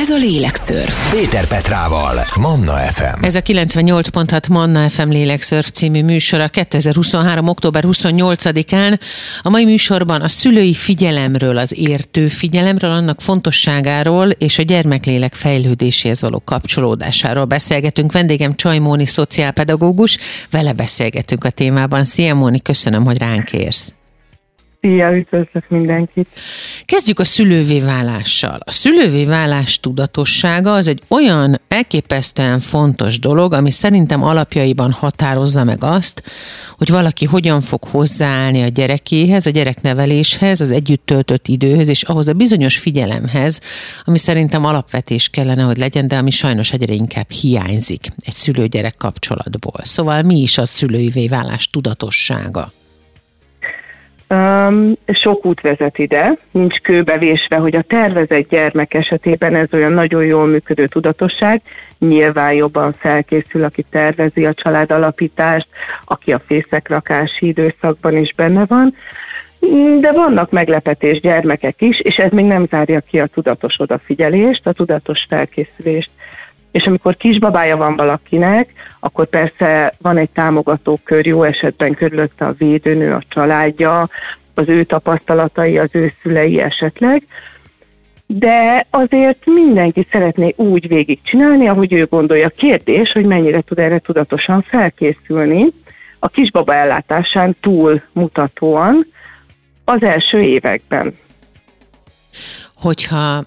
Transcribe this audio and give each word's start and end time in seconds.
Ez 0.00 0.10
a 0.10 0.16
Lélekszörf. 0.16 1.12
Péter 1.12 1.46
Petrával, 1.46 2.24
Manna 2.38 2.72
FM. 2.72 3.24
Ez 3.24 3.34
a 3.34 3.40
98.6 3.40 4.48
Manna 4.48 4.88
FM 4.88 5.08
Lélekszörf 5.08 5.70
című 5.70 6.02
műsora 6.02 6.48
2023. 6.48 7.48
október 7.48 7.84
28-án. 7.86 9.00
A 9.42 9.48
mai 9.48 9.64
műsorban 9.64 10.20
a 10.20 10.28
szülői 10.28 10.74
figyelemről, 10.74 11.58
az 11.58 11.78
értő 11.78 12.28
figyelemről, 12.28 12.90
annak 12.90 13.20
fontosságáról 13.20 14.30
és 14.30 14.58
a 14.58 14.62
gyermeklélek 14.62 15.34
fejlődéséhez 15.34 16.20
való 16.20 16.42
kapcsolódásáról 16.44 17.44
beszélgetünk. 17.44 18.12
Vendégem 18.12 18.54
Csajmóni 18.54 19.06
szociálpedagógus, 19.06 20.18
vele 20.50 20.72
beszélgetünk 20.72 21.44
a 21.44 21.50
témában. 21.50 22.04
Szia 22.04 22.34
Móni, 22.34 22.60
köszönöm, 22.62 23.04
hogy 23.04 23.18
ránk 23.18 23.52
érsz. 23.52 23.92
Szia, 24.80 25.16
üdvözlök 25.16 25.68
mindenkit! 25.68 26.28
Kezdjük 26.84 27.18
a 27.18 27.24
szülővé 27.24 27.80
válással. 27.80 28.58
A 28.64 28.70
szülővé 28.70 29.24
válás 29.24 29.80
tudatossága 29.80 30.74
az 30.74 30.88
egy 30.88 31.02
olyan 31.08 31.60
elképesztően 31.68 32.60
fontos 32.60 33.18
dolog, 33.18 33.52
ami 33.52 33.70
szerintem 33.70 34.22
alapjaiban 34.22 34.92
határozza 34.92 35.64
meg 35.64 35.84
azt, 35.84 36.22
hogy 36.76 36.88
valaki 36.90 37.24
hogyan 37.24 37.60
fog 37.60 37.84
hozzáállni 37.84 38.62
a 38.62 38.68
gyerekéhez, 38.68 39.46
a 39.46 39.50
gyerekneveléshez, 39.50 40.60
az 40.60 40.70
együtt 40.70 41.06
töltött 41.06 41.48
időhöz, 41.48 41.88
és 41.88 42.02
ahhoz 42.02 42.28
a 42.28 42.32
bizonyos 42.32 42.78
figyelemhez, 42.78 43.60
ami 44.04 44.18
szerintem 44.18 44.64
alapvetés 44.64 45.28
kellene, 45.28 45.62
hogy 45.62 45.78
legyen, 45.78 46.08
de 46.08 46.16
ami 46.16 46.30
sajnos 46.30 46.72
egyre 46.72 46.94
inkább 46.94 47.30
hiányzik 47.30 48.06
egy 48.24 48.34
szülő-gyerek 48.34 48.94
kapcsolatból. 48.94 49.80
Szóval 49.82 50.22
mi 50.22 50.40
is 50.40 50.58
a 50.58 50.64
szülői 50.64 51.28
válás 51.28 51.70
tudatossága? 51.70 52.72
Um, 54.34 54.92
sok 55.06 55.46
út 55.46 55.60
vezet 55.60 55.98
ide, 55.98 56.38
nincs 56.50 56.80
kőbevésve, 56.80 57.56
hogy 57.56 57.76
a 57.76 57.82
tervezett 57.82 58.48
gyermek 58.48 58.94
esetében 58.94 59.54
ez 59.54 59.68
olyan 59.72 59.92
nagyon 59.92 60.24
jól 60.24 60.46
működő 60.46 60.86
tudatosság, 60.86 61.62
nyilván 61.98 62.52
jobban 62.52 62.92
felkészül, 62.92 63.64
aki 63.64 63.84
tervezi 63.90 64.46
a 64.46 64.54
család 64.54 64.90
alapítást, 64.90 65.66
aki 66.04 66.32
a 66.32 66.42
fészekrakási 66.46 67.46
időszakban 67.46 68.16
is 68.16 68.32
benne 68.36 68.64
van, 68.66 68.94
de 70.00 70.12
vannak 70.12 70.50
meglepetés 70.50 71.20
gyermekek 71.20 71.82
is, 71.82 72.00
és 72.00 72.16
ez 72.16 72.30
még 72.30 72.44
nem 72.44 72.66
zárja 72.66 73.00
ki 73.00 73.20
a 73.20 73.26
tudatos 73.26 73.74
odafigyelést, 73.78 74.66
a 74.66 74.72
tudatos 74.72 75.24
felkészülést 75.28 76.10
és 76.72 76.84
amikor 76.84 77.16
kisbabája 77.16 77.76
van 77.76 77.96
valakinek, 77.96 78.72
akkor 79.00 79.26
persze 79.26 79.94
van 79.98 80.16
egy 80.16 80.30
támogatókör, 80.30 81.26
jó 81.26 81.42
esetben 81.42 81.94
körülötte 81.94 82.46
a 82.46 82.54
védőnő, 82.58 83.12
a 83.12 83.22
családja, 83.28 84.08
az 84.54 84.68
ő 84.68 84.84
tapasztalatai, 84.84 85.78
az 85.78 85.88
ő 85.92 86.12
szülei 86.22 86.60
esetleg, 86.60 87.26
de 88.26 88.86
azért 88.90 89.46
mindenki 89.46 90.06
szeretné 90.10 90.54
úgy 90.56 90.88
végigcsinálni, 90.88 91.68
ahogy 91.68 91.92
ő 91.92 92.06
gondolja. 92.10 92.48
Kérdés, 92.48 93.12
hogy 93.12 93.24
mennyire 93.24 93.60
tud 93.60 93.78
erre 93.78 93.98
tudatosan 93.98 94.62
felkészülni. 94.62 95.66
A 96.18 96.28
kisbaba 96.28 96.74
ellátásán 96.74 97.56
túl 97.60 98.02
mutatóan 98.12 99.06
az 99.84 100.02
első 100.02 100.40
években. 100.40 101.18
Hogyha 102.74 103.44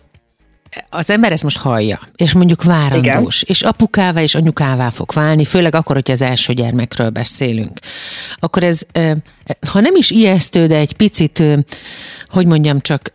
az 0.90 1.10
ember 1.10 1.32
ezt 1.32 1.44
most 1.44 1.58
hallja, 1.58 2.00
és 2.16 2.34
mondjuk 2.34 2.64
várandós, 2.64 3.42
Igen. 3.42 3.56
és 3.56 3.62
apukává 3.62 4.22
és 4.22 4.36
anyukává 4.36 4.90
fog 4.90 5.12
válni, 5.14 5.46
főleg 5.46 5.76
akkor, 5.76 5.96
hogy 5.96 6.12
az 6.12 6.22
első 6.22 6.54
gyermekről 6.54 7.10
beszélünk, 7.10 7.80
akkor 8.40 8.64
ez, 8.64 8.82
ha 9.72 9.80
nem 9.80 9.96
is 9.96 10.12
ijesztő, 10.12 10.68
de 10.68 10.78
egy 10.78 10.94
picit, 10.94 11.44
hogy 12.30 12.46
mondjam 12.46 12.80
csak, 12.80 13.12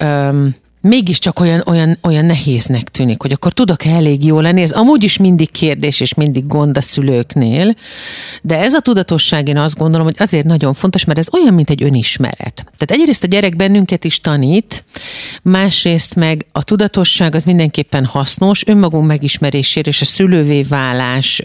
mégiscsak 0.81 1.41
olyan, 1.41 1.63
olyan, 1.67 1.99
olyan 2.03 2.25
nehéznek 2.25 2.83
tűnik, 2.83 3.23
hogy 3.23 3.33
akkor 3.33 3.53
tudok-e 3.53 3.91
elég 3.91 4.25
jó 4.25 4.41
lenni. 4.41 4.63
Ez 4.63 4.71
amúgy 4.71 5.05
is 5.05 5.19
mindig 5.19 5.51
kérdés 5.51 6.01
és 6.01 6.15
mindig 6.15 6.47
gond 6.47 6.77
a 6.77 6.81
szülőknél, 6.81 7.75
de 8.43 8.59
ez 8.59 8.75
a 8.75 8.81
tudatosság 8.81 9.49
én 9.49 9.57
azt 9.57 9.79
gondolom, 9.79 10.07
hogy 10.07 10.17
azért 10.19 10.47
nagyon 10.47 10.75
fontos, 10.75 11.05
mert 11.05 11.19
ez 11.19 11.35
olyan, 11.35 11.55
mint 11.55 11.71
egy 11.71 11.83
önismeret. 11.83 12.55
Tehát 12.55 12.91
egyrészt 12.91 13.25
a 13.25 13.27
gyerek 13.27 13.57
bennünket 13.57 14.05
is 14.05 14.21
tanít, 14.21 14.85
másrészt 15.43 16.15
meg 16.15 16.47
a 16.53 16.65
tudatosság 16.65 17.35
az 17.35 17.43
mindenképpen 17.43 18.05
hasznos, 18.05 18.67
önmagunk 18.67 19.07
megismerésére 19.07 19.89
és 19.89 20.01
a 20.01 20.05
szülővé 20.05 20.63
válás 20.63 21.43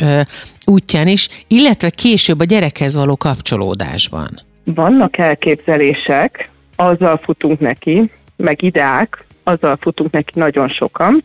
útján 0.65 1.07
is, 1.07 1.27
illetve 1.47 1.89
később 1.89 2.39
a 2.39 2.43
gyerekhez 2.43 2.95
való 2.95 3.15
kapcsolódásban. 3.15 4.41
Vannak 4.63 5.17
elképzelések, 5.17 6.49
azzal 6.75 7.19
futunk 7.23 7.59
neki, 7.59 8.11
meg 8.35 8.61
ideák, 8.61 9.25
azzal 9.43 9.77
futunk 9.81 10.11
neki 10.11 10.39
nagyon 10.39 10.69
sokan. 10.69 11.23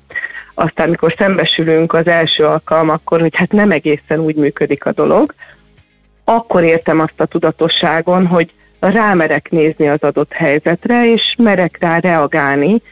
Aztán, 0.55 0.87
amikor 0.87 1.15
szembesülünk 1.19 1.95
az 1.95 2.07
első 2.07 2.45
alkalmakkor, 2.45 3.21
hogy 3.21 3.37
hát 3.37 3.53
nem 3.53 3.71
egészen 3.71 4.21
úgy 4.21 4.35
működik 4.35 4.87
a 4.87 4.93
dolog, 4.93 5.35
akkor 6.25 6.65
értem 6.65 7.01
azt 7.01 7.21
a 7.21 7.27
tudatosságon, 7.27 8.27
hogy 8.27 8.53
rámerek 8.79 9.51
nézni 9.51 9.89
az 9.89 10.03
adott 10.03 10.33
helyzetre, 10.33 11.13
és 11.13 11.35
merek 11.39 11.77
rá 11.81 11.99
reagálni. 11.99 12.83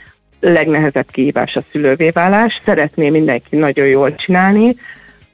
Legnehezebb 0.41 1.11
kihívás 1.11 1.55
a 1.55 1.63
szülővéválás. 1.71 2.61
Szeretné 2.65 3.11
mindenki 3.11 3.57
nagyon 3.57 3.87
jól 3.87 4.15
csinálni. 4.15 4.77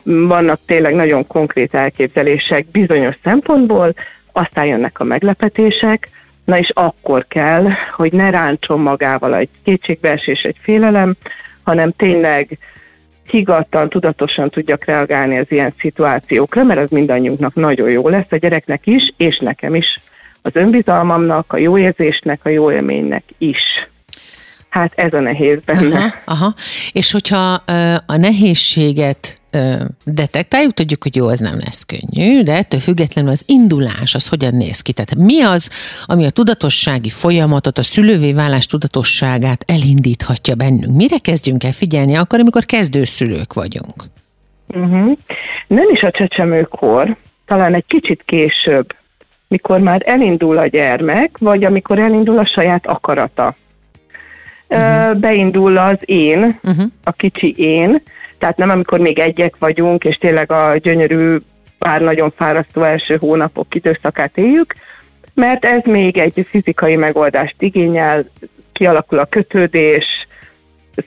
Vannak 0.05 0.59
tényleg 0.67 0.95
nagyon 0.95 1.27
konkrét 1.27 1.75
elképzelések 1.75 2.67
bizonyos 2.67 3.17
szempontból, 3.23 3.95
aztán 4.33 4.67
jönnek 4.67 5.01
a 5.01 5.05
meglepetések, 5.05 6.09
Na 6.45 6.59
és 6.59 6.71
akkor 6.75 7.27
kell, 7.29 7.69
hogy 7.97 8.13
ne 8.13 8.31
ráncson 8.31 8.81
magával 8.81 9.35
egy 9.35 9.49
kétségbeesés, 9.65 10.41
egy 10.41 10.57
félelem, 10.63 11.15
hanem 11.63 11.93
tényleg 11.97 12.59
higattan, 13.27 13.89
tudatosan 13.89 14.51
tudjak 14.51 14.85
reagálni 14.85 15.39
az 15.39 15.47
ilyen 15.49 15.75
szituációkra, 15.79 16.65
mert 16.65 16.81
az 16.81 16.91
mindannyiunknak 16.91 17.55
nagyon 17.55 17.91
jó 17.91 18.09
lesz, 18.09 18.27
a 18.31 18.37
gyereknek 18.37 18.87
is, 18.87 19.13
és 19.17 19.39
nekem 19.39 19.75
is. 19.75 20.01
Az 20.43 20.51
önbizalmamnak, 20.55 21.53
a 21.53 21.57
jó 21.57 21.79
érzésnek, 21.79 22.41
a 22.45 22.49
jó 22.49 22.73
élménynek 22.73 23.25
is. 23.39 23.61
Hát 24.69 24.93
ez 24.95 25.13
a 25.13 25.21
nehéz 25.21 25.59
benne. 25.65 25.97
Aha, 25.97 26.13
aha. 26.25 26.55
És 26.93 27.13
hogyha 27.13 27.63
a 28.07 28.17
nehézséget 28.17 29.41
detektáljuk, 30.05 30.73
tudjuk, 30.73 31.03
hogy 31.03 31.17
jó, 31.17 31.29
ez 31.29 31.41
nem 31.41 31.59
lesz 31.65 31.85
könnyű, 31.85 32.43
de 32.43 32.57
ettől 32.57 32.81
függetlenül 32.81 33.31
az 33.31 33.45
indulás, 33.47 34.15
az 34.15 34.29
hogyan 34.29 34.55
néz 34.55 34.81
ki? 34.81 34.93
Tehát 34.93 35.15
mi 35.15 35.43
az, 35.43 35.71
ami 36.07 36.25
a 36.25 36.31
tudatossági 36.31 37.09
folyamatot, 37.09 37.79
a 37.79 37.83
szülővé 37.83 38.33
válás 38.33 38.67
tudatosságát 38.67 39.65
elindíthatja 39.67 40.55
bennünk? 40.55 40.97
Mire 40.97 41.19
kezdjünk 41.19 41.65
el 41.65 41.73
figyelni 41.73 42.15
akkor, 42.15 42.41
amikor 42.41 42.65
kezdőszülők 42.65 43.53
vagyunk? 43.53 44.05
Uh-huh. 44.69 45.17
Nem 45.67 45.91
is 45.91 46.03
a 46.03 46.11
csecsemőkor, 46.11 47.17
talán 47.47 47.75
egy 47.75 47.85
kicsit 47.87 48.23
később, 48.25 48.95
mikor 49.49 49.81
már 49.81 50.03
elindul 50.05 50.59
a 50.59 50.67
gyermek, 50.67 51.39
vagy 51.39 51.65
amikor 51.65 51.99
elindul 51.99 52.39
a 52.39 52.47
saját 52.47 52.87
akarata. 52.87 53.57
Uh-huh. 54.69 55.17
Beindul 55.17 55.77
az 55.77 55.99
én, 56.05 56.59
uh-huh. 56.63 56.85
a 57.05 57.13
kicsi 57.13 57.55
én, 57.57 58.03
tehát 58.43 58.57
nem 58.57 58.71
amikor 58.71 58.99
még 58.99 59.19
egyek 59.19 59.57
vagyunk, 59.59 60.05
és 60.05 60.17
tényleg 60.17 60.53
a 60.53 60.77
gyönyörű, 60.77 61.37
pár 61.79 62.01
nagyon 62.01 62.33
fárasztó 62.37 62.83
első 62.83 63.17
hónapok 63.21 63.75
időszakát 63.75 64.39
éljük, 64.39 64.75
mert 65.35 65.65
ez 65.65 65.83
még 65.85 66.19
egy 66.19 66.47
fizikai 66.49 66.97
megoldást 66.97 67.55
igényel, 67.59 68.25
kialakul 68.73 69.19
a 69.19 69.25
kötődés, 69.25 70.05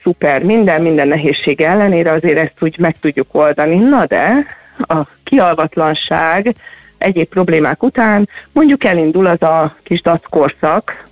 szuper, 0.01 0.43
minden, 0.43 0.81
minden 0.81 1.07
nehézség 1.07 1.61
ellenére 1.61 2.11
azért 2.11 2.37
ezt 2.37 2.55
úgy 2.59 2.77
meg 2.77 2.99
tudjuk 2.99 3.27
oldani. 3.31 3.75
Na 3.75 4.05
de 4.05 4.45
a 4.77 5.07
kialvatlanság 5.23 6.55
egyéb 6.97 7.27
problémák 7.27 7.83
után 7.83 8.29
mondjuk 8.51 8.83
elindul 8.83 9.25
az 9.25 9.41
a 9.41 9.75
kis 9.83 10.01
dackorszak, 10.01 11.07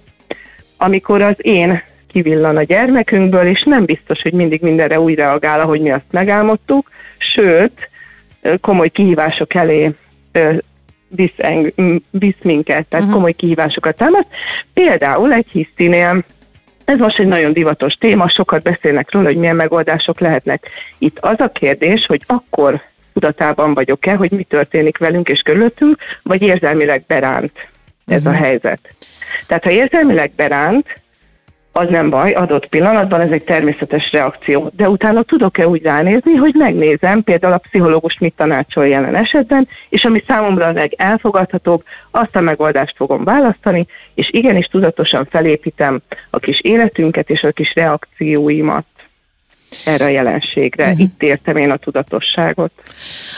amikor 0.78 1.22
az 1.22 1.36
én 1.38 1.84
kivillan 2.14 2.58
a 2.58 2.62
gyermekünkből, 2.62 3.48
és 3.48 3.64
nem 3.66 3.86
biztos, 3.86 4.22
hogy 4.22 4.34
mindig 4.34 4.62
mindenre 4.62 5.00
úgy 5.00 5.16
reagál, 5.16 5.60
ahogy 5.60 5.82
mi 5.82 5.92
azt 5.92 6.12
megálmodtuk, 6.12 6.90
sőt, 7.18 7.90
komoly 8.62 8.90
kihívások 8.90 9.54
elé 9.54 9.92
visz, 11.08 11.36
visz 12.10 12.42
minket, 12.42 12.88
tehát 12.88 13.06
uh-huh. 13.06 13.12
komoly 13.12 13.34
kihívásokat 13.34 13.96
támaszt. 13.96 14.28
Például 14.74 15.34
egy 15.34 15.48
hisztinél 15.52 16.24
ez 16.86 16.98
most 16.98 17.20
egy 17.20 17.28
nagyon 17.28 17.54
divatos 17.54 17.94
téma, 17.94 18.30
sokat 18.30 18.64
beszélnek 18.64 19.12
róla, 19.12 19.28
hogy 19.28 19.38
milyen 19.38 19.56
megoldások 19.56 20.20
lehetnek. 20.20 20.70
Itt 20.98 21.20
az 21.20 21.40
a 21.40 21.52
kérdés, 21.52 22.06
hogy 22.06 22.22
akkor 22.28 22.82
tudatában 23.14 23.74
vagyok-e, 23.74 24.16
hogy 24.16 24.32
mi 24.32 24.44
történik 24.44 24.98
velünk 24.98 25.30
és 25.30 25.40
körülöttünk, 25.40 25.98
vagy 26.24 26.42
érzelmileg 26.42 27.04
beránt 27.08 27.52
ez 28.06 28.18
uh-huh. 28.18 28.34
a 28.34 28.36
mhm. 28.36 28.44
helyzet. 28.44 28.96
Tehát 29.48 29.64
ha 29.64 29.72
érzelmileg 29.72 30.32
beránt, 30.36 31.02
az 31.76 31.90
nem 31.90 32.10
baj, 32.10 32.32
adott 32.32 32.68
pillanatban 32.68 33.22
ez 33.22 33.32
egy 33.32 33.44
természetes 33.44 34.12
reakció. 34.12 34.72
De 34.76 34.90
utána 34.90 35.24
tudok-e 35.24 35.68
úgy 35.68 35.82
ránézni, 35.82 36.34
hogy 36.34 36.54
megnézem, 36.54 37.24
például 37.24 37.54
a 37.54 37.58
pszichológus 37.58 38.18
mit 38.20 38.34
tanácsol 38.36 38.88
jelen 38.88 39.16
esetben, 39.16 39.68
és 39.90 40.04
ami 40.04 40.24
számomra 40.28 40.66
a 40.66 40.72
legelfogadhatóbb, 40.72 41.84
azt 42.12 42.36
a 42.36 42.42
megoldást 42.42 42.96
fogom 42.96 43.24
választani, 43.24 43.86
és 44.14 44.30
igenis 44.32 44.66
tudatosan 44.66 45.26
felépítem 45.30 46.02
a 46.30 46.40
kis 46.40 46.60
életünket 46.62 47.30
és 47.30 47.42
a 47.42 47.52
kis 47.52 47.74
reakcióimat. 47.76 48.86
Erre 49.84 50.06
a 50.06 50.08
jelenségre. 50.08 50.84
Uh-huh. 50.84 51.00
Itt 51.00 51.22
értem 51.22 51.58
én 51.58 51.70
a 51.70 51.78
tudatosságot. 51.78 52.72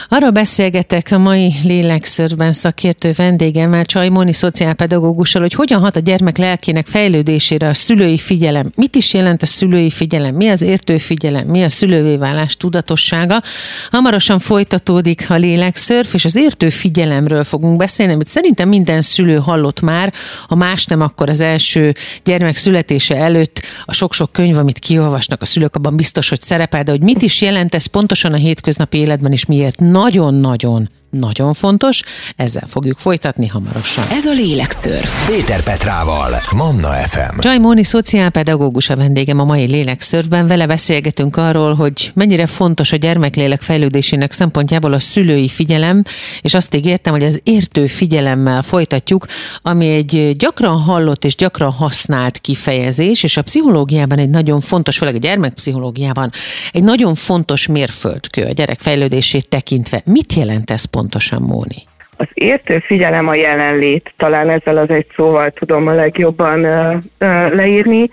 Arról 0.08 0.30
beszélgetek 0.30 1.08
a 1.10 1.18
mai 1.18 1.52
lélekszörben 1.64 2.52
szakértő 2.52 3.12
vendégemmel, 3.16 3.84
Csajmoni 3.84 4.32
szociálpedagógussal, 4.32 5.42
hogy 5.42 5.52
hogyan 5.52 5.80
hat 5.80 5.96
a 5.96 6.00
gyermek 6.00 6.36
lelkének 6.36 6.86
fejlődésére 6.86 7.68
a 7.68 7.74
szülői 7.74 8.18
figyelem. 8.18 8.70
Mit 8.74 8.94
is 8.94 9.14
jelent 9.14 9.42
a 9.42 9.46
szülői 9.46 9.90
figyelem? 9.90 10.34
Mi 10.34 10.48
az 10.48 10.62
értő 10.62 10.98
figyelem? 10.98 11.46
Mi 11.46 11.62
a 11.62 11.68
szülővé 11.68 12.16
válás 12.16 12.56
tudatossága? 12.56 13.42
Hamarosan 13.90 14.38
folytatódik 14.38 15.30
a 15.30 15.34
lélekszörf, 15.34 16.14
és 16.14 16.24
az 16.24 16.36
értő 16.36 16.68
figyelemről 16.68 17.44
fogunk 17.44 17.76
beszélni, 17.76 18.12
amit 18.12 18.28
szerintem 18.28 18.68
minden 18.68 19.00
szülő 19.00 19.36
hallott 19.36 19.80
már, 19.80 20.12
ha 20.48 20.54
más 20.54 20.84
nem, 20.84 21.00
akkor 21.00 21.28
az 21.28 21.40
első 21.40 21.94
gyermek 22.24 22.56
születése 22.56 23.16
előtt 23.16 23.62
a 23.84 23.92
sok-sok 23.92 24.32
könyv, 24.32 24.58
amit 24.58 24.78
kiolvasnak 24.78 25.42
a 25.42 25.46
szülők, 25.46 25.74
abban 25.74 25.96
biztos, 25.96 26.28
hogy 26.28 26.35
szerepel, 26.40 26.82
de 26.82 26.90
hogy 26.90 27.02
mit 27.02 27.22
is 27.22 27.40
jelent 27.40 27.74
ez 27.74 27.86
pontosan 27.86 28.32
a 28.32 28.36
hétköznapi 28.36 28.98
életben, 28.98 29.32
és 29.32 29.46
miért? 29.46 29.80
Nagyon-nagyon 29.80 30.88
nagyon 31.18 31.52
fontos, 31.52 32.02
ezzel 32.36 32.66
fogjuk 32.66 32.98
folytatni 32.98 33.46
hamarosan. 33.46 34.04
Ez 34.10 34.24
a 34.24 34.32
Lélekszörf. 34.32 35.26
Péter 35.26 35.62
Petrával, 35.62 36.40
Manna 36.54 36.88
FM. 36.88 37.38
Csaj 37.38 37.58
Móni 37.58 37.84
szociálpedagógus 37.84 38.90
a 38.90 38.96
vendégem 38.96 39.40
a 39.40 39.44
mai 39.44 39.66
Lélekszörfben. 39.66 40.46
Vele 40.46 40.66
beszélgetünk 40.66 41.36
arról, 41.36 41.74
hogy 41.74 42.10
mennyire 42.14 42.46
fontos 42.46 42.92
a 42.92 42.96
gyermeklélek 42.96 43.62
fejlődésének 43.62 44.32
szempontjából 44.32 44.92
a 44.92 45.00
szülői 45.00 45.48
figyelem, 45.48 46.02
és 46.40 46.54
azt 46.54 46.74
ígértem, 46.74 47.12
hogy 47.12 47.24
az 47.24 47.40
értő 47.44 47.86
figyelemmel 47.86 48.62
folytatjuk, 48.62 49.26
ami 49.62 49.86
egy 49.86 50.36
gyakran 50.36 50.80
hallott 50.80 51.24
és 51.24 51.34
gyakran 51.36 51.72
használt 51.72 52.38
kifejezés, 52.38 53.22
és 53.22 53.36
a 53.36 53.42
pszichológiában 53.42 54.18
egy 54.18 54.30
nagyon 54.30 54.60
fontos, 54.60 54.98
főleg 54.98 55.14
a 55.14 55.18
gyermekpszichológiában 55.18 56.32
egy 56.72 56.84
nagyon 56.84 57.14
fontos 57.14 57.66
mérföldkő 57.66 58.42
a 58.42 58.52
gyerek 58.52 58.80
fejlődését 58.80 59.48
tekintve. 59.48 60.02
Mit 60.04 60.32
jelent 60.32 60.70
ez 60.70 60.84
pontosan, 61.06 61.42
Móni? 61.42 61.84
Az 62.16 62.26
értő 62.34 62.78
figyelem 62.78 63.28
a 63.28 63.34
jelenlét, 63.34 64.12
talán 64.16 64.50
ezzel 64.50 64.76
az 64.76 64.90
egy 64.90 65.06
szóval 65.16 65.50
tudom 65.50 65.86
a 65.86 65.92
legjobban 65.92 66.64
ö, 66.64 66.96
ö, 67.18 67.54
leírni, 67.54 68.10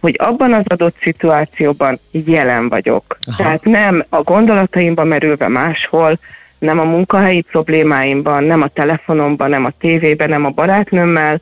hogy 0.00 0.14
abban 0.18 0.52
az 0.52 0.64
adott 0.66 0.96
szituációban 1.00 1.98
jelen 2.10 2.68
vagyok. 2.68 3.18
Aha. 3.26 3.36
Tehát 3.36 3.64
nem 3.64 4.04
a 4.08 4.22
gondolataimban 4.22 5.06
merülve 5.06 5.48
máshol, 5.48 6.18
nem 6.58 6.78
a 6.78 6.84
munkahelyi 6.84 7.40
problémáimban, 7.40 8.44
nem 8.44 8.62
a 8.62 8.68
telefonomban, 8.68 9.50
nem 9.50 9.64
a 9.64 9.72
tévében, 9.78 10.28
nem 10.28 10.44
a 10.44 10.50
barátnőmmel, 10.50 11.40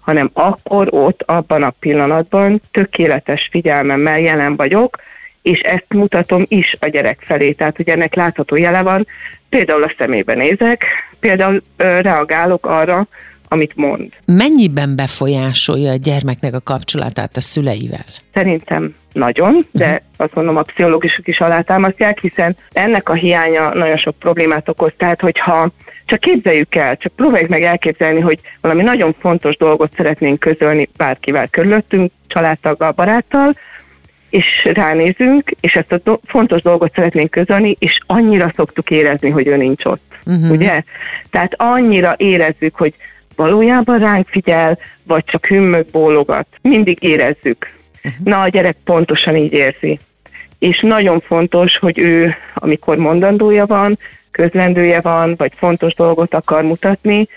hanem 0.00 0.30
akkor 0.32 0.88
ott, 0.90 1.22
abban 1.22 1.62
a 1.62 1.74
pillanatban 1.80 2.60
tökéletes 2.70 3.48
figyelmemmel 3.50 4.20
jelen 4.20 4.56
vagyok, 4.56 4.96
és 5.46 5.60
ezt 5.60 5.86
mutatom 5.88 6.44
is 6.48 6.76
a 6.80 6.88
gyerek 6.88 7.18
felé. 7.24 7.52
Tehát, 7.52 7.76
hogy 7.76 7.88
ennek 7.88 8.14
látható 8.14 8.56
jele 8.56 8.82
van, 8.82 9.06
például 9.48 9.82
a 9.82 9.94
szemébe 9.98 10.34
nézek, 10.34 10.84
például 11.20 11.62
ö, 11.76 12.00
reagálok 12.00 12.66
arra, 12.66 13.08
amit 13.48 13.76
mond. 13.76 14.12
Mennyiben 14.26 14.96
befolyásolja 14.96 15.90
a 15.90 15.96
gyermeknek 15.96 16.54
a 16.54 16.60
kapcsolatát 16.60 17.36
a 17.36 17.40
szüleivel? 17.40 18.04
Szerintem 18.32 18.94
nagyon, 19.12 19.66
de 19.70 19.84
uh-huh. 19.84 20.00
azt 20.16 20.34
mondom, 20.34 20.56
a 20.56 20.62
pszichológusok 20.62 21.28
is 21.28 21.40
alátámasztják, 21.40 22.20
hiszen 22.20 22.56
ennek 22.72 23.08
a 23.08 23.14
hiánya 23.14 23.74
nagyon 23.74 23.96
sok 23.96 24.18
problémát 24.18 24.68
okoz. 24.68 24.92
Tehát, 24.96 25.20
hogyha 25.20 25.70
csak 26.06 26.20
képzeljük 26.20 26.74
el, 26.74 26.96
csak 26.96 27.12
próbáljuk 27.12 27.50
meg 27.50 27.62
elképzelni, 27.62 28.20
hogy 28.20 28.40
valami 28.60 28.82
nagyon 28.82 29.14
fontos 29.18 29.56
dolgot 29.56 29.92
szeretnénk 29.96 30.38
közölni 30.38 30.88
bárkivel 30.96 31.48
körülöttünk, 31.48 32.12
családtaggal, 32.26 32.92
baráttal, 32.92 33.54
és 34.36 34.68
ránézünk, 34.72 35.50
és 35.60 35.74
ezt 35.74 35.92
a 35.92 36.00
do- 36.04 36.20
fontos 36.26 36.62
dolgot 36.62 36.94
szeretnénk 36.94 37.30
közölni, 37.30 37.76
és 37.78 37.98
annyira 38.06 38.52
szoktuk 38.54 38.90
érezni, 38.90 39.30
hogy 39.30 39.46
ő 39.46 39.56
nincs 39.56 39.84
ott. 39.84 40.02
Uh-huh. 40.26 40.50
Ugye? 40.50 40.82
Tehát 41.30 41.54
annyira 41.56 42.14
érezzük, 42.16 42.74
hogy 42.74 42.94
valójában 43.36 43.98
ránk 43.98 44.28
figyel, 44.28 44.78
vagy 45.02 45.24
csak 45.24 45.46
hümmög, 45.46 45.86
bólogat. 45.90 46.46
Mindig 46.62 47.02
érezzük. 47.02 47.70
Uh-huh. 47.96 48.24
Na, 48.24 48.40
a 48.40 48.48
gyerek 48.48 48.76
pontosan 48.84 49.36
így 49.36 49.52
érzi. 49.52 49.98
És 50.58 50.80
nagyon 50.80 51.20
fontos, 51.20 51.78
hogy 51.78 51.98
ő, 51.98 52.34
amikor 52.54 52.96
mondandója 52.96 53.66
van, 53.66 53.98
közlendője 54.30 55.00
van, 55.00 55.34
vagy 55.36 55.52
fontos 55.56 55.94
dolgot 55.94 56.34
akar 56.34 56.62
mutatni, 56.62 57.28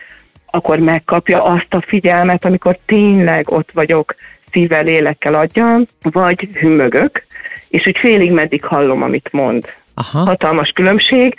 akkor 0.46 0.80
megkapja 0.80 1.44
azt 1.44 1.74
a 1.74 1.84
figyelmet, 1.88 2.46
amikor 2.46 2.78
tényleg 2.86 3.52
ott 3.52 3.72
vagyok, 3.74 4.16
szívvel, 4.52 4.84
lélekkel 4.84 5.34
adjam, 5.34 5.86
vagy 6.02 6.50
hümmögök, 6.54 7.26
és 7.70 7.86
úgy 7.86 7.98
félig 7.98 8.32
meddig 8.32 8.64
hallom, 8.64 9.02
amit 9.02 9.30
mond. 9.32 9.74
Aha. 9.94 10.20
Hatalmas 10.20 10.70
különbség. 10.70 11.36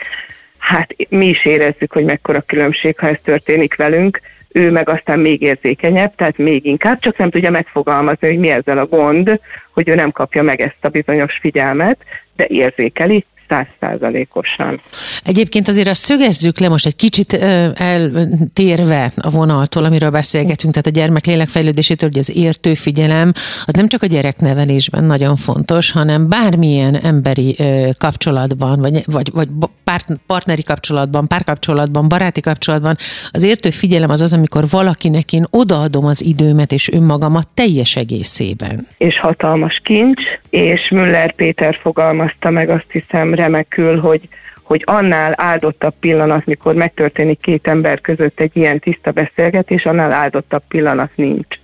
Hát 0.58 0.94
mi 1.08 1.26
is 1.26 1.44
érezzük, 1.44 1.92
hogy 1.92 2.04
mekkora 2.04 2.40
különbség, 2.40 2.98
ha 2.98 3.08
ez 3.08 3.18
történik 3.24 3.76
velünk, 3.76 4.20
ő 4.52 4.70
meg 4.70 4.88
aztán 4.88 5.18
még 5.18 5.42
érzékenyebb, 5.42 6.14
tehát 6.14 6.38
még 6.38 6.66
inkább, 6.66 7.00
csak 7.00 7.16
nem 7.16 7.30
tudja 7.30 7.50
megfogalmazni, 7.50 8.28
hogy 8.28 8.38
mi 8.38 8.50
ezzel 8.50 8.78
a 8.78 8.86
gond, 8.86 9.40
hogy 9.70 9.88
ő 9.88 9.94
nem 9.94 10.10
kapja 10.10 10.42
meg 10.42 10.60
ezt 10.60 10.76
a 10.80 10.88
bizonyos 10.88 11.38
figyelmet, 11.40 12.04
de 12.36 12.46
érzékeli, 12.48 13.24
százszázalékosan. 13.50 14.80
Egyébként 15.24 15.68
azért 15.68 15.88
azt 15.88 16.02
szögezzük 16.02 16.58
le 16.58 16.68
most 16.68 16.86
egy 16.86 16.96
kicsit 16.96 17.32
eltérve 17.74 19.12
a 19.16 19.30
vonaltól, 19.30 19.84
amiről 19.84 20.10
beszélgetünk, 20.10 20.72
tehát 20.72 20.86
a 20.86 20.90
gyermek 20.90 21.24
lélekfejlődésétől, 21.24 22.08
hogy 22.08 22.18
az 22.18 22.36
értő 22.36 22.74
figyelem, 22.74 23.32
az 23.64 23.74
nem 23.74 23.88
csak 23.88 24.02
a 24.02 24.06
gyereknevelésben 24.06 25.04
nagyon 25.04 25.36
fontos, 25.36 25.92
hanem 25.92 26.28
bármilyen 26.28 26.96
emberi 26.96 27.56
kapcsolatban, 27.98 28.80
vagy, 28.80 29.02
vagy, 29.06 29.30
vagy 29.32 29.48
partneri 30.26 30.62
kapcsolatban, 30.62 31.26
párkapcsolatban, 31.26 32.08
baráti 32.08 32.40
kapcsolatban, 32.40 32.96
az 33.30 33.42
értő 33.42 33.70
figyelem 33.70 34.10
az 34.10 34.22
az, 34.22 34.32
amikor 34.32 34.64
valakinek 34.70 35.32
én 35.32 35.46
odaadom 35.50 36.04
az 36.04 36.24
időmet 36.24 36.72
és 36.72 36.92
önmagamat 36.92 37.48
teljes 37.54 37.96
egészében. 37.96 38.86
És 38.98 39.18
hatalmas 39.20 39.80
kincs, 39.84 40.22
és 40.50 40.88
Müller 40.90 41.34
Péter 41.34 41.78
fogalmazta 41.82 42.50
meg 42.50 42.70
azt 42.70 42.86
hiszem 42.92 43.34
remekül, 43.40 43.98
hogy, 44.00 44.28
hogy 44.62 44.82
annál 44.86 45.34
áldottabb 45.36 45.94
pillanat, 46.00 46.46
mikor 46.46 46.74
megtörténik 46.74 47.40
két 47.40 47.68
ember 47.68 48.00
között 48.00 48.40
egy 48.40 48.56
ilyen 48.56 48.78
tiszta 48.78 49.10
beszélgetés, 49.10 49.84
annál 49.84 50.12
áldottabb 50.12 50.62
pillanat 50.68 51.10
nincs. 51.14 51.58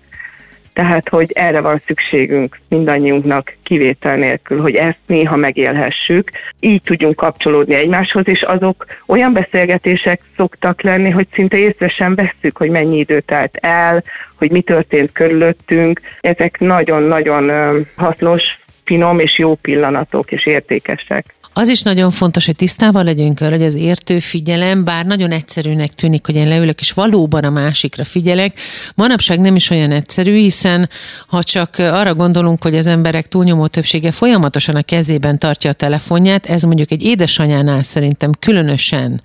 Tehát, 0.72 1.08
hogy 1.08 1.30
erre 1.34 1.60
van 1.60 1.82
szükségünk 1.86 2.58
mindannyiunknak 2.68 3.56
kivétel 3.62 4.16
nélkül, 4.16 4.60
hogy 4.60 4.74
ezt 4.74 4.98
néha 5.06 5.36
megélhessük, 5.36 6.30
így 6.60 6.82
tudjunk 6.82 7.16
kapcsolódni 7.16 7.74
egymáshoz, 7.74 8.28
és 8.28 8.42
azok 8.42 8.86
olyan 9.06 9.32
beszélgetések 9.32 10.20
szoktak 10.36 10.82
lenni, 10.82 11.10
hogy 11.10 11.26
szinte 11.32 11.56
észre 11.56 11.88
sem 11.88 12.14
vesszük, 12.14 12.56
hogy 12.56 12.70
mennyi 12.70 12.98
idő 12.98 13.20
telt 13.20 13.56
el, 13.56 14.02
hogy 14.34 14.50
mi 14.50 14.60
történt 14.60 15.12
körülöttünk. 15.12 16.00
Ezek 16.20 16.58
nagyon-nagyon 16.58 17.50
hasznos, 17.96 18.42
finom 18.84 19.18
és 19.18 19.38
jó 19.38 19.54
pillanatok 19.54 20.32
és 20.32 20.46
értékesek. 20.46 21.34
Az 21.58 21.68
is 21.68 21.82
nagyon 21.82 22.10
fontos, 22.10 22.46
hogy 22.46 22.56
tisztában 22.56 23.04
legyünk 23.04 23.38
hogy 23.38 23.62
az 23.62 23.74
értő 23.74 24.18
figyelem, 24.18 24.84
bár 24.84 25.06
nagyon 25.06 25.30
egyszerűnek 25.30 25.92
tűnik, 25.92 26.26
hogy 26.26 26.36
én 26.36 26.48
leülök, 26.48 26.80
és 26.80 26.92
valóban 26.92 27.44
a 27.44 27.50
másikra 27.50 28.04
figyelek, 28.04 28.58
manapság 28.94 29.40
nem 29.40 29.56
is 29.56 29.70
olyan 29.70 29.92
egyszerű, 29.92 30.34
hiszen 30.34 30.88
ha 31.26 31.42
csak 31.42 31.74
arra 31.78 32.14
gondolunk, 32.14 32.62
hogy 32.62 32.76
az 32.76 32.86
emberek 32.86 33.28
túlnyomó 33.28 33.66
többsége 33.66 34.10
folyamatosan 34.10 34.74
a 34.74 34.82
kezében 34.82 35.38
tartja 35.38 35.70
a 35.70 35.72
telefonját, 35.72 36.46
ez 36.46 36.62
mondjuk 36.62 36.90
egy 36.90 37.02
édesanyánál 37.02 37.82
szerintem 37.82 38.32
különösen 38.38 39.20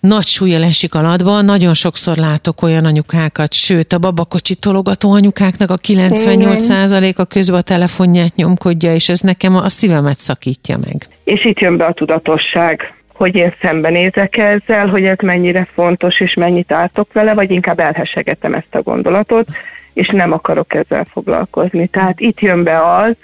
nagy 0.00 0.26
súlya 0.26 0.62
esik 0.64 0.94
alatban. 0.94 1.44
Nagyon 1.44 1.74
sokszor 1.74 2.16
látok 2.16 2.62
olyan 2.62 2.84
anyukákat, 2.84 3.52
sőt 3.52 3.92
a 3.92 3.98
babakocsi 3.98 4.54
tologató 4.54 5.10
anyukáknak 5.10 5.70
a 5.70 5.78
98%-a 5.78 7.24
közben 7.24 7.58
a 7.58 7.62
telefonját 7.62 8.34
nyomkodja, 8.34 8.94
és 8.94 9.08
ez 9.08 9.20
nekem 9.20 9.56
a 9.56 9.68
szívemet 9.68 10.20
szakítja 10.20 10.78
meg. 10.78 11.08
És 11.24 11.44
itt 11.44 11.58
jön 11.62 11.76
be 11.76 11.84
a 11.84 11.92
tudatosság, 11.92 12.94
hogy 13.14 13.36
én 13.36 13.54
szembenézek 13.60 14.36
ezzel, 14.36 14.86
hogy 14.86 15.04
ez 15.04 15.16
mennyire 15.22 15.68
fontos, 15.74 16.20
és 16.20 16.34
mennyit 16.34 16.72
ártok 16.72 17.12
vele, 17.12 17.34
vagy 17.34 17.50
inkább 17.50 17.78
elhesegetem 17.78 18.54
ezt 18.54 18.74
a 18.74 18.82
gondolatot, 18.82 19.46
és 19.92 20.08
nem 20.08 20.32
akarok 20.32 20.74
ezzel 20.74 21.04
foglalkozni. 21.04 21.86
Tehát 21.86 22.20
itt 22.20 22.40
jön 22.40 22.62
be 22.64 22.94
az, 22.94 23.16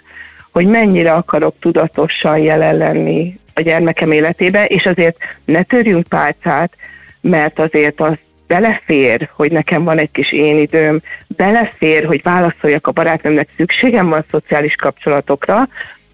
hogy 0.52 0.66
mennyire 0.66 1.12
akarok 1.12 1.54
tudatosan 1.61 2.38
jelen 2.38 2.76
lenni 2.76 3.38
a 3.54 3.61
gyermekem 3.61 4.12
életébe, 4.12 4.64
és 4.64 4.87
azért 4.87 5.16
ne 5.45 5.62
törjünk 5.62 6.09
pálcát, 6.09 6.73
mert 7.21 7.59
azért 7.59 8.00
az 8.00 8.14
belefér, 8.47 9.28
hogy 9.33 9.52
nekem 9.52 9.85
van 9.85 9.99
egy 9.99 10.11
kis 10.11 10.33
én 10.33 10.59
időm, 10.59 11.00
belefér, 11.28 12.04
hogy 12.04 12.23
válaszoljak 12.23 12.87
a 12.87 12.92
barátnőmnek, 12.92 13.49
szükségem 13.57 14.09
van 14.09 14.25
szociális 14.30 14.75
kapcsolatokra, 14.75 15.68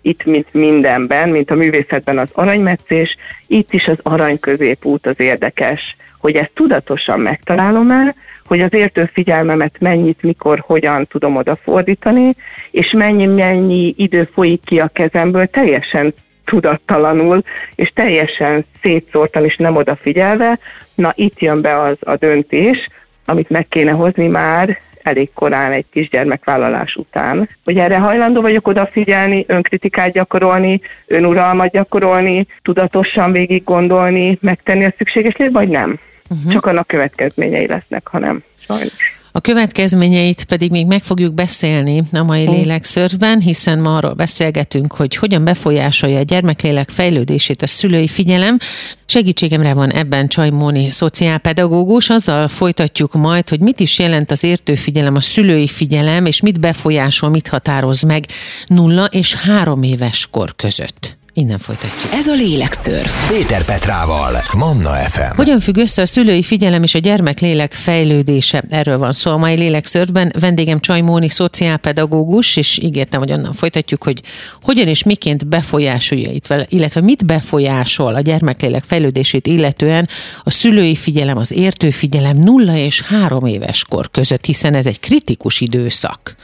itt, 0.05 0.25
mint 0.25 0.49
mindenben, 0.53 1.29
mint 1.29 1.51
a 1.51 1.55
művészetben 1.55 2.19
az 2.19 2.29
aranymetszés, 2.33 3.17
itt 3.47 3.73
is 3.73 3.87
az 3.87 3.99
arany 4.03 4.41
középút 4.41 5.07
az 5.07 5.21
érdekes, 5.21 5.97
hogy 6.19 6.37
ezt 6.37 6.51
tudatosan 6.55 7.21
megtalálom-e, 7.21 8.15
hogy 8.45 8.61
az 8.61 8.73
értő 8.73 9.11
figyelmemet 9.13 9.77
mennyit, 9.81 10.23
mikor, 10.23 10.63
hogyan 10.67 11.07
tudom 11.07 11.37
odafordítani, 11.37 12.35
és 12.71 12.93
mennyi-mennyi 12.97 13.95
idő 13.97 14.29
folyik 14.33 14.65
ki 14.65 14.79
a 14.79 14.91
kezemből 14.93 15.47
teljesen 15.47 16.15
tudattalanul, 16.45 17.43
és 17.75 17.93
teljesen 17.95 18.65
szétszórtan 18.83 19.45
és 19.45 19.57
nem 19.57 19.77
odafigyelve, 19.77 20.59
na 20.95 21.13
itt 21.15 21.41
jön 21.41 21.61
be 21.61 21.81
az 21.81 21.97
a 22.01 22.17
döntés, 22.17 22.87
amit 23.25 23.51
meg 23.51 23.69
kéne 23.69 23.91
hozni 23.91 24.27
már 24.27 24.79
elég 25.05 25.33
korán 25.35 25.73
egy 25.73 25.85
kisgyermekvállalás 25.91 26.95
után. 26.95 27.49
Hogy 27.65 27.79
erre 27.79 27.99
hajlandó 27.99 28.41
vagyok 28.41 28.69
odafigyelni, 28.69 29.45
önkritikát 29.49 30.13
gyakorolni, 30.13 30.81
önuralmat 31.07 31.71
gyakorolni, 31.71 32.47
tudatosan 32.63 33.33
végig 33.33 33.65
gondolni, 33.65 34.39
megtenni 34.41 34.85
a 34.85 34.95
szükséges 34.97 35.35
vagy 35.53 35.69
nem. 35.69 35.99
Uh-huh. 36.31 36.53
Csak 36.53 36.67
annak 36.67 36.87
következményei 36.87 37.67
lesznek, 37.67 38.09
hanem 38.09 38.43
sajnos. 38.67 39.14
A 39.37 39.41
következményeit 39.41 40.45
pedig 40.45 40.71
még 40.71 40.87
meg 40.87 41.03
fogjuk 41.03 41.35
beszélni 41.35 42.03
a 42.13 42.23
mai 42.23 42.49
lélekszörfben, 42.49 43.41
hiszen 43.41 43.79
ma 43.79 43.97
arról 43.97 44.13
beszélgetünk, 44.13 44.93
hogy 44.93 45.17
hogyan 45.17 45.45
befolyásolja 45.45 46.19
a 46.19 46.23
gyermeklélek 46.23 46.89
fejlődését 46.91 47.63
a 47.63 47.67
szülői 47.67 48.09
figyelem. 48.09 48.59
Segítségemre 49.07 49.75
van 49.75 49.93
ebben 49.93 50.29
Csaj 50.29 50.51
Móni, 50.51 50.91
szociálpedagógus. 50.91 52.11
Azzal 52.11 52.49
folytatjuk 52.49 53.13
majd, 53.13 53.49
hogy 53.49 53.61
mit 53.61 53.81
is 53.81 53.99
jelent 53.99 54.31
az 54.31 54.45
értő 54.45 54.75
figyelem, 54.75 55.15
a 55.15 55.21
szülői 55.21 55.69
figyelem, 55.69 56.27
és 56.27 56.41
mit 56.41 56.61
befolyásol, 56.61 57.31
mit 57.31 57.49
határoz 57.49 58.03
meg 58.03 58.27
nulla 58.67 59.05
és 59.05 59.35
három 59.35 59.83
éves 59.83 60.29
kor 60.31 60.57
között. 60.57 61.17
Innen 61.37 61.59
folytatjuk. 61.59 62.13
Ez 62.13 62.27
a 62.27 62.35
Lélekszörf. 62.35 63.31
Péter 63.31 63.65
Petrával, 63.65 64.43
Manna 64.57 64.91
FM. 64.91 65.37
Hogyan 65.37 65.61
függ 65.61 65.77
össze 65.77 66.03
a 66.03 66.07
szülői 66.07 66.43
figyelem 66.43 66.83
és 66.83 66.95
a 66.95 66.99
gyermek 66.99 67.41
lélek 67.41 67.73
fejlődése? 67.73 68.63
Erről 68.69 68.99
van 68.99 69.13
szó 69.13 69.31
a 69.31 69.37
mai 69.37 69.55
Lélekszörfben. 69.57 70.33
Vendégem 70.41 70.81
Csajmóni, 70.81 71.29
szociálpedagógus, 71.29 72.57
és 72.57 72.79
ígértem, 72.83 73.21
hogy 73.21 73.33
onnan 73.33 73.53
folytatjuk, 73.53 74.03
hogy 74.05 74.21
hogyan 74.63 74.89
és 74.89 75.03
miként 75.03 75.47
befolyásolja 75.47 76.31
itt 76.31 76.47
vele, 76.47 76.67
illetve 76.69 77.01
mit 77.01 77.27
befolyásol 77.27 78.15
a 78.15 78.21
gyermeklélek 78.21 78.85
fejlődését 78.87 79.47
illetően 79.47 80.09
a 80.43 80.51
szülői 80.51 80.97
figyelem, 80.97 81.37
az 81.37 81.53
értő 81.53 81.91
figyelem 81.91 82.37
nulla 82.37 82.77
és 82.77 83.03
három 83.03 83.47
éves 83.47 83.85
kor 83.89 84.11
között, 84.11 84.45
hiszen 84.45 84.75
ez 84.75 84.87
egy 84.87 85.01
kritikus 85.01 85.61
időszak 85.61 86.37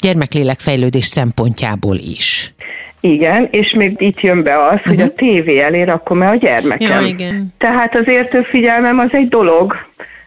gyermeklélek 0.00 0.60
fejlődés 0.60 1.04
szempontjából 1.04 1.96
is. 1.96 2.52
Igen, 3.00 3.48
és 3.50 3.72
még 3.72 3.94
itt 3.98 4.20
jön 4.20 4.42
be 4.42 4.62
az, 4.62 4.74
uh-huh. 4.74 4.86
hogy 4.86 5.00
a 5.00 5.04
mhm. 5.04 5.14
tévé 5.14 5.58
elé 5.60 5.82
rakom 5.82 6.22
-e 6.22 6.28
a 6.28 6.34
gyermekem. 6.34 7.00
Ja, 7.00 7.06
igen. 7.06 7.54
Tehát 7.58 7.94
az 7.94 8.08
értő 8.08 8.42
figyelmem 8.42 8.98
az 8.98 9.08
egy 9.12 9.28
dolog, 9.28 9.76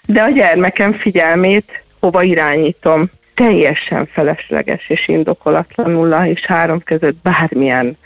de 0.05 0.21
a 0.21 0.29
gyermekem 0.29 0.91
figyelmét 0.91 1.83
hova 1.99 2.23
irányítom? 2.23 3.09
Teljesen 3.35 4.05
felesleges 4.11 4.89
és 4.89 5.07
indokolatlan 5.07 5.91
nulla 5.91 6.27
és 6.27 6.45
három 6.45 6.83
között 6.83 7.15
bármilyen 7.23 7.97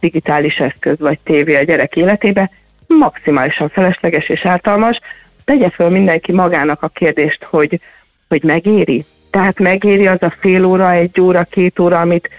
digitális 0.00 0.56
eszköz 0.56 0.98
vagy 0.98 1.18
tévé 1.24 1.56
a 1.56 1.62
gyerek 1.62 1.96
életébe, 1.96 2.50
maximálisan 2.86 3.68
felesleges 3.68 4.28
és 4.28 4.44
ártalmas. 4.44 4.98
Tegye 5.44 5.70
föl 5.70 5.88
mindenki 5.88 6.32
magának 6.32 6.82
a 6.82 6.88
kérdést, 6.88 7.44
hogy, 7.44 7.80
hogy 8.28 8.42
megéri. 8.42 9.04
Tehát 9.30 9.58
megéri 9.58 10.06
az 10.06 10.22
a 10.22 10.34
fél 10.40 10.64
óra, 10.64 10.92
egy 10.92 11.20
óra, 11.20 11.44
két 11.44 11.78
óra, 11.78 12.00
amit 12.00 12.30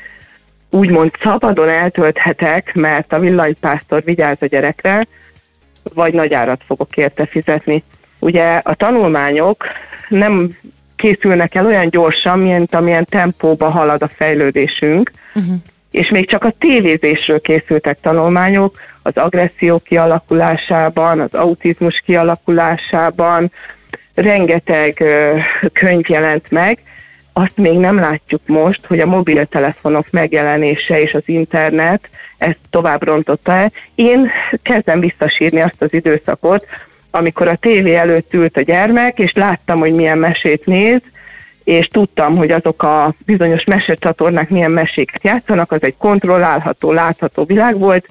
úgymond 0.78 1.12
szabadon 1.22 1.70
eltölthetek, 1.70 2.74
mert 2.74 3.14
a 3.14 3.20
villanypásztor 3.20 4.04
vigyáz 4.04 4.38
a 4.40 4.46
gyerekre, 4.46 5.08
vagy 5.94 6.14
nagy 6.14 6.34
árat 6.34 6.62
fogok 6.66 6.98
érte 6.98 7.26
fizetni. 7.26 7.84
Ugye 8.20 8.62
a 8.64 8.74
tanulmányok 8.74 9.66
nem 10.10 10.50
készülnek 10.96 11.56
el 11.56 11.66
olyan 11.66 11.90
gyorsan, 11.90 12.40
mint 12.40 12.76
amilyen 12.76 13.06
tempóba 13.06 13.70
halad 13.70 14.02
a 14.02 14.08
fejlődésünk, 14.08 15.12
uh-huh. 15.36 15.56
és 15.92 16.10
még 16.10 16.30
csak 16.30 16.44
a 16.44 16.54
tévézésről 16.60 17.42
készültek 17.42 18.00
tanulmányok, 18.00 18.76
az 19.02 19.14
agresszió 19.16 19.80
kialakulásában, 19.80 21.20
az 21.20 21.34
autizmus 21.34 22.02
kialakulásában, 22.06 23.52
rengeteg 24.14 25.04
könyv 25.74 26.10
jelent 26.10 26.52
meg, 26.52 26.80
azt 27.38 27.58
még 27.58 27.78
nem 27.78 28.00
látjuk 28.00 28.42
most, 28.46 28.86
hogy 28.86 29.00
a 29.00 29.06
mobiltelefonok 29.06 30.06
megjelenése 30.12 31.02
és 31.02 31.14
az 31.14 31.22
internet 31.26 32.10
ezt 32.38 32.60
tovább 32.70 33.04
rontotta 33.04 33.52
el. 33.52 33.72
Én 33.96 34.32
kezdem 34.62 35.00
visszasírni 35.00 35.62
azt 35.62 35.82
az 35.82 35.94
időszakot, 35.94 36.66
amikor 37.12 37.48
a 37.48 37.56
tévé 37.56 37.96
előtt 37.96 38.34
ült 38.34 38.58
a 38.58 38.62
gyermek, 38.62 39.20
és 39.20 39.32
láttam, 39.34 39.80
hogy 39.80 39.94
milyen 39.94 40.18
mesét 40.18 40.66
néz, 40.66 41.02
és 41.64 41.88
tudtam, 41.88 42.36
hogy 42.36 42.52
azok 42.52 42.84
a 42.84 43.14
bizonyos 43.26 43.64
mesecsatornák 43.64 44.50
milyen 44.50 44.72
meséket 44.72 45.24
játszanak, 45.24 45.72
az 45.72 45.84
egy 45.84 45.98
kontrollálható, 45.98 46.92
látható 46.92 47.44
világ 47.44 47.78
volt, 47.78 48.06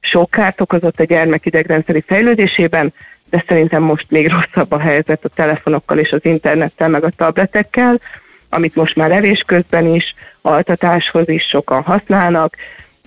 sok 0.00 0.30
kárt 0.30 0.60
okozott 0.60 1.00
a 1.00 1.04
gyermek 1.04 1.46
idegrendszeri 1.46 2.04
fejlődésében, 2.06 2.92
de 3.30 3.44
szerintem 3.48 3.82
most 3.82 4.10
még 4.10 4.30
rosszabb 4.30 4.72
a 4.72 4.78
helyzet 4.78 5.24
a 5.24 5.28
telefonokkal 5.28 5.98
és 5.98 6.10
az 6.10 6.24
internettel, 6.24 6.88
meg 6.88 7.04
a 7.04 7.10
tabletekkel, 7.16 8.00
amit 8.50 8.74
most 8.74 8.96
már 8.96 9.10
evés 9.10 9.42
közben 9.46 9.94
is, 9.94 10.14
altatáshoz 10.42 11.28
is 11.28 11.42
sokan 11.42 11.82
használnak, 11.82 12.56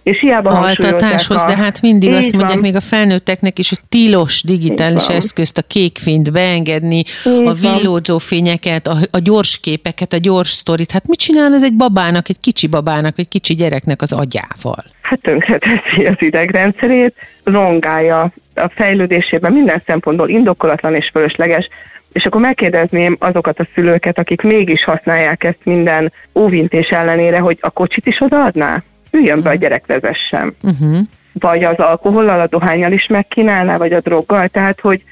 és 0.04 0.20
hiába 0.20 0.50
Altatáshoz, 0.50 1.42
a... 1.42 1.46
de 1.46 1.56
hát 1.56 1.82
mindig 1.82 2.14
azt 2.14 2.32
mondják 2.32 2.54
van. 2.54 2.62
még 2.62 2.76
a 2.76 2.80
felnőtteknek 2.80 3.60
is, 3.60 3.70
hogy 3.70 3.80
tilos 3.90 4.44
digitális 4.44 5.08
eszközt, 5.08 5.58
a 5.58 5.62
kékfényt 5.62 6.32
beengedni, 6.32 7.04
Így 7.26 7.48
a 7.48 7.54
villódzó 7.54 8.18
fényeket, 8.18 8.88
a, 8.88 8.96
a 9.12 9.20
gyors 9.20 9.60
képeket, 9.60 10.14
a 10.14 10.18
gyors 10.18 10.50
sztorit. 10.50 10.92
Hát 10.92 11.08
mit 11.08 11.20
csinál 11.20 11.54
ez 11.54 11.64
egy 11.64 11.74
babának, 11.74 12.30
egy 12.30 12.40
kicsi 12.40 12.68
babának, 12.68 13.20
egy 13.20 13.28
kicsi 13.28 13.54
gyereknek 13.56 14.02
az 14.02 14.12
agyával? 14.12 14.84
Hát 15.02 15.22
tönkreteszi 15.22 16.06
az 16.06 16.16
idegrendszerét, 16.18 17.16
rongálja 17.44 18.32
a 18.56 18.70
fejlődésében 18.76 19.52
minden 19.52 19.82
szempontból 19.86 20.30
indokolatlan 20.30 20.96
és 20.96 21.10
fölösleges, 21.12 21.68
és 22.14 22.26
akkor 22.26 22.42
megkérdezném 22.42 23.16
azokat 23.20 23.60
a 23.60 23.68
szülőket, 23.74 24.20
akik 24.20 24.42
mégis 24.42 24.84
használják 24.84 25.44
ezt 25.44 25.60
minden 25.64 26.14
óvintés 26.36 26.88
ellenére, 26.88 27.40
hogy 27.40 27.58
a 27.62 27.70
kocsit 27.70 28.06
is 28.06 28.22
odaadná? 28.22 28.84
Üljön 29.12 29.42
be 29.42 29.50
a 29.50 29.54
gyerek 29.54 29.86
vezessen. 29.86 30.56
Uh-huh. 30.64 30.98
Vagy 31.34 31.64
az 31.64 31.78
alkohollal, 31.78 32.40
a 32.40 32.48
dohányjal 32.48 32.92
is 32.92 33.08
megkínálná, 33.08 33.78
vagy 33.78 33.94
a 33.94 34.00
droggal. 34.00 34.48
Tehát, 34.48 34.80
hogy, 34.80 35.04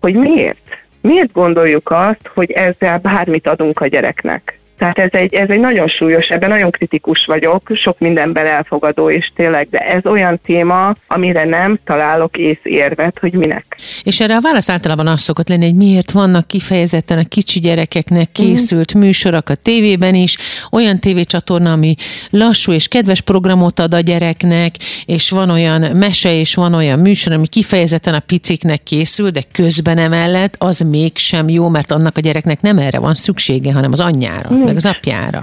hogy 0.00 0.16
miért? 0.16 0.78
Miért 1.00 1.32
gondoljuk 1.32 1.90
azt, 1.90 2.30
hogy 2.34 2.50
ezzel 2.50 2.98
bármit 2.98 3.48
adunk 3.48 3.80
a 3.80 3.86
gyereknek? 3.86 4.58
Tehát 4.80 4.98
ez 4.98 5.08
egy, 5.10 5.34
ez 5.34 5.48
egy 5.48 5.60
nagyon 5.60 5.88
súlyos, 5.88 6.26
ebben 6.26 6.48
nagyon 6.48 6.70
kritikus 6.70 7.24
vagyok, 7.26 7.70
sok 7.74 7.98
mindenben 7.98 8.46
elfogadó, 8.46 9.10
és 9.10 9.32
tényleg, 9.34 9.68
de 9.70 9.78
ez 9.78 10.06
olyan 10.06 10.40
téma, 10.44 10.94
amire 11.06 11.44
nem 11.44 11.78
találok 11.84 12.36
ész 12.36 12.60
érvet, 12.62 13.18
hogy 13.20 13.32
minek. 13.32 13.76
És 14.02 14.20
erre 14.20 14.34
a 14.34 14.40
válasz 14.40 14.68
általában 14.68 15.06
az 15.06 15.20
szokott 15.20 15.48
lenni, 15.48 15.64
hogy 15.64 15.74
miért 15.74 16.10
vannak 16.10 16.46
kifejezetten 16.46 17.18
a 17.18 17.24
kicsi 17.28 17.60
gyerekeknek 17.60 18.28
mhm. 18.32 18.46
készült 18.46 18.96
mm. 18.96 19.00
műsorok 19.00 19.48
a 19.48 19.54
tévében 19.54 20.14
is, 20.14 20.36
olyan 20.70 20.98
tévécsatorna, 20.98 21.72
ami 21.72 21.94
lassú 22.30 22.72
és 22.72 22.88
kedves 22.88 23.20
programot 23.20 23.78
ad 23.78 23.94
a 23.94 24.00
gyereknek, 24.00 24.74
és 25.04 25.30
van 25.30 25.50
olyan 25.50 25.96
mese, 25.96 26.32
és 26.32 26.54
van 26.54 26.74
olyan 26.74 26.98
műsor, 26.98 27.32
ami 27.32 27.46
kifejezetten 27.46 28.14
a 28.14 28.22
piciknek 28.26 28.82
készül, 28.82 29.30
de 29.30 29.40
közben 29.52 29.98
emellett 29.98 30.54
az 30.58 30.80
mégsem 30.80 31.48
jó, 31.48 31.68
mert 31.68 31.92
annak 31.92 32.16
a 32.16 32.20
gyereknek 32.20 32.60
nem 32.60 32.78
erre 32.78 32.98
van 32.98 33.14
szüksége, 33.14 33.72
hanem 33.72 33.92
az 33.92 34.00
anyjára. 34.00 34.54
Mm 34.54 34.69
meg 34.72 34.76
az 34.76 34.96
apjára. 34.96 35.42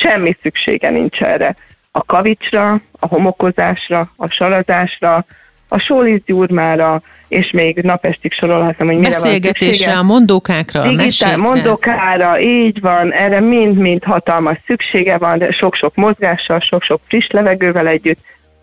Semmi 0.00 0.36
szüksége 0.42 0.90
nincs 0.90 1.20
erre. 1.20 1.56
A 1.90 2.04
kavicsra, 2.04 2.80
a 2.98 3.06
homokozásra, 3.06 4.12
a 4.16 4.30
salazásra, 4.30 5.24
a 5.68 5.78
sóliszgyúrmára, 5.78 7.02
és 7.28 7.50
még 7.50 7.76
napestig 7.76 8.32
sorolhatom, 8.32 8.86
hogy 8.86 8.96
mire 8.96 9.18
van 9.18 9.40
szüksége. 9.40 9.92
a 9.92 10.02
mondókákra, 10.02 10.80
a 10.80 10.92
mesékre. 10.92 11.36
mondókára, 11.36 12.40
így 12.40 12.80
van, 12.80 13.12
erre 13.12 13.40
mind-mind 13.40 14.04
hatalmas 14.04 14.58
szüksége 14.66 15.18
van, 15.18 15.38
de 15.38 15.52
sok-sok 15.52 15.94
mozgással, 15.94 16.60
sok-sok 16.60 17.00
friss 17.06 17.26
levegővel 17.28 17.86
együtt, 17.86 18.18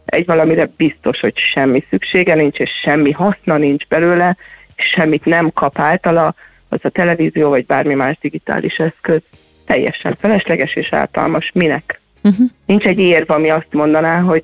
egy 0.05 0.25
valamire 0.25 0.69
biztos, 0.77 1.19
hogy 1.19 1.33
semmi 1.53 1.83
szüksége 1.89 2.35
nincs, 2.35 2.57
és 2.57 2.69
semmi 2.83 3.11
haszna 3.11 3.57
nincs 3.57 3.87
belőle, 3.87 4.37
és 4.75 4.85
semmit 4.95 5.25
nem 5.25 5.51
kap 5.53 5.79
általa, 5.79 6.35
az 6.69 6.79
a 6.83 6.89
televízió, 6.89 7.49
vagy 7.49 7.65
bármi 7.65 7.93
más 7.93 8.17
digitális 8.21 8.75
eszköz 8.75 9.21
teljesen 9.65 10.17
felesleges 10.19 10.75
és 10.75 10.93
általmas. 10.93 11.51
Minek? 11.53 12.01
Uh-huh. 12.23 12.47
Nincs 12.65 12.85
egy 12.85 12.99
érv, 12.99 13.31
ami 13.31 13.49
azt 13.49 13.73
mondaná, 13.73 14.19
hogy 14.19 14.43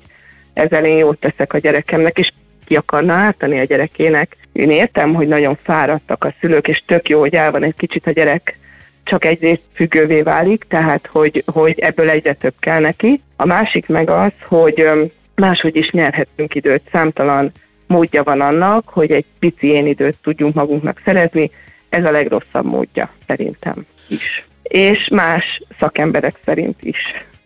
ezzel 0.52 0.84
én 0.84 0.96
jót 0.96 1.18
teszek 1.18 1.52
a 1.52 1.58
gyerekemnek, 1.58 2.18
és 2.18 2.32
ki 2.64 2.76
akarna 2.76 3.14
ártani 3.14 3.58
a 3.58 3.64
gyerekének. 3.64 4.36
Én 4.52 4.70
értem, 4.70 5.14
hogy 5.14 5.28
nagyon 5.28 5.58
fáradtak 5.62 6.24
a 6.24 6.34
szülők, 6.40 6.68
és 6.68 6.82
tök 6.86 7.08
jó, 7.08 7.18
hogy 7.20 7.34
el 7.34 7.50
van 7.50 7.62
egy 7.62 7.74
kicsit 7.76 8.06
a 8.06 8.10
gyerek, 8.10 8.58
csak 9.04 9.24
egyrészt 9.24 9.62
függővé 9.74 10.22
válik, 10.22 10.64
tehát 10.68 11.06
hogy, 11.12 11.42
hogy 11.46 11.78
ebből 11.78 12.10
egyre 12.10 12.34
több 12.34 12.54
kell 12.58 12.80
neki. 12.80 13.20
A 13.36 13.46
másik 13.46 13.86
meg 13.86 14.10
az, 14.10 14.32
hogy 14.44 14.86
máshogy 15.34 15.76
is 15.76 15.90
nyerhetünk 15.90 16.54
időt, 16.54 16.82
számtalan 16.92 17.52
módja 17.86 18.22
van 18.22 18.40
annak, 18.40 18.88
hogy 18.88 19.12
egy 19.12 19.24
pici 19.38 19.66
én 19.66 19.86
időt 19.86 20.16
tudjunk 20.22 20.54
magunknak 20.54 21.00
szerezni, 21.04 21.50
ez 21.88 22.04
a 22.04 22.10
legrosszabb 22.10 22.64
módja 22.64 23.10
szerintem 23.26 23.86
is. 24.08 24.44
És 24.70 25.08
más 25.08 25.62
szakemberek 25.78 26.34
szerint 26.44 26.82
is. 26.82 26.96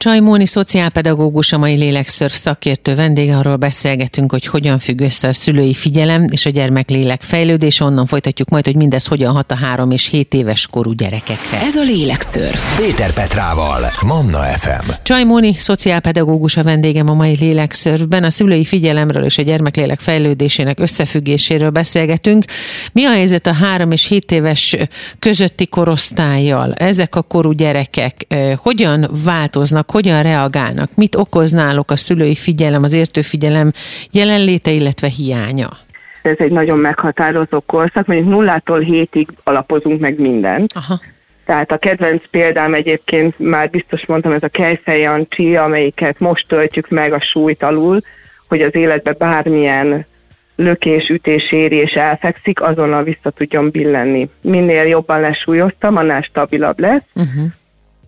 Csajmóni 0.04 0.46
szociálpedagógus, 0.46 1.52
a 1.52 1.58
mai 1.58 1.76
lélekszörf 1.76 2.34
szakértő 2.34 2.94
vendége, 2.94 3.36
arról 3.36 3.56
beszélgetünk, 3.56 4.30
hogy 4.30 4.46
hogyan 4.46 4.78
függ 4.78 5.00
össze 5.00 5.28
a 5.28 5.32
szülői 5.32 5.74
figyelem 5.74 6.26
és 6.30 6.46
a 6.46 6.50
gyermek 6.50 6.88
lélek 6.88 7.22
fejlődés. 7.22 7.80
Onnan 7.80 8.06
folytatjuk 8.06 8.48
majd, 8.48 8.64
hogy 8.64 8.76
mindez 8.76 9.06
hogyan 9.06 9.32
hat 9.32 9.50
a 9.50 9.54
három 9.54 9.90
és 9.90 10.08
hét 10.08 10.34
éves 10.34 10.66
korú 10.66 10.92
gyerekekre. 10.92 11.60
Ez 11.60 11.76
a 11.76 11.82
lélekszörf. 11.82 12.78
Péter 12.78 13.12
Petrával, 13.12 13.92
Manna 14.06 14.38
FM. 14.38 14.90
Csajmóni 15.02 15.54
szociálpedagógus 15.54 16.56
a 16.56 16.62
vendégem 16.62 17.08
a 17.08 17.14
mai 17.14 17.36
lélekszörfben. 17.36 18.24
A 18.24 18.30
szülői 18.30 18.64
figyelemről 18.64 19.24
és 19.24 19.38
a 19.38 19.42
gyermeklélek 19.42 20.00
fejlődésének 20.00 20.80
összefüggéséről 20.80 21.70
beszélgetünk. 21.70 22.44
Mi 22.92 23.04
a 23.04 23.10
helyzet 23.10 23.46
a 23.46 23.52
három 23.52 23.92
és 23.92 24.04
hét 24.04 24.32
éves 24.32 24.76
közötti 25.18 25.66
korosztályjal? 25.66 26.72
Ezek 26.74 27.14
a 27.14 27.22
korú 27.22 27.52
gyerekek 27.52 28.24
eh, 28.28 28.56
hogyan 28.56 29.10
változnak, 29.24 29.92
hogyan 29.94 30.22
reagálnak, 30.22 30.90
mit 30.94 31.14
okoz 31.14 31.50
náluk 31.50 31.90
a 31.90 31.96
szülői 31.96 32.34
figyelem, 32.34 32.82
az 32.82 32.92
értőfigyelem 32.92 33.72
jelenléte, 34.10 34.70
illetve 34.70 35.08
hiánya? 35.08 35.68
Ez 36.22 36.36
egy 36.38 36.50
nagyon 36.50 36.78
meghatározó 36.78 37.60
korszak, 37.60 38.06
mondjuk 38.06 38.28
nullától 38.28 38.80
hétig 38.80 39.28
alapozunk 39.44 40.00
meg 40.00 40.18
mindent. 40.18 40.72
Aha. 40.74 41.00
Tehát 41.44 41.70
a 41.72 41.76
kedvenc 41.76 42.22
példám 42.30 42.74
egyébként 42.74 43.38
már 43.38 43.70
biztos 43.70 44.06
mondtam, 44.06 44.32
ez 44.32 44.42
a 44.42 44.48
Kejfej 44.48 45.00
Jancsi, 45.00 45.56
amelyiket 45.56 46.18
most 46.18 46.48
töltjük 46.48 46.88
meg 46.88 47.12
a 47.12 47.20
súlyt 47.20 47.62
alul, 47.62 48.00
hogy 48.48 48.60
az 48.60 48.74
életbe 48.74 49.12
bármilyen 49.12 50.06
lökés, 50.56 51.08
ütés 51.08 51.52
éri 51.52 51.76
és 51.76 51.92
elfekszik, 51.92 52.60
azonnal 52.60 53.02
vissza 53.02 53.30
tudjon 53.30 53.70
billenni. 53.70 54.28
Minél 54.40 54.82
jobban 54.82 55.20
lesúlyoztam, 55.20 55.96
annál 55.96 56.22
stabilabb 56.22 56.78
lesz. 56.78 57.04
Uh-huh 57.14 57.44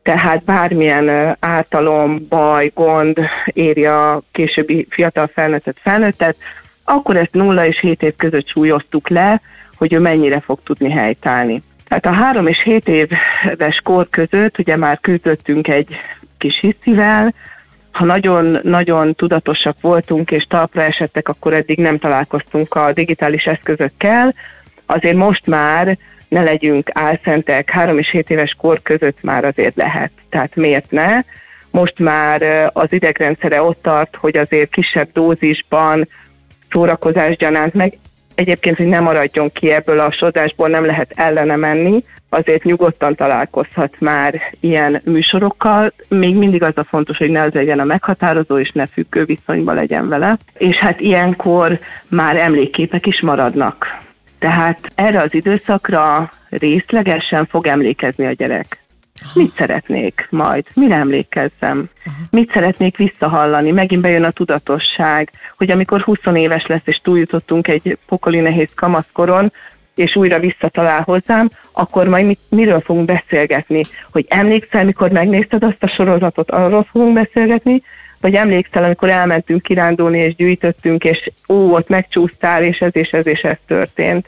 tehát 0.07 0.45
bármilyen 0.45 1.37
ártalom, 1.41 2.27
baj, 2.29 2.71
gond 2.75 3.19
éri 3.47 3.87
a 3.87 4.23
későbbi 4.33 4.87
fiatal 4.91 5.31
felnőttet 5.35 5.77
felnőttet, 5.81 6.37
akkor 6.85 7.17
ezt 7.17 7.33
0 7.33 7.67
és 7.67 7.81
7 7.81 8.03
év 8.03 8.17
között 8.17 8.49
súlyoztuk 8.49 9.09
le, 9.09 9.41
hogy 9.77 9.93
ő 9.93 9.99
mennyire 9.99 10.41
fog 10.41 10.59
tudni 10.65 10.91
helytállni. 10.91 11.63
Tehát 11.89 12.07
a 12.07 12.11
3 12.11 12.47
és 12.47 12.63
7 12.63 12.89
éves 12.89 13.81
kor 13.83 14.09
között 14.11 14.59
ugye 14.59 14.77
már 14.77 15.01
küzdöttünk 15.01 15.69
egy 15.69 15.97
kis 16.39 16.61
hiszivel, 16.61 17.35
ha 17.91 18.05
nagyon-nagyon 18.05 19.15
tudatosak 19.15 19.77
voltunk 19.81 20.31
és 20.31 20.45
talpra 20.49 20.83
esettek, 20.83 21.29
akkor 21.29 21.53
eddig 21.53 21.79
nem 21.79 21.99
találkoztunk 21.99 22.75
a 22.75 22.93
digitális 22.93 23.45
eszközökkel, 23.45 24.35
azért 24.87 25.17
most 25.17 25.47
már 25.47 25.97
ne 26.37 26.43
legyünk 26.43 26.90
álszentek, 26.93 27.71
három 27.71 27.99
és 27.99 28.11
hét 28.11 28.31
éves 28.31 28.55
kor 28.59 28.83
között 28.83 29.23
már 29.23 29.45
azért 29.45 29.76
lehet. 29.76 30.12
Tehát 30.28 30.57
miért 30.57 30.90
ne? 30.90 31.21
Most 31.71 31.99
már 31.99 32.71
az 32.73 32.93
idegrendszere 32.93 33.62
ott 33.62 33.83
tart, 33.83 34.16
hogy 34.16 34.37
azért 34.37 34.71
kisebb 34.71 35.09
dózisban 35.12 36.09
szórakozás 36.71 37.37
gyanánt 37.37 37.75
meg 37.75 37.99
egyébként, 38.35 38.76
hogy 38.76 38.87
nem 38.87 39.02
maradjon 39.02 39.50
ki 39.52 39.71
ebből 39.71 39.99
a 39.99 40.12
sodásból, 40.12 40.69
nem 40.69 40.85
lehet 40.85 41.12
ellene 41.14 41.57
menni, 41.57 42.05
azért 42.28 42.64
nyugodtan 42.64 43.14
találkozhat 43.14 44.00
már 44.00 44.40
ilyen 44.61 45.00
műsorokkal. 45.05 45.93
Még 46.09 46.35
mindig 46.35 46.62
az 46.62 46.76
a 46.76 46.85
fontos, 46.85 47.16
hogy 47.16 47.31
ne 47.31 47.43
az 47.43 47.52
legyen 47.52 47.81
a 47.81 47.85
meghatározó, 47.85 48.59
és 48.59 48.71
ne 48.73 48.87
függő 48.87 49.25
viszonyban 49.25 49.75
legyen 49.75 50.09
vele. 50.09 50.38
És 50.59 50.76
hát 50.76 51.00
ilyenkor 51.00 51.78
már 52.09 52.37
emlékképek 52.37 53.07
is 53.07 53.21
maradnak. 53.21 54.05
Tehát 54.38 54.81
erre 54.95 55.21
az 55.21 55.35
időszakra 55.35 56.33
részlegesen 56.49 57.47
fog 57.47 57.66
emlékezni 57.66 58.26
a 58.26 58.33
gyerek. 58.33 58.85
Aha. 59.23 59.33
Mit 59.35 59.55
szeretnék 59.57 60.26
majd? 60.31 60.66
Mire 60.75 60.95
emlékezzem? 60.95 61.88
Aha. 62.05 62.16
Mit 62.31 62.52
szeretnék 62.52 62.97
visszahallani? 62.97 63.71
Megint 63.71 64.02
bejön 64.02 64.25
a 64.25 64.31
tudatosság, 64.31 65.31
hogy 65.57 65.71
amikor 65.71 66.00
20 66.00 66.19
éves 66.35 66.66
lesz, 66.66 66.83
és 66.85 67.00
túljutottunk 67.00 67.69
egy 67.69 67.99
pokoli 68.07 68.40
nehéz 68.40 68.71
kamaszkoron, 68.75 69.52
és 69.94 70.16
újra 70.16 70.38
visszatalál 70.38 71.03
hozzám, 71.03 71.51
akkor 71.72 72.09
majd 72.09 72.27
mit, 72.27 72.38
miről 72.49 72.81
fogunk 72.81 73.07
beszélgetni? 73.07 73.83
Hogy 74.12 74.27
emlékszel, 74.29 74.85
mikor 74.85 75.11
megnézted 75.11 75.62
azt 75.62 75.83
a 75.83 75.88
sorozatot, 75.88 76.51
arról 76.51 76.87
fogunk 76.90 77.14
beszélgetni, 77.14 77.83
vagy 78.27 78.35
emlékszel, 78.35 78.85
amikor 78.85 79.11
elmentünk 79.11 79.62
kirándulni, 79.62 80.19
és 80.19 80.35
gyűjtöttünk, 80.35 81.05
és 81.05 81.31
ó, 81.49 81.55
ott 81.55 81.89
megcsúsztál, 81.89 82.65
és 82.65 82.79
ez 82.79 82.91
és 82.93 83.09
ez 83.09 83.27
és 83.27 83.41
ez 83.41 83.57
történt. 83.67 84.27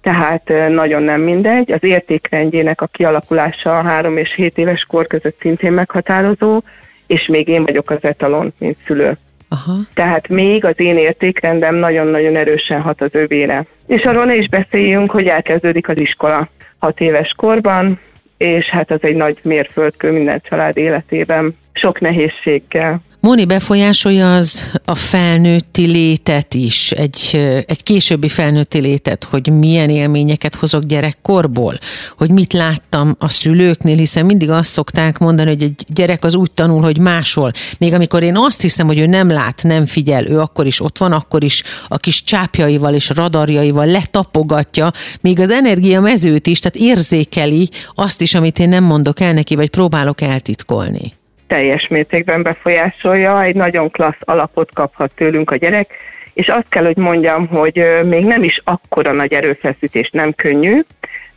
Tehát 0.00 0.52
nagyon 0.68 1.02
nem 1.02 1.20
mindegy. 1.20 1.72
Az 1.72 1.84
értékrendjének 1.84 2.80
a 2.80 2.86
kialakulása 2.86 3.78
a 3.78 3.82
3 3.82 4.16
és 4.16 4.34
7 4.34 4.58
éves 4.58 4.84
kor 4.88 5.06
között 5.06 5.36
szintén 5.40 5.72
meghatározó, 5.72 6.62
és 7.06 7.26
még 7.26 7.48
én 7.48 7.64
vagyok 7.64 7.90
az 7.90 7.98
etalon, 8.00 8.52
mint 8.58 8.76
szülő. 8.86 9.16
Aha. 9.48 9.72
Tehát 9.94 10.28
még 10.28 10.64
az 10.64 10.74
én 10.76 10.96
értékrendem 10.96 11.74
nagyon-nagyon 11.74 12.36
erősen 12.36 12.80
hat 12.80 13.02
az 13.02 13.14
övére. 13.14 13.64
És 13.86 14.02
arról 14.02 14.24
ne 14.24 14.34
is 14.36 14.48
beszéljünk, 14.48 15.10
hogy 15.10 15.26
elkezdődik 15.26 15.88
az 15.88 15.96
iskola 15.96 16.48
6 16.78 17.00
éves 17.00 17.32
korban, 17.36 18.00
és 18.36 18.68
hát 18.68 18.90
az 18.90 19.02
egy 19.02 19.16
nagy 19.16 19.38
mérföldkő 19.42 20.12
minden 20.12 20.40
család 20.44 20.76
életében, 20.76 21.56
sok 21.80 22.00
nehézséggel. 22.00 23.02
Móni 23.20 23.44
befolyásolja 23.44 24.34
az 24.34 24.70
a 24.84 24.94
felnőtti 24.94 25.86
létet 25.86 26.54
is, 26.54 26.90
egy, 26.90 27.30
egy 27.66 27.82
későbbi 27.82 28.28
felnőtti 28.28 28.80
létet, 28.80 29.24
hogy 29.24 29.52
milyen 29.52 29.88
élményeket 29.88 30.54
hozok 30.54 30.84
gyerekkorból, 30.84 31.78
hogy 32.16 32.30
mit 32.30 32.52
láttam 32.52 33.16
a 33.18 33.28
szülőknél, 33.28 33.96
hiszen 33.96 34.26
mindig 34.26 34.50
azt 34.50 34.70
szokták 34.70 35.18
mondani, 35.18 35.48
hogy 35.48 35.62
egy 35.62 35.84
gyerek 35.88 36.24
az 36.24 36.34
úgy 36.34 36.50
tanul, 36.50 36.82
hogy 36.82 36.98
máshol. 36.98 37.52
Még 37.78 37.94
amikor 37.94 38.22
én 38.22 38.36
azt 38.36 38.60
hiszem, 38.60 38.86
hogy 38.86 38.98
ő 38.98 39.06
nem 39.06 39.30
lát, 39.30 39.62
nem 39.62 39.86
figyel, 39.86 40.26
ő 40.26 40.40
akkor 40.40 40.66
is 40.66 40.80
ott 40.80 40.98
van, 40.98 41.12
akkor 41.12 41.44
is 41.44 41.62
a 41.88 41.96
kis 41.96 42.22
csápjaival 42.22 42.94
és 42.94 43.08
radarjaival 43.08 43.86
letapogatja, 43.86 44.90
még 45.20 45.40
az 45.40 45.50
energia 45.50 46.00
mezőt 46.00 46.46
is, 46.46 46.58
tehát 46.58 46.88
érzékeli 46.88 47.68
azt 47.94 48.20
is, 48.20 48.34
amit 48.34 48.58
én 48.58 48.68
nem 48.68 48.84
mondok 48.84 49.20
el 49.20 49.32
neki, 49.32 49.54
vagy 49.54 49.70
próbálok 49.70 50.20
eltitkolni 50.20 51.16
teljes 51.48 51.86
mértékben 51.88 52.42
befolyásolja, 52.42 53.42
egy 53.42 53.54
nagyon 53.54 53.90
klassz 53.90 54.20
alapot 54.20 54.74
kaphat 54.74 55.14
tőlünk 55.14 55.50
a 55.50 55.56
gyerek, 55.56 55.94
és 56.32 56.46
azt 56.46 56.68
kell, 56.68 56.84
hogy 56.84 56.96
mondjam, 56.96 57.46
hogy 57.46 57.84
még 58.04 58.24
nem 58.24 58.42
is 58.42 58.60
akkora 58.64 59.12
nagy 59.12 59.32
erőfeszítés, 59.32 60.10
nem 60.12 60.34
könnyű, 60.34 60.80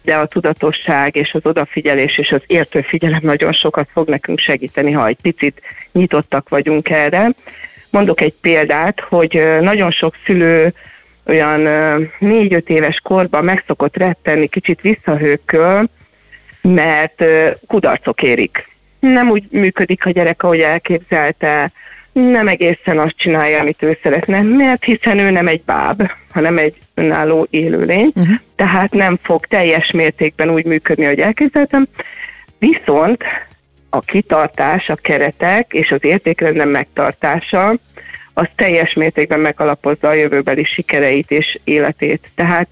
de 0.03 0.15
a 0.15 0.25
tudatosság 0.25 1.15
és 1.15 1.33
az 1.33 1.45
odafigyelés 1.45 2.17
és 2.17 2.29
az 2.29 2.41
értőfigyelem 2.47 3.19
nagyon 3.23 3.51
sokat 3.51 3.89
fog 3.91 4.09
nekünk 4.09 4.39
segíteni, 4.39 4.91
ha 4.91 5.07
egy 5.07 5.17
picit 5.21 5.61
nyitottak 5.91 6.49
vagyunk 6.49 6.89
erre. 6.89 7.29
Mondok 7.89 8.21
egy 8.21 8.33
példát, 8.41 8.99
hogy 8.99 9.43
nagyon 9.61 9.91
sok 9.91 10.15
szülő 10.25 10.73
olyan 11.25 11.61
négy-öt 12.19 12.69
éves 12.69 12.99
korban 13.03 13.43
megszokott 13.43 13.97
rettenni 13.97 14.47
kicsit 14.47 14.81
visszahőkköl, 14.81 15.89
mert 16.61 17.23
kudarcok 17.67 18.21
érik 18.21 18.70
nem 19.01 19.29
úgy 19.29 19.43
működik 19.49 20.05
a 20.05 20.09
gyerek, 20.09 20.43
ahogy 20.43 20.59
elképzelte, 20.59 21.71
nem 22.11 22.47
egészen 22.47 22.99
azt 22.99 23.17
csinálja, 23.17 23.59
amit 23.59 23.83
ő 23.83 23.97
szeretne, 24.01 24.41
mert 24.41 24.83
hiszen 24.83 25.17
ő 25.17 25.29
nem 25.29 25.47
egy 25.47 25.63
báb, 25.63 26.11
hanem 26.31 26.57
egy 26.57 26.75
önálló 26.93 27.47
élőlény, 27.49 28.11
uh-huh. 28.15 28.35
tehát 28.55 28.91
nem 28.91 29.19
fog 29.23 29.45
teljes 29.45 29.91
mértékben 29.91 30.49
úgy 30.49 30.65
működni, 30.65 31.05
ahogy 31.05 31.19
elképzeltem. 31.19 31.87
Viszont 32.59 33.23
a 33.89 33.99
kitartás, 33.99 34.89
a 34.89 34.95
keretek 34.95 35.73
és 35.73 35.91
az 35.91 36.03
értékrendem 36.03 36.69
megtartása 36.69 37.77
az 38.33 38.47
teljes 38.55 38.93
mértékben 38.93 39.39
megalapozza 39.39 40.07
a 40.07 40.13
jövőbeli 40.13 40.63
sikereit 40.63 41.31
és 41.31 41.59
életét. 41.63 42.31
Tehát, 42.35 42.69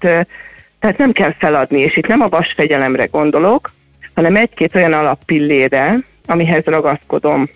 tehát 0.78 0.98
nem 0.98 1.12
kell 1.12 1.32
feladni, 1.38 1.80
és 1.80 1.96
itt 1.96 2.06
nem 2.06 2.20
a 2.20 2.28
vasfegyelemre 2.28 3.04
gondolok, 3.04 3.72
hanem 4.14 4.36
egy-két 4.36 4.74
olyan 4.74 4.92
alappillére, 4.92 5.98
amihez 6.30 6.64
ragaszkodom. 6.64 7.48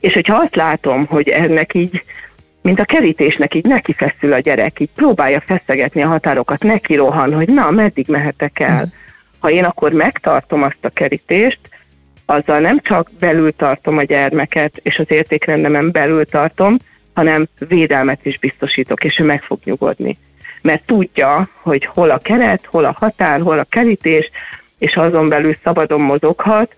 És 0.00 0.12
hogyha 0.12 0.36
azt 0.36 0.56
látom, 0.56 1.06
hogy 1.06 1.28
ennek 1.28 1.74
így, 1.74 2.04
mint 2.62 2.80
a 2.80 2.84
kerítésnek 2.84 3.54
így 3.54 3.64
neki 3.64 3.92
feszül 3.92 4.32
a 4.32 4.38
gyerek, 4.38 4.80
így 4.80 4.90
próbálja 4.94 5.40
feszegetni 5.40 6.02
a 6.02 6.08
határokat, 6.08 6.62
neki 6.62 6.94
rohan, 6.94 7.34
hogy 7.34 7.48
na, 7.48 7.70
meddig 7.70 8.08
mehetek 8.08 8.60
el. 8.60 8.92
Ha 9.38 9.50
én 9.50 9.64
akkor 9.64 9.92
megtartom 9.92 10.62
azt 10.62 10.84
a 10.84 10.88
kerítést, 10.88 11.58
azzal 12.26 12.58
nem 12.58 12.80
csak 12.80 13.10
belül 13.18 13.52
tartom 13.56 13.98
a 13.98 14.02
gyermeket, 14.02 14.80
és 14.82 14.96
az 14.96 15.06
értékrendemen 15.08 15.90
belül 15.90 16.24
tartom, 16.26 16.76
hanem 17.14 17.48
védelmet 17.58 18.26
is 18.26 18.38
biztosítok, 18.38 19.04
és 19.04 19.18
ő 19.18 19.24
meg 19.24 19.42
fog 19.42 19.58
nyugodni. 19.64 20.16
Mert 20.62 20.86
tudja, 20.86 21.48
hogy 21.60 21.88
hol 21.94 22.10
a 22.10 22.18
keret, 22.18 22.66
hol 22.66 22.84
a 22.84 22.96
határ, 22.98 23.40
hol 23.40 23.58
a 23.58 23.66
kerítés, 23.68 24.30
és 24.78 24.94
azon 24.94 25.28
belül 25.28 25.56
szabadon 25.62 26.00
mozoghat, 26.00 26.74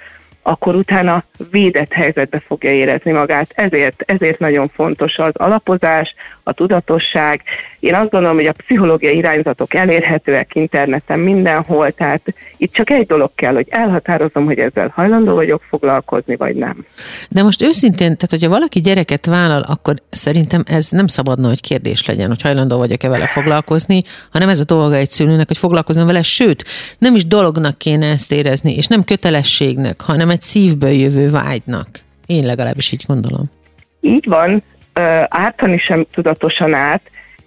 akkor 0.46 0.74
utána 0.74 1.24
védett 1.50 1.92
helyzetbe 1.92 2.42
fogja 2.46 2.70
érezni 2.70 3.12
magát. 3.12 3.50
Ezért, 3.54 4.02
ezért 4.06 4.38
nagyon 4.38 4.68
fontos 4.68 5.16
az 5.16 5.34
alapozás, 5.34 6.14
a 6.42 6.52
tudatosság. 6.52 7.42
Én 7.84 7.94
azt 7.94 8.10
gondolom, 8.10 8.36
hogy 8.36 8.46
a 8.46 8.52
pszichológiai 8.52 9.16
irányzatok 9.16 9.74
elérhetőek 9.74 10.54
interneten 10.54 11.18
mindenhol, 11.18 11.92
tehát 11.92 12.34
itt 12.56 12.72
csak 12.72 12.90
egy 12.90 13.06
dolog 13.06 13.30
kell, 13.34 13.54
hogy 13.54 13.66
elhatározom, 13.70 14.44
hogy 14.44 14.58
ezzel 14.58 14.92
hajlandó 14.94 15.34
vagyok 15.34 15.62
foglalkozni, 15.68 16.36
vagy 16.36 16.56
nem. 16.56 16.86
De 17.28 17.42
most 17.42 17.62
őszintén, 17.62 18.06
tehát 18.06 18.30
hogyha 18.30 18.48
valaki 18.48 18.80
gyereket 18.80 19.26
vállal, 19.26 19.62
akkor 19.68 19.94
szerintem 20.10 20.62
ez 20.66 20.88
nem 20.90 21.06
szabadna, 21.06 21.48
hogy 21.48 21.60
kérdés 21.60 22.06
legyen, 22.06 22.28
hogy 22.28 22.42
hajlandó 22.42 22.76
vagyok-e 22.76 23.08
vele 23.08 23.26
foglalkozni, 23.26 24.02
hanem 24.32 24.48
ez 24.48 24.60
a 24.60 24.64
dolga 24.64 24.94
egy 24.94 25.10
szülőnek, 25.10 25.46
hogy 25.46 25.58
foglalkozni 25.58 26.04
vele, 26.04 26.22
sőt, 26.22 26.64
nem 26.98 27.14
is 27.14 27.26
dolognak 27.26 27.78
kéne 27.78 28.10
ezt 28.10 28.32
érezni, 28.32 28.76
és 28.76 28.86
nem 28.86 29.04
kötelességnek, 29.04 30.00
hanem 30.00 30.30
egy 30.30 30.40
szívből 30.40 30.90
jövő 30.90 31.30
vágynak. 31.30 31.88
Én 32.26 32.46
legalábbis 32.46 32.92
így 32.92 33.04
gondolom. 33.06 33.50
Így 34.00 34.28
van, 34.28 34.62
ártani 35.28 35.78
sem 35.78 36.06
tudatosan 36.12 36.74
át, 36.74 37.02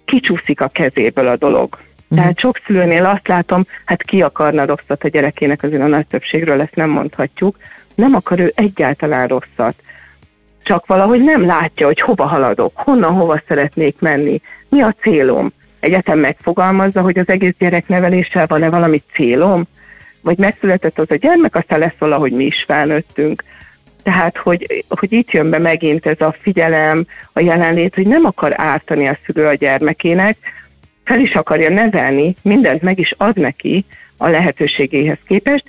kicsúszik 0.08 0.60
a 0.60 0.68
kezéből 0.68 1.28
a 1.28 1.36
dolog. 1.36 1.68
Uh-huh. 1.74 2.18
Tehát 2.18 2.38
sok 2.38 2.60
szülőnél 2.66 3.06
azt 3.06 3.28
látom, 3.28 3.66
hát 3.84 4.02
ki 4.02 4.22
akarna 4.22 4.66
rosszat 4.66 5.04
a 5.04 5.08
gyerekének, 5.08 5.62
azért 5.62 5.82
a 5.82 5.86
nagy 5.86 6.06
többségről 6.06 6.60
ezt 6.60 6.74
nem 6.74 6.90
mondhatjuk, 6.90 7.56
nem 7.94 8.14
akar 8.14 8.40
ő 8.40 8.52
egyáltalán 8.54 9.26
rosszat. 9.26 9.74
Csak 10.62 10.86
valahogy 10.86 11.20
nem 11.20 11.46
látja, 11.46 11.86
hogy 11.86 12.00
hova 12.00 12.26
haladok, 12.26 12.72
honnan, 12.74 13.12
hova 13.12 13.42
szeretnék 13.48 13.96
menni, 13.98 14.40
mi 14.68 14.82
a 14.82 14.94
célom. 15.00 15.52
Egyetem 15.80 16.18
megfogalmazza, 16.18 17.00
hogy 17.00 17.18
az 17.18 17.28
egész 17.28 17.54
gyerekneveléssel 17.58 18.46
van-e 18.46 18.70
valami 18.70 19.02
célom, 19.12 19.66
vagy 20.20 20.38
megszületett 20.38 20.98
az 20.98 21.10
a 21.10 21.14
gyermek, 21.14 21.56
aztán 21.56 21.78
lesz 21.78 21.98
valahogy 21.98 22.32
mi 22.32 22.44
is 22.44 22.64
felnőttünk. 22.66 23.44
Tehát, 24.02 24.36
hogy, 24.36 24.84
hogy 24.88 25.12
itt 25.12 25.30
jön 25.30 25.50
be 25.50 25.58
megint 25.58 26.06
ez 26.06 26.20
a 26.20 26.36
figyelem, 26.40 27.06
a 27.32 27.40
jelenlét, 27.40 27.94
hogy 27.94 28.06
nem 28.06 28.24
akar 28.24 28.60
ártani 28.60 29.06
a 29.06 29.18
szülő 29.26 29.46
a 29.46 29.54
gyermekének, 29.54 30.36
fel 31.04 31.20
is 31.20 31.32
akarja 31.32 31.68
nevelni, 31.68 32.34
mindent 32.42 32.82
meg 32.82 32.98
is 32.98 33.12
ad 33.16 33.36
neki 33.36 33.84
a 34.16 34.28
lehetőségéhez 34.28 35.18
képest, 35.26 35.64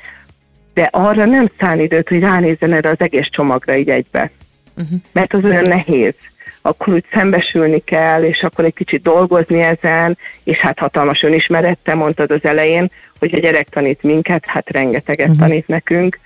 de 0.74 0.89
arra 0.92 1.26
nem 1.26 1.50
szán 1.60 1.80
időt, 1.80 2.10
hogy 2.10 2.20
ránézzen 2.20 2.74
erre 2.74 2.89
az 2.89 3.00
egész 3.00 3.28
csomagra 3.30 3.76
így 3.76 3.89
egybe. 3.89 4.32
Uh-huh. 4.78 5.00
Mert 5.12 5.34
az 5.34 5.46
olyan 5.46 5.68
nehéz. 5.68 6.13
Akkor 6.62 6.94
úgy 6.94 7.06
szembesülni 7.12 7.80
kell, 7.84 8.24
és 8.24 8.42
akkor 8.44 8.65
egy 8.65 8.74
kicsit 8.74 9.02
dolgozni 9.02 9.62
ezen, 9.62 10.18
és 10.44 10.58
hát 10.58 10.80
hatalmas 10.80 11.22
önismerette, 11.22 11.94
mondtad 11.94 12.32
az 12.32 12.44
elején, 12.44 12.92
hogy 13.20 13.34
a 13.34 13.39
gyerek 13.39 13.70
tanít 13.70 14.04
minket, 14.04 14.46
hát 14.46 14.70
rengeteget 14.72 15.28
uh-huh. 15.28 15.48
tanít 15.48 15.68
nekünk, 15.68 16.20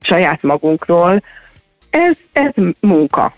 saját 0.00 0.42
magunkról, 0.42 1.22
ez, 1.94 2.16
ez 2.32 2.52
munka, 2.80 3.34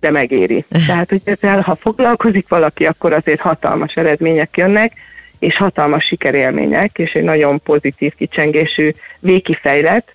de 0.00 0.10
megéri. 0.10 0.64
Tehát, 0.86 1.08
hogy 1.08 1.20
ezzel, 1.24 1.60
ha 1.60 1.74
foglalkozik 1.74 2.48
valaki, 2.48 2.86
akkor 2.86 3.12
azért 3.12 3.40
hatalmas 3.40 3.94
eredmények 3.94 4.56
jönnek, 4.56 4.92
és 5.38 5.56
hatalmas 5.56 6.04
sikerélmények, 6.04 6.98
és 6.98 7.12
egy 7.12 7.22
nagyon 7.22 7.60
pozitív 7.62 8.14
kicsengésű 8.14 8.92
végkifejlet, 9.20 10.14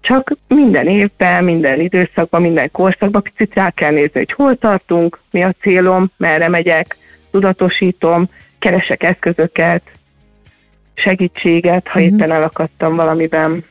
csak 0.00 0.36
minden 0.48 0.86
évben, 0.88 1.44
minden 1.44 1.80
időszakban, 1.80 2.42
minden 2.42 2.70
korszakban 2.70 3.22
picit 3.22 3.54
rá 3.54 3.70
kell 3.70 3.90
nézni, 3.90 4.18
hogy 4.18 4.32
hol 4.32 4.56
tartunk, 4.56 5.20
mi 5.30 5.42
a 5.42 5.54
célom, 5.60 6.10
merre 6.16 6.48
megyek, 6.48 6.96
tudatosítom, 7.30 8.28
keresek 8.58 9.02
eszközöket, 9.02 9.82
segítséget, 10.94 11.88
ha 11.88 12.00
mhm. 12.00 12.08
éppen 12.08 12.32
elakadtam 12.32 12.96
valamiben. 12.96 13.64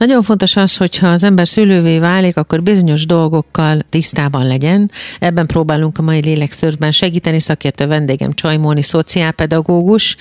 Nagyon 0.00 0.22
fontos 0.22 0.56
az, 0.56 0.76
hogyha 0.76 1.08
az 1.08 1.24
ember 1.24 1.48
szülővé 1.48 1.98
válik, 1.98 2.36
akkor 2.36 2.62
bizonyos 2.62 3.06
dolgokkal 3.06 3.78
tisztában 3.88 4.46
legyen. 4.46 4.90
Ebben 5.18 5.46
próbálunk 5.46 5.98
a 5.98 6.02
mai 6.02 6.20
lélekszörben 6.20 6.92
segíteni. 6.92 7.40
Szakértő 7.40 7.86
vendégem 7.86 8.32
Csajmóni, 8.32 8.82
szociálpedagógus, 8.82 10.16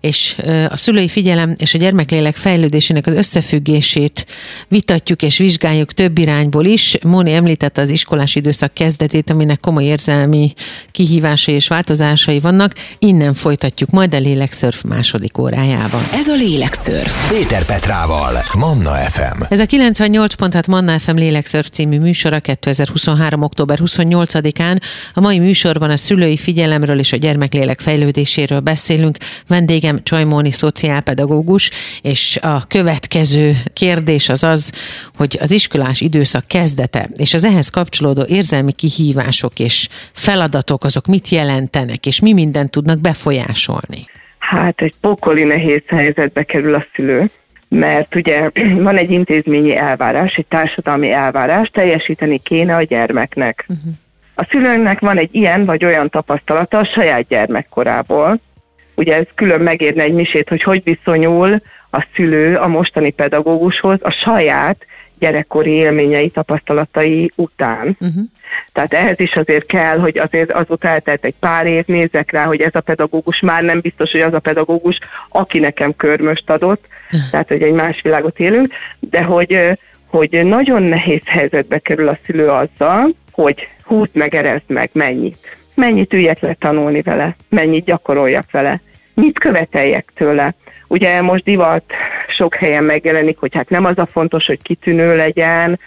és 0.00 0.36
a 0.68 0.76
szülői 0.76 1.08
figyelem 1.08 1.54
és 1.58 1.74
a 1.74 1.78
gyermeklélek 1.78 2.36
fejlődésének 2.36 3.06
az 3.06 3.12
összefüggését 3.12 4.26
vitatjuk 4.68 5.22
és 5.22 5.38
vizsgáljuk 5.38 5.92
több 5.92 6.18
irányból 6.18 6.64
is. 6.64 6.96
Móni 7.02 7.32
említette 7.32 7.80
az 7.80 7.90
iskolás 7.90 8.34
időszak 8.34 8.74
kezdetét, 8.74 9.30
aminek 9.30 9.60
komoly 9.60 9.84
érzelmi 9.84 10.52
kihívásai 10.90 11.54
és 11.54 11.68
változásai 11.68 12.40
vannak. 12.40 12.72
Innen 12.98 13.34
folytatjuk 13.34 13.90
majd 13.90 14.14
a 14.14 14.18
lélekszörf 14.18 14.82
második 14.82 15.38
órájában. 15.38 16.02
Ez 16.12 16.28
a 16.28 16.34
lélekszörf. 16.34 17.30
Péter 17.30 17.64
Petrával, 17.64 18.44
Manna 18.54 18.90
F. 18.90 19.13
FM. 19.14 19.42
Ez 19.48 19.60
a 19.60 19.66
98.6 19.66 20.68
Manna 20.68 20.98
FM 20.98 21.16
Lélekszörf 21.16 21.68
című 21.68 21.98
műsora 21.98 22.40
2023. 22.40 23.42
október 23.42 23.78
28-án. 23.84 24.80
A 25.14 25.20
mai 25.20 25.38
műsorban 25.38 25.90
a 25.90 25.96
szülői 25.96 26.36
figyelemről 26.36 26.98
és 26.98 27.12
a 27.12 27.16
gyermeklélek 27.16 27.80
fejlődéséről 27.80 28.60
beszélünk. 28.60 29.16
Vendégem 29.48 30.02
Csajmóni 30.02 30.50
szociálpedagógus, 30.50 31.70
és 32.02 32.38
a 32.42 32.66
következő 32.66 33.56
kérdés 33.72 34.28
az 34.28 34.44
az, 34.44 34.72
hogy 35.16 35.38
az 35.40 35.50
iskolás 35.50 36.00
időszak 36.00 36.46
kezdete 36.46 37.08
és 37.16 37.34
az 37.34 37.44
ehhez 37.44 37.68
kapcsolódó 37.68 38.24
érzelmi 38.28 38.72
kihívások 38.72 39.58
és 39.58 39.88
feladatok 40.12 40.84
azok 40.84 41.06
mit 41.06 41.28
jelentenek, 41.28 42.06
és 42.06 42.20
mi 42.20 42.32
mindent 42.32 42.70
tudnak 42.70 43.00
befolyásolni? 43.00 44.08
Hát 44.38 44.80
egy 44.80 44.94
pokoli 45.00 45.42
nehéz 45.42 45.82
helyzetbe 45.86 46.42
kerül 46.42 46.74
a 46.74 46.86
szülő, 46.94 47.30
mert 47.74 48.14
ugye 48.14 48.50
van 48.88 48.96
egy 48.96 49.10
intézményi 49.10 49.76
elvárás, 49.76 50.34
egy 50.34 50.46
társadalmi 50.46 51.12
elvárás, 51.12 51.68
teljesíteni 51.68 52.38
kéne 52.38 52.76
a 52.76 52.82
gyermeknek. 52.82 53.64
Uh-huh. 53.68 53.92
A 54.34 54.46
szülőnek 54.50 55.00
van 55.00 55.18
egy 55.18 55.34
ilyen 55.34 55.64
vagy 55.64 55.84
olyan 55.84 56.08
tapasztalata 56.08 56.78
a 56.78 56.84
saját 56.84 57.26
gyermekkorából. 57.28 58.40
Ugye 58.94 59.16
ez 59.16 59.26
külön 59.34 59.60
megérne 59.60 60.02
egy 60.02 60.12
misét, 60.12 60.48
hogy 60.48 60.62
hogy 60.62 60.82
viszonyul 60.84 61.60
a 61.90 62.06
szülő 62.14 62.56
a 62.56 62.66
mostani 62.66 63.10
pedagógushoz 63.10 63.98
a 64.02 64.10
saját 64.10 64.86
gyerekkori 65.18 65.70
élményei, 65.70 66.30
tapasztalatai 66.30 67.30
után. 67.34 67.96
Uh-huh. 68.00 68.24
Tehát 68.72 68.92
ehhez 68.92 69.20
is 69.20 69.36
azért 69.36 69.66
kell, 69.66 69.98
hogy 69.98 70.18
azért 70.18 70.52
azóta 70.52 70.88
eltelt 70.88 71.24
egy 71.24 71.34
pár 71.40 71.66
év, 71.66 71.84
nézek 71.86 72.30
rá, 72.30 72.44
hogy 72.44 72.60
ez 72.60 72.74
a 72.74 72.80
pedagógus 72.80 73.40
már 73.40 73.62
nem 73.62 73.80
biztos, 73.80 74.10
hogy 74.10 74.20
az 74.20 74.34
a 74.34 74.38
pedagógus, 74.38 74.98
aki 75.28 75.58
nekem 75.58 75.96
körmöst 75.96 76.50
adott, 76.50 76.86
uh-huh. 77.12 77.30
tehát 77.30 77.48
hogy 77.48 77.62
egy 77.62 77.72
más 77.72 78.00
világot 78.02 78.40
élünk, 78.40 78.72
de 79.00 79.22
hogy, 79.22 79.78
hogy 80.06 80.40
nagyon 80.44 80.82
nehéz 80.82 81.22
helyzetbe 81.24 81.78
kerül 81.78 82.08
a 82.08 82.18
szülő 82.24 82.48
azzal, 82.48 83.14
hogy 83.30 83.68
hút 83.82 84.14
meg, 84.14 84.34
erezd 84.34 84.64
meg, 84.66 84.90
mennyit. 84.92 85.56
Mennyit 85.74 86.12
üljek 86.12 86.40
le 86.40 86.56
tanulni 86.58 87.02
vele, 87.02 87.36
mennyit 87.48 87.84
gyakoroljak 87.84 88.50
vele, 88.50 88.80
mit 89.14 89.38
követeljek 89.38 90.12
tőle. 90.14 90.54
Ugye 90.88 91.20
most 91.20 91.44
divat 91.44 91.84
sok 92.36 92.54
helyen 92.54 92.84
megjelenik, 92.84 93.38
hogy 93.38 93.54
hát 93.54 93.68
nem 93.68 93.84
az 93.84 93.98
a 93.98 94.06
fontos, 94.06 94.46
hogy 94.46 94.62
kitűnő 94.62 95.16
legyen, 95.16 95.78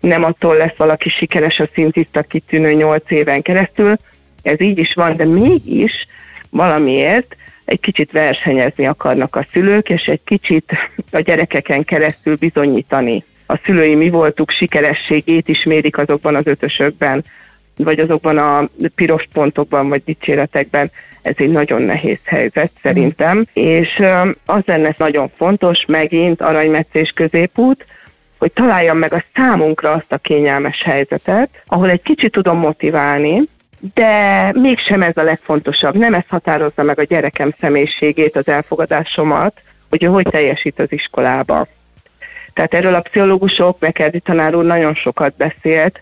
nem 0.00 0.24
attól 0.24 0.56
lesz 0.56 0.76
valaki 0.76 1.08
sikeres 1.08 1.58
a 1.58 1.68
szintiszta 1.74 2.22
kitűnő 2.22 2.72
nyolc 2.72 3.10
éven 3.10 3.42
keresztül. 3.42 3.96
Ez 4.42 4.60
így 4.60 4.78
is 4.78 4.94
van, 4.94 5.14
de 5.14 5.24
mégis 5.24 6.06
valamiért 6.50 7.36
egy 7.64 7.80
kicsit 7.80 8.12
versenyezni 8.12 8.86
akarnak 8.86 9.36
a 9.36 9.46
szülők, 9.52 9.88
és 9.88 10.02
egy 10.02 10.20
kicsit 10.24 10.72
a 11.10 11.20
gyerekeken 11.20 11.84
keresztül 11.84 12.36
bizonyítani. 12.36 13.24
A 13.46 13.60
szülői 13.64 13.94
mi 13.94 14.10
voltuk 14.10 14.50
sikerességét 14.50 15.48
is 15.48 15.64
mérik 15.64 15.98
azokban 15.98 16.34
az 16.34 16.46
ötösökben, 16.46 17.24
vagy 17.76 17.98
azokban 17.98 18.38
a 18.38 18.68
piros 18.94 19.26
pontokban, 19.32 19.88
vagy 19.88 20.02
dicséretekben. 20.04 20.90
Ez 21.24 21.34
egy 21.36 21.50
nagyon 21.50 21.82
nehéz 21.82 22.18
helyzet 22.24 22.70
szerintem, 22.82 23.44
és 23.52 24.02
az 24.46 24.62
lenne 24.64 24.94
nagyon 24.96 25.30
fontos, 25.36 25.84
megint 25.86 26.40
aranymetszés 26.40 27.10
középút, 27.10 27.86
hogy 28.38 28.52
találjam 28.52 28.98
meg 28.98 29.12
a 29.12 29.24
számunkra 29.34 29.92
azt 29.92 30.12
a 30.12 30.18
kényelmes 30.18 30.82
helyzetet, 30.82 31.62
ahol 31.66 31.90
egy 31.90 32.02
kicsit 32.02 32.32
tudom 32.32 32.58
motiválni, 32.58 33.42
de 33.94 34.50
mégsem 34.52 35.02
ez 35.02 35.16
a 35.16 35.22
legfontosabb. 35.22 35.96
Nem 35.96 36.14
ez 36.14 36.24
határozza 36.28 36.82
meg 36.82 36.98
a 36.98 37.04
gyerekem 37.04 37.54
személyiségét, 37.60 38.36
az 38.36 38.48
elfogadásomat, 38.48 39.60
hogy 39.90 40.04
ő 40.04 40.06
hogy 40.06 40.26
teljesít 40.30 40.78
az 40.78 40.92
iskolába. 40.92 41.66
Tehát 42.52 42.74
erről 42.74 42.94
a 42.94 43.00
pszichológusok, 43.00 43.78
Bekerdi 43.78 44.20
tanár 44.20 44.54
úr 44.54 44.64
nagyon 44.64 44.94
sokat 44.94 45.36
beszélt, 45.36 46.00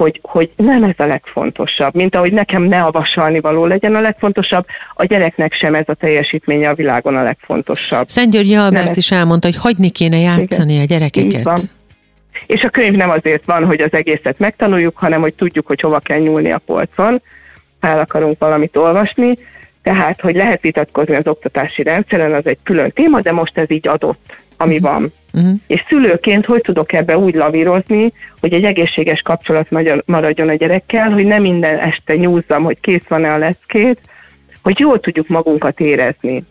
hogy, 0.00 0.20
hogy 0.22 0.50
nem 0.56 0.84
ez 0.84 0.94
a 0.96 1.06
legfontosabb, 1.06 1.94
mint 1.94 2.14
ahogy 2.14 2.32
nekem 2.32 2.62
ne 2.62 2.82
a 2.82 2.90
vasalni 2.90 3.40
való 3.40 3.66
legyen 3.66 3.94
a 3.94 4.00
legfontosabb, 4.00 4.66
a 4.94 5.04
gyereknek 5.04 5.52
sem 5.52 5.74
ez 5.74 5.84
a 5.86 5.94
teljesítménye 5.94 6.68
a 6.68 6.74
világon 6.74 7.16
a 7.16 7.22
legfontosabb. 7.22 8.08
Szent 8.08 8.30
Györgyi 8.30 8.54
Albert 8.54 8.96
is 8.96 9.10
elmondta, 9.10 9.46
hogy 9.46 9.56
hagyni 9.56 9.90
kéne 9.90 10.18
játszani 10.18 10.72
Igen. 10.72 10.82
a 10.82 10.86
gyerekeket. 10.86 11.68
És 12.46 12.62
a 12.62 12.68
könyv 12.68 12.96
nem 12.96 13.10
azért 13.10 13.44
van, 13.44 13.64
hogy 13.64 13.80
az 13.80 13.92
egészet 13.92 14.38
megtanuljuk, 14.38 14.96
hanem 14.96 15.20
hogy 15.20 15.34
tudjuk, 15.34 15.66
hogy 15.66 15.80
hova 15.80 15.98
kell 15.98 16.18
nyúlni 16.18 16.52
a 16.52 16.60
polcon, 16.66 17.22
ha 17.80 17.88
el 17.88 17.98
akarunk 17.98 18.38
valamit 18.38 18.76
olvasni. 18.76 19.36
Tehát, 19.82 20.20
hogy 20.20 20.34
lehet 20.34 20.60
vitatkozni 20.60 21.14
az 21.14 21.26
oktatási 21.26 21.82
rendszeren, 21.82 22.34
az 22.34 22.46
egy 22.46 22.58
külön 22.62 22.90
téma, 22.90 23.20
de 23.20 23.32
most 23.32 23.58
ez 23.58 23.70
így 23.70 23.88
adott 23.88 24.34
ami 24.60 24.76
uh-huh. 24.76 24.90
van. 24.90 25.12
Uh-huh. 25.32 25.58
És 25.66 25.84
szülőként 25.88 26.46
hogy 26.46 26.60
tudok 26.60 26.92
ebbe 26.92 27.18
úgy 27.18 27.34
lavírozni, 27.34 28.12
hogy 28.40 28.52
egy 28.52 28.64
egészséges 28.64 29.20
kapcsolat 29.20 29.70
maradjon 30.04 30.48
a 30.48 30.54
gyerekkel, 30.54 31.10
hogy 31.10 31.26
nem 31.26 31.42
minden 31.42 31.78
este 31.78 32.14
nyúzzam, 32.14 32.62
hogy 32.62 32.80
kész 32.80 33.04
van-e 33.08 33.32
a 33.32 33.38
leckét, 33.38 33.98
hogy 34.62 34.78
jól 34.78 35.00
tudjuk 35.00 35.28
magunkat 35.28 35.80
érezni. 35.80 36.44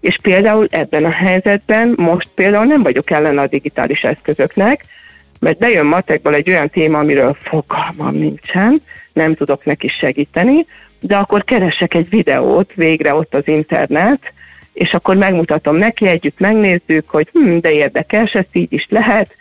És 0.00 0.16
például 0.22 0.66
ebben 0.70 1.04
a 1.04 1.10
helyzetben 1.10 1.94
most 1.96 2.28
például 2.34 2.64
nem 2.64 2.82
vagyok 2.82 3.10
ellen 3.10 3.38
a 3.38 3.46
digitális 3.46 4.00
eszközöknek, 4.00 4.84
mert 5.40 5.58
bejön 5.58 5.86
matekból 5.86 6.34
egy 6.34 6.50
olyan 6.50 6.68
téma, 6.68 6.98
amiről 6.98 7.36
fogalmam 7.40 8.14
nincsen, 8.14 8.82
nem 9.12 9.34
tudok 9.34 9.64
neki 9.64 9.88
segíteni, 9.88 10.66
de 11.00 11.16
akkor 11.16 11.44
keresek 11.44 11.94
egy 11.94 12.08
videót 12.08 12.74
végre 12.74 13.14
ott 13.14 13.34
az 13.34 13.48
internet, 13.48 14.32
és 14.72 14.92
akkor 14.92 15.16
megmutatom 15.16 15.76
neki, 15.76 16.06
együtt 16.06 16.38
megnézzük, 16.38 17.08
hogy 17.08 17.28
hm, 17.32 17.58
de 17.58 17.72
érdekes, 17.72 18.32
ezt 18.32 18.56
így 18.56 18.72
is 18.72 18.86
lehet, 18.88 19.34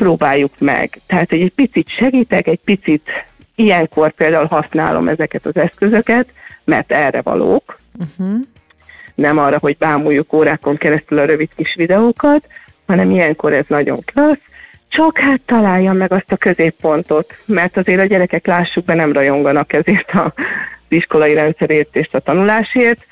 próbáljuk 0.00 0.52
meg. 0.58 1.00
Tehát, 1.06 1.28
hogy 1.28 1.40
egy 1.40 1.52
picit 1.52 1.88
segítek, 1.88 2.46
egy 2.46 2.60
picit 2.64 3.08
ilyenkor 3.54 4.10
például 4.12 4.46
használom 4.46 5.08
ezeket 5.08 5.46
az 5.46 5.56
eszközöket, 5.56 6.32
mert 6.64 6.92
erre 6.92 7.20
valók, 7.22 7.78
uh-huh. 7.98 8.40
nem 9.14 9.38
arra, 9.38 9.58
hogy 9.58 9.76
bámuljuk 9.76 10.32
órákon 10.32 10.76
keresztül 10.76 11.18
a 11.18 11.24
rövid 11.24 11.48
kis 11.56 11.74
videókat, 11.74 12.46
hanem 12.86 13.10
ilyenkor 13.10 13.52
ez 13.52 13.64
nagyon 13.68 14.00
klassz, 14.04 14.40
csak 14.88 15.18
hát 15.18 15.40
találja 15.46 15.92
meg 15.92 16.12
azt 16.12 16.32
a 16.32 16.36
középpontot, 16.36 17.34
mert 17.46 17.76
azért 17.76 18.00
a 18.00 18.04
gyerekek 18.04 18.46
lássuk 18.46 18.84
be 18.84 18.94
nem 18.94 19.12
rajonganak 19.12 19.72
ezért 19.72 20.10
a 20.10 20.32
iskolai 20.88 21.34
rendszerért 21.34 21.96
és 21.96 22.08
a 22.12 22.20
tanulásért, 22.20 23.06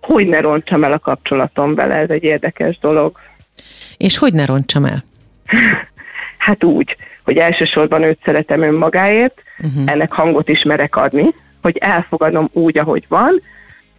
hogy 0.00 0.26
ne 0.26 0.40
roncsam 0.40 0.84
el 0.84 0.92
a 0.92 0.98
kapcsolatom 0.98 1.74
vele, 1.74 1.94
ez 1.94 2.10
egy 2.10 2.24
érdekes 2.24 2.78
dolog. 2.78 3.18
És 3.96 4.18
hogy 4.18 4.32
ne 4.32 4.46
roncsam 4.46 4.84
el? 4.84 5.04
hát 6.40 6.64
úgy, 6.64 6.96
hogy 7.24 7.36
elsősorban 7.36 8.02
őt 8.02 8.18
szeretem 8.24 8.62
önmagáért, 8.62 9.42
uh-huh. 9.58 9.82
ennek 9.86 10.12
hangot 10.12 10.48
is 10.48 10.62
merek 10.62 10.96
adni, 10.96 11.34
hogy 11.62 11.76
elfogadom 11.76 12.48
úgy, 12.52 12.78
ahogy 12.78 13.04
van, 13.08 13.40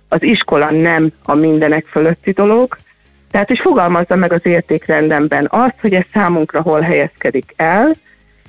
az 0.08 0.24
iskola 0.24 0.72
nem 0.72 1.12
a 1.24 1.34
mindenek 1.34 1.86
fölötti 1.86 2.32
dolog, 2.32 2.78
tehát, 3.32 3.48
hogy 3.48 3.60
fogalmazza 3.60 4.16
meg 4.16 4.34
az 4.34 4.46
értékrendemben 4.46 5.48
azt, 5.50 5.76
hogy 5.82 5.94
ez 5.94 6.04
számunkra 6.14 6.62
hol 6.62 6.82
helyezkedik 6.82 7.54
el, 7.56 7.96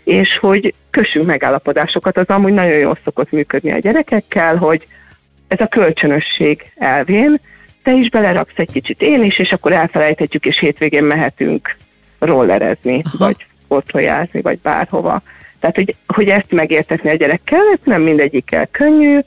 és 0.04 0.38
hogy 0.40 0.74
kössünk 0.90 1.26
megállapodásokat, 1.26 2.16
az 2.16 2.26
amúgy 2.26 2.52
nagyon 2.52 2.78
jól 2.78 2.98
szokott 3.04 3.30
működni 3.30 3.72
a 3.72 3.78
gyerekekkel, 3.78 4.56
hogy 4.56 4.86
ez 5.48 5.60
a 5.60 5.66
kölcsönösség 5.66 6.72
elvén, 6.76 7.40
te 7.82 7.92
is 7.92 8.08
beleraksz 8.08 8.52
egy 8.56 8.72
kicsit 8.72 9.00
én 9.00 9.22
is, 9.22 9.38
és 9.38 9.52
akkor 9.52 9.72
elfelejthetjük, 9.72 10.44
és 10.44 10.58
hétvégén 10.58 11.04
mehetünk 11.04 11.76
rollerezni, 12.18 13.02
Aha. 13.04 13.24
vagy 13.24 13.46
otthonjázni, 13.72 14.40
vagy 14.40 14.58
bárhova. 14.58 15.22
Tehát, 15.60 15.76
hogy, 15.76 15.94
hogy 16.06 16.28
ezt 16.28 16.52
megértetni 16.52 17.10
a 17.10 17.14
gyerekkel, 17.14 17.60
ez 17.72 17.78
nem 17.84 18.02
mindegyikkel 18.02 18.66
könnyű, 18.66 19.18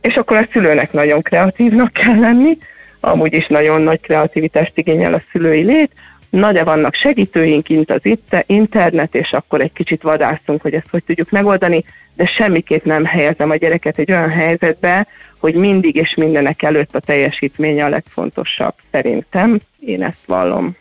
és 0.00 0.14
akkor 0.14 0.36
a 0.36 0.48
szülőnek 0.52 0.92
nagyon 0.92 1.22
kreatívnak 1.22 1.92
kell 1.92 2.18
lenni, 2.18 2.58
amúgy 3.00 3.32
is 3.32 3.46
nagyon 3.46 3.82
nagy 3.82 4.00
kreativitást 4.00 4.78
igényel 4.78 5.14
a 5.14 5.22
szülői 5.32 5.62
lét, 5.62 5.92
na 6.30 6.52
de 6.52 6.64
vannak 6.64 6.94
segítőink, 6.94 7.68
mint 7.68 7.90
az 7.90 8.18
internet, 8.46 9.14
és 9.14 9.30
akkor 9.30 9.60
egy 9.60 9.72
kicsit 9.72 10.02
vadászunk, 10.02 10.62
hogy 10.62 10.74
ezt 10.74 10.90
hogy 10.90 11.04
tudjuk 11.04 11.30
megoldani, 11.30 11.84
de 12.16 12.26
semmiképp 12.26 12.84
nem 12.84 13.04
helyezem 13.04 13.50
a 13.50 13.56
gyereket 13.56 13.98
egy 13.98 14.10
olyan 14.12 14.30
helyzetbe, 14.30 15.06
hogy 15.38 15.54
mindig 15.54 15.96
és 15.96 16.14
mindenek 16.14 16.62
előtt 16.62 16.94
a 16.94 17.00
teljesítménye 17.00 17.84
a 17.84 17.88
legfontosabb. 17.88 18.74
Szerintem 18.90 19.60
én 19.80 20.02
ezt 20.02 20.26
vallom. 20.26 20.76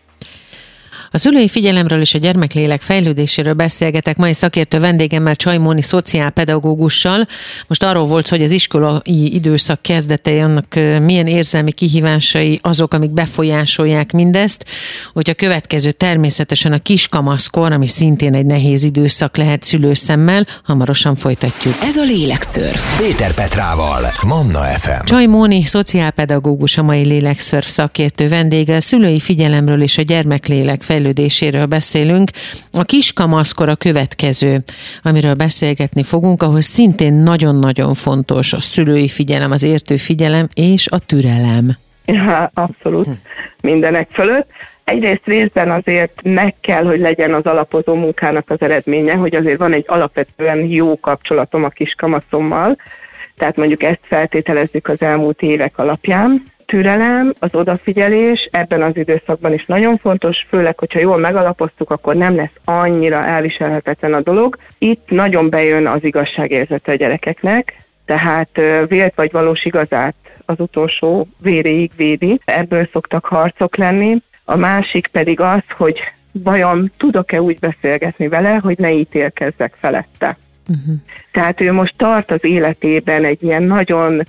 A 1.14 1.18
szülői 1.18 1.48
figyelemről 1.48 2.02
és 2.02 2.14
a 2.14 2.18
gyermeklélek 2.18 2.82
fejlődéséről 2.82 3.54
beszélgetek 3.54 4.18
mai 4.18 4.34
szakértő 4.34 4.80
vendégemmel, 4.80 5.36
Csajmóni 5.36 5.82
szociálpedagógussal. 5.82 7.28
Most 7.68 7.84
arról 7.84 8.06
volt, 8.06 8.28
hogy 8.28 8.44
az 8.44 8.52
iskolai 8.52 9.34
időszak 9.34 9.82
kezdetei, 9.82 10.40
annak 10.40 10.76
milyen 11.02 11.28
érzelmi 11.28 11.72
kihívásai 11.72 12.60
azok, 12.62 12.94
amik 12.94 13.10
befolyásolják 13.10 14.12
mindezt, 14.12 14.66
hogy 15.14 15.30
a 15.30 15.34
következő 15.34 15.92
természetesen 15.92 16.74
a 16.74 16.80
kiskamaszkor, 16.80 17.72
ami 17.72 17.88
szintén 17.88 18.34
egy 18.34 18.46
nehéz 18.46 18.84
időszak 18.84 19.38
lehet 19.38 19.64
szülőszemmel, 19.64 20.48
hamarosan 20.64 21.16
folytatjuk. 21.16 21.74
Ez 21.82 21.96
a 21.96 22.04
Lélekszörf. 22.04 23.00
Péter 23.00 23.34
Petrával, 23.34 24.12
Manna 24.28 24.60
FM. 24.60 25.06
Csajmóni 25.06 25.66
szociálpedagógus 25.66 26.78
a 26.78 26.84
mai 26.84 27.04
Lélekszörf 27.04 27.68
szakértő 27.68 28.28
vendége, 28.28 28.76
a 28.76 28.82
szülői 28.82 29.20
figyelemről 29.20 29.82
és 29.82 29.98
a 29.98 30.02
gyermeklélek 30.02 30.82
fejlődéséről 30.82 31.00
fejlődéséről 31.02 31.66
beszélünk. 31.66 32.30
A 32.72 32.84
kiskamaszkor 32.84 33.70
a 33.70 33.76
következő, 33.76 34.58
amiről 35.04 35.34
beszélgetni 35.34 36.04
fogunk, 36.04 36.42
ahol 36.42 36.62
szintén 36.62 37.14
nagyon-nagyon 37.14 37.94
fontos 37.94 38.54
a 38.54 38.60
szülői 38.60 39.08
figyelem, 39.08 39.52
az 39.52 39.64
értő 39.64 39.96
figyelem 39.96 40.48
és 40.54 40.88
a 40.88 41.00
türelem. 41.00 41.78
Ja, 42.06 42.52
abszolút. 42.54 43.08
Mindenek 43.62 44.10
fölött. 44.14 44.50
Egyrészt 44.84 45.26
részben 45.26 45.72
azért 45.72 46.22
meg 46.24 46.56
kell, 46.62 46.84
hogy 46.84 47.00
legyen 47.00 47.34
az 47.34 47.46
alapozó 47.46 47.96
munkának 47.96 48.50
az 48.50 48.62
eredménye, 48.62 49.14
hogy 49.14 49.36
azért 49.36 49.60
van 49.60 49.74
egy 49.74 49.86
alapvetően 49.88 50.58
jó 50.66 51.00
kapcsolatom 51.00 51.64
a 51.64 51.70
kiskamaszommal, 51.70 52.78
tehát 53.38 53.56
mondjuk 53.56 53.84
ezt 53.84 54.02
feltételezzük 54.02 54.88
az 54.88 55.02
elmúlt 55.02 55.42
évek 55.42 55.78
alapján, 55.78 56.44
türelem, 56.72 57.34
az 57.40 57.56
odafigyelés 57.56 58.50
ebben 58.52 58.82
az 58.82 58.98
időszakban 58.98 59.54
is 59.54 59.66
nagyon 59.66 59.98
fontos, 59.98 60.46
főleg, 60.50 60.80
hogyha 60.80 61.00
jól 61.00 61.18
megalapoztuk, 61.18 61.90
akkor 61.90 62.16
nem 62.16 62.36
lesz 62.36 62.56
annyira 62.66 63.26
elviselhetetlen 63.26 64.14
a 64.14 64.22
dolog. 64.22 64.58
Itt 64.78 65.10
nagyon 65.10 65.50
bejön 65.50 65.88
az 65.88 66.04
igazságérzete 66.04 66.92
a 66.92 66.96
gyerekeknek, 66.96 67.84
tehát 68.06 68.50
vélt 68.88 69.16
vagy 69.16 69.32
valós 69.32 69.66
igazát 69.66 70.16
az 70.46 70.60
utolsó 70.60 71.28
véréig 71.38 71.92
védi. 71.96 72.40
Ebből 72.46 72.90
szoktak 72.92 73.26
harcok 73.26 73.76
lenni. 73.76 74.18
A 74.46 74.56
másik 74.56 75.08
pedig 75.08 75.40
az, 75.40 75.64
hogy 75.78 76.00
vajon 76.32 76.92
tudok-e 76.98 77.42
úgy 77.42 77.60
beszélgetni 77.60 78.28
vele, 78.28 78.60
hogy 78.64 78.78
ne 78.78 78.92
ítélkezzek 78.92 79.74
felette. 79.80 80.38
Uh-huh. 80.70 80.96
Tehát 81.32 81.62
ő 81.62 81.72
most 81.72 81.94
tart 81.98 82.32
az 82.32 82.44
életében 82.44 83.26
egy 83.26 83.44
ilyen 83.44 83.64
nagyon 83.64 84.22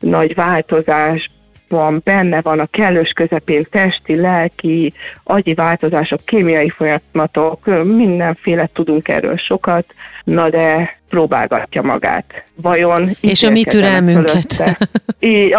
nagy 0.00 0.34
változás, 0.34 1.28
van, 1.68 2.00
benne 2.04 2.40
van 2.40 2.58
a 2.58 2.66
kellős 2.66 3.10
közepén 3.10 3.66
testi, 3.70 4.16
lelki, 4.16 4.92
agyi 5.24 5.54
változások, 5.54 6.20
kémiai 6.24 6.68
folyamatok, 6.68 7.84
mindenféle 7.84 8.68
tudunk 8.72 9.08
erről 9.08 9.36
sokat, 9.36 9.94
na 10.24 10.50
de 10.50 10.98
próbálgatja 11.08 11.82
magát. 11.82 12.44
Vajon 12.54 13.10
És 13.20 13.42
a 13.42 13.50
mi 13.50 13.64
türelmünket. 13.64 14.78
Így, 15.20 15.54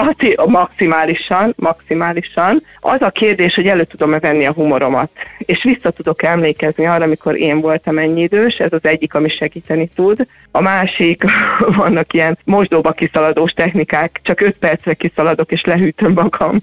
maximálisan, 0.45 1.53
maximálisan. 1.57 2.63
Az 2.79 3.01
a 3.01 3.09
kérdés, 3.09 3.53
hogy 3.53 3.67
elő 3.67 3.83
tudom-e 3.83 4.19
venni 4.19 4.45
a 4.45 4.53
humoromat, 4.53 5.09
és 5.37 5.63
vissza 5.63 5.91
tudok 5.91 6.23
emlékezni 6.23 6.85
arra, 6.85 7.03
amikor 7.03 7.37
én 7.37 7.59
voltam 7.59 7.97
ennyi 7.97 8.21
idős, 8.21 8.55
ez 8.55 8.73
az 8.73 8.83
egyik, 8.83 9.13
ami 9.13 9.29
segíteni 9.29 9.89
tud. 9.95 10.27
A 10.51 10.61
másik, 10.61 11.23
vannak 11.77 12.13
ilyen 12.13 12.37
mosdóba 12.43 12.91
kiszaladós 12.91 13.51
technikák, 13.51 14.19
csak 14.23 14.41
öt 14.41 14.57
percre 14.57 14.93
kiszaladok, 14.93 15.51
és 15.51 15.63
lehűtöm 15.63 16.13
magam, 16.13 16.57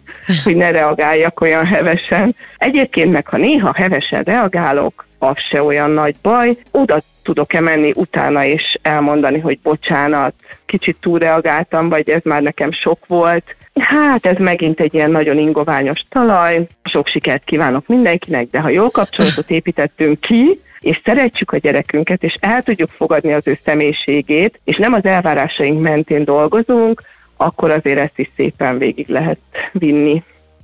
hogy 0.44 0.56
ne 0.56 0.70
reagáljak 0.70 1.40
olyan 1.40 1.66
hevesen. 1.66 2.36
Egyébként 2.56 3.12
meg, 3.12 3.26
ha 3.26 3.36
néha 3.36 3.72
hevesen 3.74 4.22
reagálok, 4.22 5.06
az 5.22 5.36
se 5.50 5.62
olyan 5.62 5.90
nagy 5.90 6.14
baj. 6.22 6.56
Oda 6.70 7.00
tudok-e 7.22 7.60
menni 7.60 7.92
utána 7.94 8.44
és 8.44 8.78
elmondani, 8.82 9.40
hogy 9.40 9.58
bocsánat, 9.62 10.34
kicsit 10.66 10.96
túlreagáltam, 11.00 11.88
vagy 11.88 12.10
ez 12.10 12.20
már 12.24 12.42
nekem 12.42 12.72
sok 12.72 12.98
volt. 13.06 13.56
Hát 13.80 14.26
ez 14.26 14.36
megint 14.38 14.80
egy 14.80 14.94
ilyen 14.94 15.10
nagyon 15.10 15.38
ingoványos 15.38 16.00
talaj, 16.08 16.66
sok 16.84 17.06
sikert 17.06 17.44
kívánok 17.44 17.86
mindenkinek, 17.86 18.46
de 18.50 18.60
ha 18.60 18.68
jó 18.68 18.90
kapcsolatot 18.90 19.50
építettünk 19.50 20.20
ki, 20.20 20.58
és 20.80 21.00
szeretjük 21.04 21.50
a 21.50 21.56
gyerekünket, 21.56 22.22
és 22.22 22.34
el 22.40 22.62
tudjuk 22.62 22.90
fogadni 22.90 23.32
az 23.32 23.46
ő 23.46 23.58
személyiségét, 23.64 24.60
és 24.64 24.76
nem 24.76 24.92
az 24.92 25.04
elvárásaink 25.04 25.80
mentén 25.80 26.24
dolgozunk, 26.24 27.02
akkor 27.36 27.70
azért 27.70 27.98
ezt 27.98 28.18
is 28.18 28.30
szépen 28.36 28.78
végig 28.78 29.08
lehet 29.08 29.38
vinni 29.72 30.22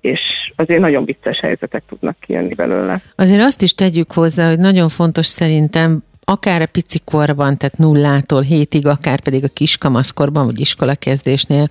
és 0.08 0.20
azért 0.56 0.80
nagyon 0.80 1.04
vicces 1.04 1.40
helyzetek 1.40 1.82
tudnak 1.88 2.16
kijönni 2.20 2.54
belőle. 2.54 3.00
Azért 3.14 3.42
azt 3.42 3.62
is 3.62 3.74
tegyük 3.74 4.12
hozzá, 4.12 4.48
hogy 4.48 4.58
nagyon 4.58 4.88
fontos 4.88 5.26
szerintem 5.26 6.02
akár 6.28 6.62
a 6.62 6.66
pici 6.66 6.98
korban, 7.04 7.56
tehát 7.56 7.78
nullától 7.78 8.42
hétig, 8.42 8.86
akár 8.86 9.20
pedig 9.20 9.44
a 9.44 9.48
kiskamaszkorban, 9.48 10.46
vagy 10.46 10.60
iskolakezdésnél, 10.60 11.68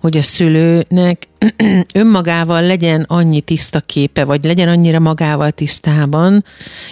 hogy 0.00 0.16
a 0.16 0.22
szülőnek 0.22 1.28
önmagával 1.94 2.62
legyen 2.62 3.04
annyi 3.08 3.40
tiszta 3.40 3.80
képe, 3.80 4.24
vagy 4.24 4.44
legyen 4.44 4.68
annyira 4.68 4.98
magával 4.98 5.50
tisztában, 5.50 6.44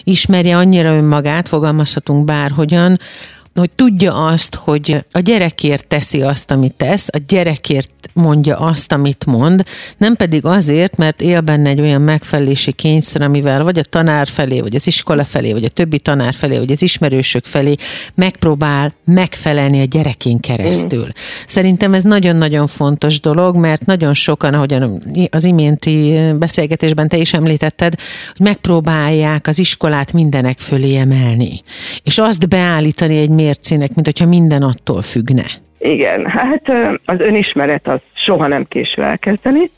ismerje 0.05 0.57
annyira 0.57 0.95
önmagát, 0.95 1.49
fogalmazhatunk 1.49 2.25
bárhogyan, 2.25 2.99
hogy 3.55 3.71
tudja 3.71 4.27
azt, 4.27 4.55
hogy 4.55 5.05
a 5.13 5.19
gyerekért 5.19 5.87
teszi 5.87 6.23
azt, 6.23 6.51
amit 6.51 6.73
tesz, 6.73 7.09
a 7.13 7.19
gyerekért 7.27 7.91
mondja 8.13 8.59
azt, 8.59 8.93
amit 8.93 9.27
mond, 9.27 9.65
nem 9.97 10.17
pedig 10.17 10.45
azért, 10.45 10.97
mert 10.97 11.21
él 11.21 11.41
benne 11.41 11.69
egy 11.69 11.81
olyan 11.81 12.01
megfelelési 12.01 12.73
kényszer, 12.73 13.23
amivel 13.23 13.63
vagy 13.65 13.79
a 13.79 13.83
tanár 13.83 14.27
felé, 14.27 14.61
vagy 14.61 14.75
az 14.75 14.87
iskola 14.87 15.25
felé, 15.25 15.53
vagy 15.53 15.65
a 15.65 15.69
többi 15.69 15.99
tanár 15.99 16.35
felé, 16.35 16.59
vagy 16.59 16.71
az 16.71 16.83
ismerősök 16.83 17.45
felé 17.45 17.75
megpróbál 18.15 18.93
megfelelni 19.05 19.81
a 19.81 19.85
gyerekén 19.85 20.41
keresztül. 20.41 21.05
Mm. 21.05 21.21
Szerintem 21.47 21.95
ez 21.95 22.03
nagyon-nagyon 22.03 22.67
fontos 22.67 23.21
dolog, 23.21 23.57
mert 23.57 23.87
nagyon 23.87 24.15
sokan, 24.15 24.55
ahogyan 24.55 25.03
az 25.31 25.45
iménti 25.45 26.19
beszélgetésben 26.39 27.09
te 27.09 27.17
is 27.17 27.35
említetted, 27.35 27.95
hogy 28.37 28.47
megpróbálják 28.47 29.47
az 29.47 29.59
iskolát 29.59 30.13
mindenek 30.13 30.59
fölé 30.59 30.97
emelni. 30.97 31.63
És 32.03 32.19
azt 32.19 32.49
beállítani 32.49 33.19
egy 33.19 33.31
mércének, 33.43 33.95
mint 33.95 34.07
hogyha 34.07 34.27
minden 34.27 34.63
attól 34.63 35.03
függne. 35.03 35.45
Igen, 35.79 36.27
hát 36.27 36.63
az 37.05 37.21
önismeret 37.21 37.89
az 37.89 38.01
soha 38.15 38.47
nem 38.49 38.65
késő 38.69 39.03
elkezdeni, 39.03 39.71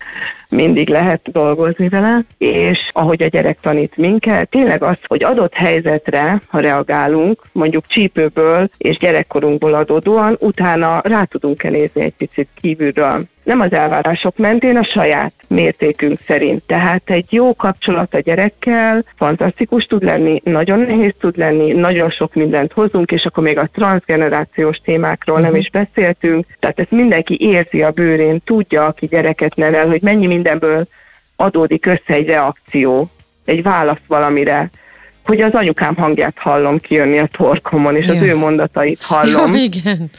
mindig 0.48 0.88
lehet 0.88 1.32
dolgozni 1.32 1.88
vele, 1.88 2.24
és 2.38 2.90
ahogy 2.92 3.22
a 3.22 3.26
gyerek 3.26 3.60
tanít 3.60 3.96
minket, 3.96 4.48
tényleg 4.48 4.82
az, 4.82 4.98
hogy 5.06 5.24
adott 5.24 5.54
helyzetre, 5.54 6.40
ha 6.46 6.60
reagálunk, 6.60 7.42
mondjuk 7.52 7.86
csípőből 7.86 8.68
és 8.76 8.96
gyerekkorunkból 8.96 9.74
adódóan, 9.74 10.36
utána 10.40 11.00
rá 11.04 11.24
tudunk-e 11.24 11.70
nézni 11.70 12.02
egy 12.02 12.14
picit 12.16 12.48
kívülről 12.60 13.26
nem 13.44 13.60
az 13.60 13.72
elvárások 13.72 14.36
mentén, 14.36 14.76
a 14.76 14.84
saját 14.84 15.32
mértékünk 15.48 16.18
szerint. 16.26 16.62
Tehát 16.66 17.02
egy 17.04 17.26
jó 17.30 17.54
kapcsolat 17.54 18.14
a 18.14 18.18
gyerekkel 18.18 19.04
fantasztikus 19.16 19.84
tud 19.84 20.02
lenni, 20.02 20.40
nagyon 20.44 20.78
nehéz 20.78 21.14
tud 21.20 21.36
lenni, 21.36 21.72
nagyon 21.72 22.10
sok 22.10 22.34
mindent 22.34 22.72
hozunk, 22.72 23.10
és 23.10 23.24
akkor 23.24 23.42
még 23.42 23.58
a 23.58 23.68
transgenerációs 23.72 24.76
témákról 24.76 25.36
uh-huh. 25.36 25.50
nem 25.50 25.60
mhm. 25.60 25.60
is 25.60 25.70
beszéltünk. 25.70 26.46
Tehát 26.60 26.78
ezt 26.78 26.90
mindenki 26.90 27.36
érzi 27.40 27.82
a 27.82 27.90
bőrén, 27.90 28.40
tudja, 28.44 28.84
aki 28.84 29.06
gyereket 29.06 29.56
nevel, 29.56 29.86
hogy 29.86 30.02
mennyi 30.02 30.26
mindenből 30.34 30.86
adódik 31.36 31.86
össze 31.86 32.14
egy 32.14 32.26
reakció, 32.26 33.10
egy 33.44 33.62
válasz 33.62 34.02
valamire 34.06 34.70
hogy 35.24 35.40
az 35.40 35.54
anyukám 35.54 35.96
hangját 35.96 36.38
hallom 36.38 36.78
kijönni 36.78 37.18
a 37.18 37.28
torkomon, 37.32 37.96
és 37.96 38.06
ja. 38.06 38.14
az 38.14 38.22
ő 38.22 38.36
mondatait 38.36 39.02
hallom. 39.12 39.54
Ja, 39.54 39.62
igen 39.62 40.10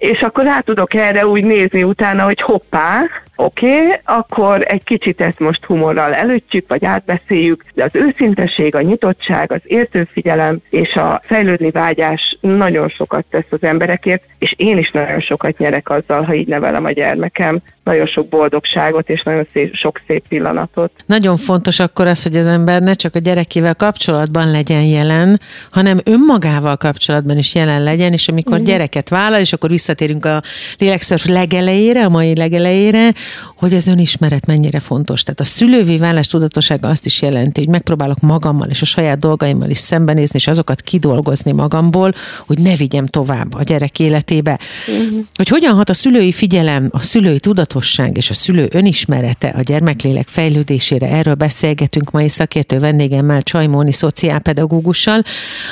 és 0.00 0.20
akkor 0.20 0.44
rá 0.44 0.60
tudok 0.60 0.94
erre 0.94 1.26
úgy 1.26 1.44
nézni 1.44 1.82
utána, 1.82 2.24
hogy 2.24 2.40
hoppá, 2.40 3.00
oké, 3.44 3.84
okay, 3.84 4.00
akkor 4.04 4.64
egy 4.68 4.84
kicsit 4.84 5.20
ezt 5.20 5.38
most 5.38 5.64
humorral 5.64 6.14
előttjük, 6.14 6.68
vagy 6.68 6.84
átbeszéljük, 6.84 7.64
de 7.74 7.84
az 7.84 7.94
őszintesség, 7.94 8.74
a 8.74 8.80
nyitottság, 8.80 9.52
az 9.52 9.60
értőfigyelem 9.64 10.58
és 10.70 10.94
a 10.94 11.22
fejlődni 11.24 11.70
vágyás 11.70 12.38
nagyon 12.40 12.88
sokat 12.88 13.24
tesz 13.30 13.44
az 13.50 13.62
emberekért, 13.62 14.22
és 14.38 14.54
én 14.56 14.78
is 14.78 14.90
nagyon 14.90 15.20
sokat 15.20 15.58
nyerek 15.58 15.90
azzal, 15.90 16.22
ha 16.22 16.34
így 16.34 16.46
nevelem 16.46 16.84
a 16.84 16.90
gyermekem. 16.90 17.60
Nagyon 17.84 18.06
sok 18.06 18.28
boldogságot 18.28 19.08
és 19.08 19.22
nagyon 19.22 19.46
szép, 19.52 19.74
sok 19.74 20.00
szép 20.06 20.28
pillanatot. 20.28 20.92
Nagyon 21.06 21.36
fontos 21.36 21.80
akkor 21.80 22.06
az, 22.06 22.22
hogy 22.22 22.36
az 22.36 22.46
ember 22.46 22.82
ne 22.82 22.92
csak 22.92 23.14
a 23.14 23.18
gyerekével 23.18 23.74
kapcsolatban 23.74 24.50
legyen 24.50 24.82
jelen, 24.82 25.40
hanem 25.70 25.98
önmagával 26.04 26.76
kapcsolatban 26.76 27.38
is 27.38 27.54
jelen 27.54 27.82
legyen, 27.82 28.12
és 28.12 28.28
amikor 28.28 28.58
mm. 28.58 28.62
gyereket 28.62 29.08
vállal, 29.08 29.40
és 29.40 29.52
akkor 29.52 29.70
visszatérünk 29.70 30.24
a 30.24 30.42
lélekszörf 30.78 31.26
legelejére, 31.26 32.04
a 32.04 32.08
mai 32.08 32.36
legelejére, 32.36 33.08
hogy 33.56 33.74
az 33.74 33.86
önismeret 33.86 34.46
mennyire 34.46 34.80
fontos. 34.80 35.22
Tehát 35.22 35.40
a 35.40 35.44
szülővé 35.44 35.96
válás 35.96 36.26
tudatossága 36.26 36.88
azt 36.88 37.06
is 37.06 37.22
jelenti, 37.22 37.60
hogy 37.60 37.68
megpróbálok 37.68 38.20
magammal 38.20 38.68
és 38.68 38.82
a 38.82 38.84
saját 38.84 39.18
dolgaimmal 39.18 39.70
is 39.70 39.78
szembenézni, 39.78 40.38
és 40.38 40.46
azokat 40.46 40.80
kidolgozni 40.80 41.52
magamból, 41.52 42.12
hogy 42.46 42.58
ne 42.58 42.76
vigyem 42.76 43.06
tovább 43.06 43.54
a 43.54 43.62
gyerek 43.62 43.98
életébe. 43.98 44.58
Uh-huh. 44.88 45.24
Hogy 45.34 45.48
hogyan 45.48 45.74
hat 45.74 45.90
a 45.90 45.94
szülői 45.94 46.32
figyelem, 46.32 46.88
a 46.90 47.02
szülői 47.02 47.40
tudatosság 47.40 48.16
és 48.16 48.30
a 48.30 48.34
szülő 48.34 48.68
önismerete 48.72 49.48
a 49.48 49.62
gyermeklélek 49.62 50.28
fejlődésére. 50.28 51.08
Erről 51.08 51.34
beszélgetünk 51.34 52.10
mai 52.10 52.28
szakértő 52.28 52.78
vendégemmel, 52.78 53.42
Csajmóni 53.42 53.92
szociálpedagógussal. 53.92 55.22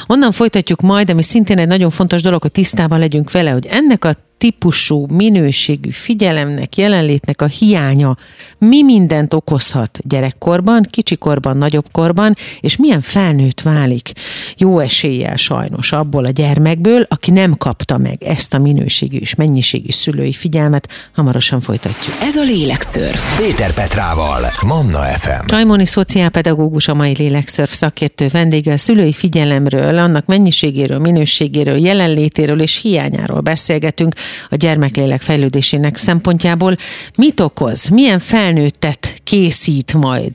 Onnan 0.06 0.32
folytatjuk 0.32 0.80
majd, 0.80 1.10
ami 1.10 1.22
szintén 1.22 1.58
egy 1.58 1.66
nagyon 1.66 1.90
fontos 1.90 2.22
dolog, 2.22 2.42
hogy 2.42 2.52
tisztában 2.52 2.98
legyünk 2.98 3.30
vele, 3.30 3.50
hogy 3.50 3.66
ennek 3.66 4.04
a 4.04 4.16
típusú, 4.38 5.06
minőségű 5.06 5.90
figyelemnek, 5.90 6.76
jelenlétnek 6.76 7.42
a 7.42 7.46
hiánya 7.46 8.16
mi 8.58 8.82
mindent 8.82 9.34
okozhat 9.34 9.98
gyerekkorban, 10.02 10.86
kicsikorban, 10.90 11.56
nagyobbkorban, 11.56 12.36
és 12.60 12.76
milyen 12.76 13.00
felnőtt 13.00 13.60
válik 13.60 14.12
jó 14.56 14.78
eséllyel 14.78 15.36
sajnos 15.36 15.92
abból 15.92 16.24
a 16.24 16.30
gyermekből, 16.30 17.06
aki 17.08 17.30
nem 17.30 17.56
kapta 17.56 17.98
meg 17.98 18.22
ezt 18.22 18.54
a 18.54 18.58
minőségű 18.58 19.16
és 19.16 19.34
mennyiségű 19.34 19.90
szülői 19.90 20.32
figyelmet. 20.32 20.88
Hamarosan 21.14 21.60
folytatjuk. 21.60 22.16
Ez 22.22 22.36
a 22.36 22.42
Lélekszörf. 22.42 23.38
Péter 23.38 23.72
Petrával, 23.74 24.52
Manna 24.66 24.98
FM. 24.98 25.46
Rajmoni 25.46 25.86
szociálpedagógus 25.86 26.88
a 26.88 26.94
mai 26.94 27.14
Lélekszörf 27.16 27.72
szakértő 27.72 28.28
vendége 28.28 28.72
a 28.72 28.76
szülői 28.76 29.12
figyelemről, 29.12 29.98
annak 29.98 30.26
mennyiségéről, 30.26 30.98
minőségéről, 30.98 31.78
jelenlétéről 31.78 32.60
és 32.60 32.80
hiányáról 32.80 33.40
beszélgetünk 33.40 34.14
a 34.48 34.56
gyermeklélek 34.56 35.20
fejlődésének 35.20 35.96
szempontjából. 35.96 36.76
Mit 37.16 37.40
okoz, 37.40 37.88
milyen 37.88 38.18
felnőttet 38.18 39.20
készít 39.24 39.92
majd 39.92 40.32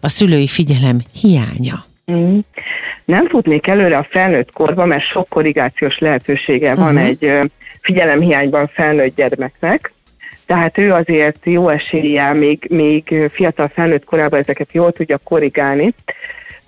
a 0.00 0.08
szülői 0.08 0.46
figyelem 0.46 0.98
hiánya? 1.20 1.84
Mm. 2.12 2.38
Nem 3.04 3.28
futnék 3.28 3.66
előre 3.66 3.96
a 3.96 4.06
felnőtt 4.10 4.52
korba, 4.52 4.84
mert 4.84 5.04
sok 5.04 5.28
korrigációs 5.28 5.98
lehetősége 5.98 6.70
uh-huh. 6.70 6.84
van 6.84 6.96
egy 6.96 7.32
figyelemhiányban 7.80 8.66
felnőtt 8.66 9.16
gyermeknek, 9.16 9.92
tehát 10.48 10.78
ő 10.78 10.92
azért 10.92 11.38
jó 11.42 11.68
eséllyel 11.68 12.34
még, 12.34 12.66
még 12.70 13.14
fiatal 13.32 13.68
felnőtt 13.68 14.04
korában 14.04 14.40
ezeket 14.40 14.72
jól 14.72 14.92
tudja 14.92 15.18
korrigálni. 15.24 15.94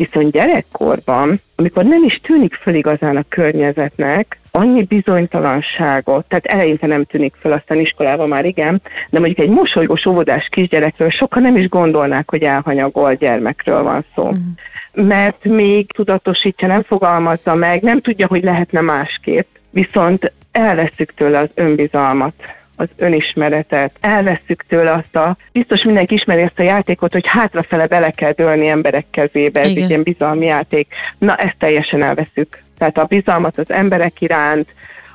Viszont 0.01 0.33
gyerekkorban, 0.33 1.41
amikor 1.57 1.85
nem 1.85 2.05
is 2.05 2.21
tűnik 2.23 2.55
föl 2.55 2.75
igazán 2.75 3.17
a 3.17 3.25
környezetnek, 3.29 4.39
annyi 4.51 4.83
bizonytalanságot, 4.83 6.29
tehát 6.29 6.47
eleinte 6.47 6.87
nem 6.87 7.05
tűnik 7.05 7.35
föl, 7.41 7.53
aztán 7.53 7.79
iskolában 7.79 8.29
már 8.29 8.45
igen, 8.45 8.83
de 9.11 9.19
mondjuk 9.19 9.39
egy 9.39 9.55
mosolygós 9.55 10.07
óvodás 10.07 10.49
kisgyerekről 10.51 11.11
sokan 11.11 11.43
nem 11.43 11.57
is 11.57 11.69
gondolnák, 11.69 12.31
hogy 12.31 12.43
elhanyagolt 12.43 13.19
gyermekről 13.19 13.83
van 13.83 14.05
szó. 14.15 14.31
Mm. 14.31 15.07
Mert 15.07 15.45
még 15.45 15.93
tudatosítja, 15.93 16.69
nem 16.69 16.83
fogalmazza 16.83 17.55
meg, 17.55 17.83
nem 17.83 18.01
tudja, 18.01 18.27
hogy 18.27 18.43
lehetne 18.43 18.81
másképp, 18.81 19.47
viszont 19.71 20.33
elveszük 20.53 21.15
tőle 21.15 21.39
az 21.39 21.51
önbizalmat 21.55 22.35
az 22.81 22.89
önismeretet, 22.97 23.93
elveszük 24.01 24.65
tőle 24.69 24.93
azt 24.93 25.17
a, 25.17 25.37
biztos 25.53 25.83
mindenki 25.83 26.15
ismeri 26.15 26.43
ezt 26.43 26.59
a 26.59 26.63
játékot, 26.63 27.13
hogy 27.13 27.27
hátrafele 27.27 27.87
bele 27.87 28.11
kell 28.11 28.33
dőlni 28.33 28.69
emberek 28.69 29.07
kezébe, 29.11 29.61
ez 29.61 29.71
Igen. 29.71 29.83
egy 29.83 29.89
ilyen 29.89 30.03
bizalmi 30.03 30.47
játék. 30.47 30.95
Na, 31.19 31.37
ezt 31.37 31.59
teljesen 31.59 32.03
elveszük. 32.03 32.59
Tehát 32.79 32.99
a 32.99 33.05
bizalmat 33.05 33.59
az 33.59 33.71
emberek 33.71 34.21
iránt, 34.21 34.69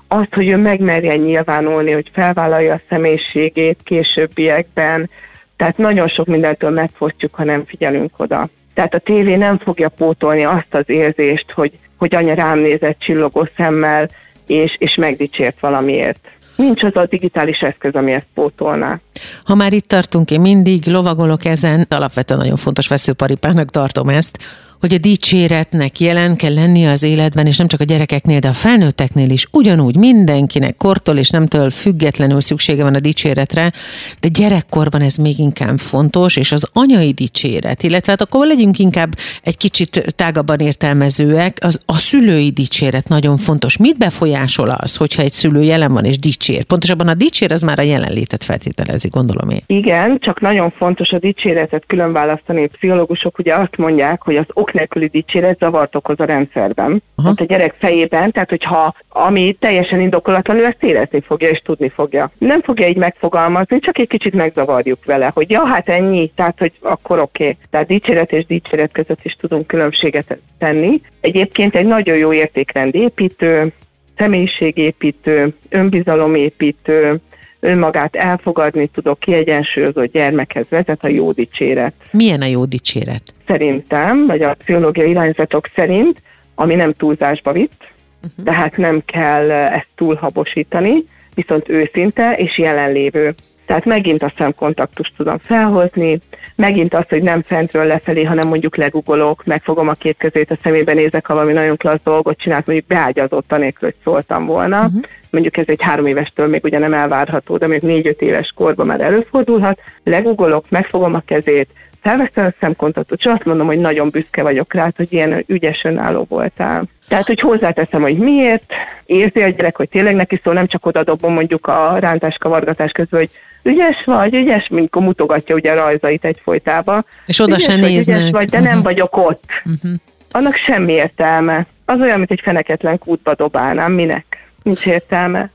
azt, 0.07 0.33
hogy 0.33 0.47
ő 0.47 0.57
megmerjen 0.57 1.19
nyilvánulni, 1.19 1.91
hogy 1.91 2.09
felvállalja 2.13 2.73
a 2.73 2.81
személyiségét 2.89 3.79
későbbiekben, 3.83 5.09
tehát 5.55 5.77
nagyon 5.77 6.07
sok 6.07 6.25
mindentől 6.25 6.69
megfosztjuk, 6.69 7.35
ha 7.35 7.43
nem 7.43 7.65
figyelünk 7.65 8.11
oda. 8.17 8.47
Tehát 8.73 8.93
a 8.93 8.99
tévé 8.99 9.35
nem 9.35 9.57
fogja 9.57 9.89
pótolni 9.89 10.43
azt 10.43 10.73
az 10.73 10.89
érzést, 10.89 11.51
hogy, 11.51 11.71
hogy 11.97 12.15
anya 12.15 12.33
rám 12.33 12.59
nézett 12.59 12.99
csillogó 12.99 13.47
szemmel, 13.55 14.07
és, 14.47 14.75
és 14.77 14.95
megdicsért 14.95 15.59
valamiért. 15.59 16.27
Nincs 16.55 16.83
az 16.83 16.95
a 16.95 17.05
digitális 17.05 17.59
eszköz, 17.59 17.93
ami 17.93 18.11
ezt 18.11 18.27
pótolná. 18.33 18.99
Ha 19.43 19.55
már 19.55 19.73
itt 19.73 19.87
tartunk, 19.87 20.31
én 20.31 20.41
mindig 20.41 20.85
lovagolok 20.85 21.45
ezen, 21.45 21.85
alapvetően 21.89 22.39
nagyon 22.39 22.55
fontos 22.55 22.87
veszőparipának 22.87 23.69
tartom 23.69 24.09
ezt, 24.09 24.37
hogy 24.85 24.93
a 24.93 24.97
dicséretnek 24.97 25.99
jelen 25.99 26.35
kell 26.35 26.53
lennie 26.53 26.91
az 26.91 27.03
életben, 27.03 27.45
és 27.45 27.57
nem 27.57 27.67
csak 27.67 27.79
a 27.79 27.83
gyerekeknél, 27.83 28.39
de 28.39 28.47
a 28.47 28.53
felnőtteknél 28.53 29.29
is. 29.29 29.47
Ugyanúgy 29.51 29.97
mindenkinek 29.97 30.75
kortól 30.75 31.17
és 31.17 31.29
nemtől 31.29 31.69
függetlenül 31.69 32.41
szüksége 32.41 32.83
van 32.83 32.95
a 32.95 32.99
dicséretre, 32.99 33.71
de 34.19 34.27
gyerekkorban 34.27 35.01
ez 35.01 35.15
még 35.15 35.39
inkább 35.39 35.77
fontos, 35.77 36.37
és 36.37 36.51
az 36.51 36.69
anyai 36.73 37.11
dicséret, 37.11 37.83
illetve 37.83 38.11
hát 38.11 38.21
akkor 38.21 38.47
legyünk 38.47 38.79
inkább 38.79 39.09
egy 39.43 39.57
kicsit 39.57 40.15
tágabban 40.15 40.59
értelmezőek, 40.59 41.57
az, 41.61 41.81
a 41.85 41.97
szülői 41.97 42.49
dicséret 42.49 43.07
nagyon 43.07 43.37
fontos. 43.37 43.77
Mit 43.77 43.97
befolyásol 43.97 44.69
az, 44.69 44.95
hogyha 44.95 45.21
egy 45.21 45.31
szülő 45.31 45.61
jelen 45.61 45.93
van 45.93 46.05
és 46.05 46.19
dicsér? 46.19 46.63
Pontosabban 46.63 47.07
a 47.07 47.13
dicsér 47.13 47.51
az 47.51 47.61
már 47.61 47.79
a 47.79 47.81
jelenlétet 47.81 48.43
feltételezi, 48.43 49.07
gondolom 49.07 49.49
én. 49.49 49.61
Igen, 49.67 50.17
csak 50.19 50.41
nagyon 50.41 50.71
fontos 50.71 51.09
a 51.09 51.19
dicséretet 51.19 51.83
külön 51.87 52.11
választani. 52.11 52.67
Pszichológusok 52.67 53.39
ugye 53.39 53.55
azt 53.55 53.77
mondják, 53.77 54.21
hogy 54.21 54.35
az 54.35 54.45
ok 54.53 54.73
nélküli 54.75 55.07
dicséret 55.07 55.57
zavart 55.57 55.95
okoz 55.95 56.19
a 56.19 56.25
rendszerben. 56.25 57.03
Aha. 57.15 57.27
Hát 57.27 57.39
a 57.39 57.43
gyerek 57.43 57.75
fejében, 57.79 58.31
tehát 58.31 58.49
hogyha 58.49 58.93
ami 59.09 59.55
teljesen 59.59 59.99
indokolatlan, 59.99 60.57
ő 60.57 60.65
ezt 60.65 60.83
érezni 60.83 61.21
fogja 61.21 61.49
és 61.49 61.59
tudni 61.59 61.89
fogja. 61.89 62.31
Nem 62.37 62.61
fogja 62.61 62.87
így 62.87 62.97
megfogalmazni, 62.97 63.79
csak 63.79 63.97
egy 63.97 64.07
kicsit 64.07 64.33
megzavarjuk 64.33 65.05
vele, 65.05 65.31
hogy 65.33 65.49
ja, 65.49 65.65
hát 65.65 65.89
ennyi, 65.89 66.31
tehát 66.35 66.59
hogy 66.59 66.71
akkor 66.81 67.19
oké. 67.19 67.43
Okay. 67.43 67.57
Tehát 67.69 67.87
dicséret 67.87 68.31
és 68.31 68.45
dicséret 68.45 68.91
között 68.91 69.23
is 69.23 69.33
tudunk 69.33 69.67
különbséget 69.67 70.37
tenni. 70.57 70.99
Egyébként 71.21 71.75
egy 71.75 71.85
nagyon 71.85 72.17
jó 72.17 72.33
értékrend 72.33 72.95
építő, 72.95 73.73
személyiségépítő, 74.17 75.53
önbizalomépítő, 75.69 77.19
önmagát 77.59 78.15
elfogadni 78.15 78.87
tudó, 78.87 79.15
kiegyensúlyozott 79.15 80.11
gyermekhez 80.11 80.69
vezet 80.69 81.03
a 81.03 81.07
jó 81.07 81.31
dicséret. 81.31 81.93
Milyen 82.11 82.41
a 82.41 82.45
jó 82.45 82.65
dicséret? 82.65 83.21
Szerintem, 83.47 84.25
vagy 84.25 84.41
a 84.41 84.53
pszichológiai 84.53 85.09
irányzatok 85.09 85.69
szerint, 85.75 86.21
ami 86.55 86.75
nem 86.75 86.93
túlzásba 86.93 87.51
vitt, 87.51 87.87
uh-huh. 88.23 88.45
tehát 88.45 88.77
nem 88.77 89.01
kell 89.05 89.51
ezt 89.51 89.87
túlhabosítani, 89.95 91.03
viszont 91.35 91.69
őszinte 91.69 92.31
és 92.31 92.57
jelenlévő. 92.57 93.33
Tehát 93.65 93.85
megint 93.85 94.23
a 94.23 94.33
szemkontaktust 94.37 95.13
tudom 95.17 95.37
felhozni, 95.37 96.19
megint 96.55 96.93
azt, 96.93 97.09
hogy 97.09 97.21
nem 97.21 97.41
fentről 97.41 97.85
lefelé, 97.85 98.23
hanem 98.23 98.47
mondjuk 98.47 98.75
legugolok, 98.75 99.45
megfogom 99.45 99.87
a 99.87 99.93
két 99.93 100.17
kezét 100.17 100.51
a 100.51 100.57
szemébe 100.63 100.93
nézek, 100.93 101.25
ha 101.25 101.33
valami 101.33 101.53
nagyon 101.53 101.77
klassz 101.77 102.03
dolgot 102.03 102.37
csinált, 102.37 102.65
mondjuk 102.65 102.87
beágyazott 102.87 103.51
anélkül, 103.51 103.89
hogy 103.89 103.97
szóltam 104.03 104.45
volna. 104.45 104.79
Uh-huh. 104.79 105.01
Mondjuk 105.29 105.57
ez 105.57 105.65
egy 105.67 105.81
három 105.81 106.05
évestől 106.05 106.47
még 106.47 106.63
ugye 106.63 106.79
nem 106.79 106.93
elvárható, 106.93 107.57
de 107.57 107.67
még 107.67 107.81
négy-öt 107.81 108.21
éves 108.21 108.53
korban 108.55 108.85
már 108.85 109.01
előfordulhat. 109.01 109.79
Legugolok, 110.03 110.69
megfogom 110.69 111.13
a 111.13 111.21
kezét, 111.25 111.69
felveszem 112.01 112.45
a 112.45 112.53
szemkontaktot, 112.59 113.19
és 113.19 113.25
azt 113.25 113.45
mondom, 113.45 113.67
hogy 113.67 113.79
nagyon 113.79 114.09
büszke 114.09 114.41
vagyok 114.41 114.73
rá, 114.73 114.91
hogy 114.95 115.13
ilyen 115.13 115.43
ügyes 115.47 115.83
önálló 115.83 116.25
voltál. 116.29 116.83
Tehát, 117.07 117.25
hogy 117.25 117.39
hozzáteszem, 117.39 118.01
hogy 118.01 118.17
miért, 118.17 118.73
érzi 119.05 119.41
a 119.41 119.47
gyerek, 119.47 119.77
hogy 119.77 119.89
tényleg 119.89 120.15
neki 120.15 120.39
szól, 120.43 120.53
nem 120.53 120.67
csak 120.67 120.85
oda 120.85 121.03
dobom 121.03 121.33
mondjuk 121.33 121.67
a 121.67 121.97
rántás 121.99 122.35
kavargatás 122.39 122.91
közben, 122.91 123.19
hogy 123.19 123.29
ügyes 123.63 124.03
vagy, 124.05 124.33
ügyes, 124.33 124.67
amikor 124.69 125.01
mutogatja 125.01 125.55
ugye 125.55 125.71
a 125.71 125.75
rajzait 125.75 126.25
egyfolytába. 126.25 127.03
És 127.25 127.39
oda 127.39 127.55
ügyes 127.55 127.63
se 127.63 127.71
vagy, 127.71 127.81
néznek. 127.81 128.17
Ügyes 128.17 128.31
vagy, 128.31 128.49
de 128.49 128.57
uh-huh. 128.57 128.73
nem 128.73 128.83
vagyok 128.83 129.17
ott. 129.17 129.43
Uh-huh. 129.65 129.91
Annak 130.31 130.55
semmi 130.55 130.91
értelme. 130.91 131.65
Az 131.85 131.99
olyan, 131.99 132.17
mint 132.17 132.31
egy 132.31 132.41
feneketlen 132.43 132.97
kútba 132.97 133.35
dobálnám. 133.35 133.91
Minek? 133.91 134.49
Nincs 134.63 134.85
értelme. 134.85 135.49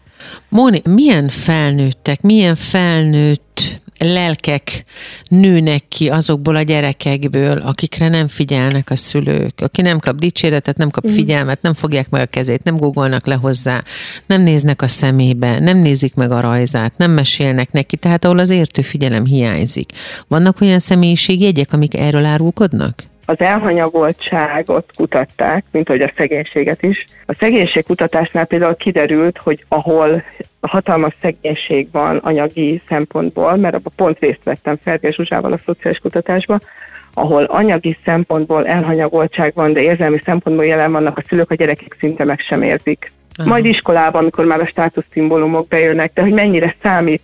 Móni, 0.49 0.83
milyen 0.85 1.29
felnőttek, 1.29 2.21
milyen 2.21 2.55
felnőtt 2.55 3.81
lelkek 4.05 4.85
nőnek 5.29 5.83
ki 5.89 6.09
azokból 6.09 6.57
a 6.57 6.63
gyerekekből, 6.63 7.59
akikre 7.59 8.09
nem 8.09 8.29
figyelnek 8.29 8.91
a 8.91 8.97
szülők, 8.97 9.55
aki 9.61 9.83
nem 9.83 9.99
kap 9.99 10.17
dicséretet, 10.17 10.77
nem 10.77 10.91
kap 10.91 11.11
mm. 11.11 11.13
figyelmet, 11.13 11.63
nem 11.63 11.75
fogják 11.75 12.11
meg 12.11 12.23
a 12.23 12.27
kezét, 12.27 12.63
nem 12.63 12.77
googolnak 12.77 13.27
le 13.27 13.35
hozzá, 13.35 13.83
nem 14.27 14.41
néznek 14.43 14.83
a 14.83 14.89
szemébe, 14.89 15.59
nem 15.59 15.79
nézik 15.79 16.15
meg 16.15 16.31
a 16.31 16.41
rajzát, 16.41 16.93
nem 16.97 17.11
mesélnek 17.11 17.73
neki, 17.73 17.97
tehát 17.97 18.25
ahol 18.25 18.39
az 18.39 18.51
értő 18.51 18.83
figyelem 18.83 19.25
hiányzik. 19.25 19.91
Vannak 20.29 20.61
olyan 20.61 20.79
személyiségjegyek, 20.79 21.73
amik 21.73 21.97
erről 21.97 22.25
árulkodnak? 22.25 23.09
az 23.31 23.41
elhanyagoltságot 23.41 24.97
kutatták, 24.97 25.65
mint 25.71 25.89
hogy 25.89 26.01
a 26.03 26.13
szegénységet 26.17 26.83
is. 26.83 27.05
A 27.27 27.35
szegénység 27.35 27.85
kutatásnál 27.85 28.45
például 28.45 28.77
kiderült, 28.77 29.39
hogy 29.39 29.65
ahol 29.69 30.23
hatalmas 30.61 31.15
szegénység 31.21 31.89
van 31.93 32.17
anyagi 32.17 32.83
szempontból, 32.89 33.57
mert 33.57 33.75
abban 33.75 33.93
pont 33.97 34.19
részt 34.19 34.45
vettem 34.45 34.77
Ferges 34.77 35.15
Zsuzsával 35.15 35.53
a 35.53 35.59
szociális 35.65 35.99
kutatásban, 35.99 36.63
ahol 37.15 37.45
anyagi 37.45 37.99
szempontból 38.05 38.67
elhanyagoltság 38.67 39.53
van, 39.55 39.73
de 39.73 39.83
érzelmi 39.83 40.21
szempontból 40.25 40.65
jelen 40.65 40.93
vannak 40.93 41.19
a 41.19 41.23
szülők, 41.29 41.51
a 41.51 41.55
gyerekek 41.55 41.97
szinte 41.99 42.25
meg 42.25 42.41
sem 42.41 42.63
érzik. 42.63 43.13
Aha. 43.37 43.49
Majd 43.49 43.65
iskolában, 43.65 44.21
amikor 44.21 44.45
már 44.45 44.61
a 44.61 44.67
státuszszimbólumok 44.67 45.69
bejönnek, 45.69 46.13
de 46.13 46.23
hogy 46.23 46.33
mennyire 46.33 46.75
számít 46.83 47.23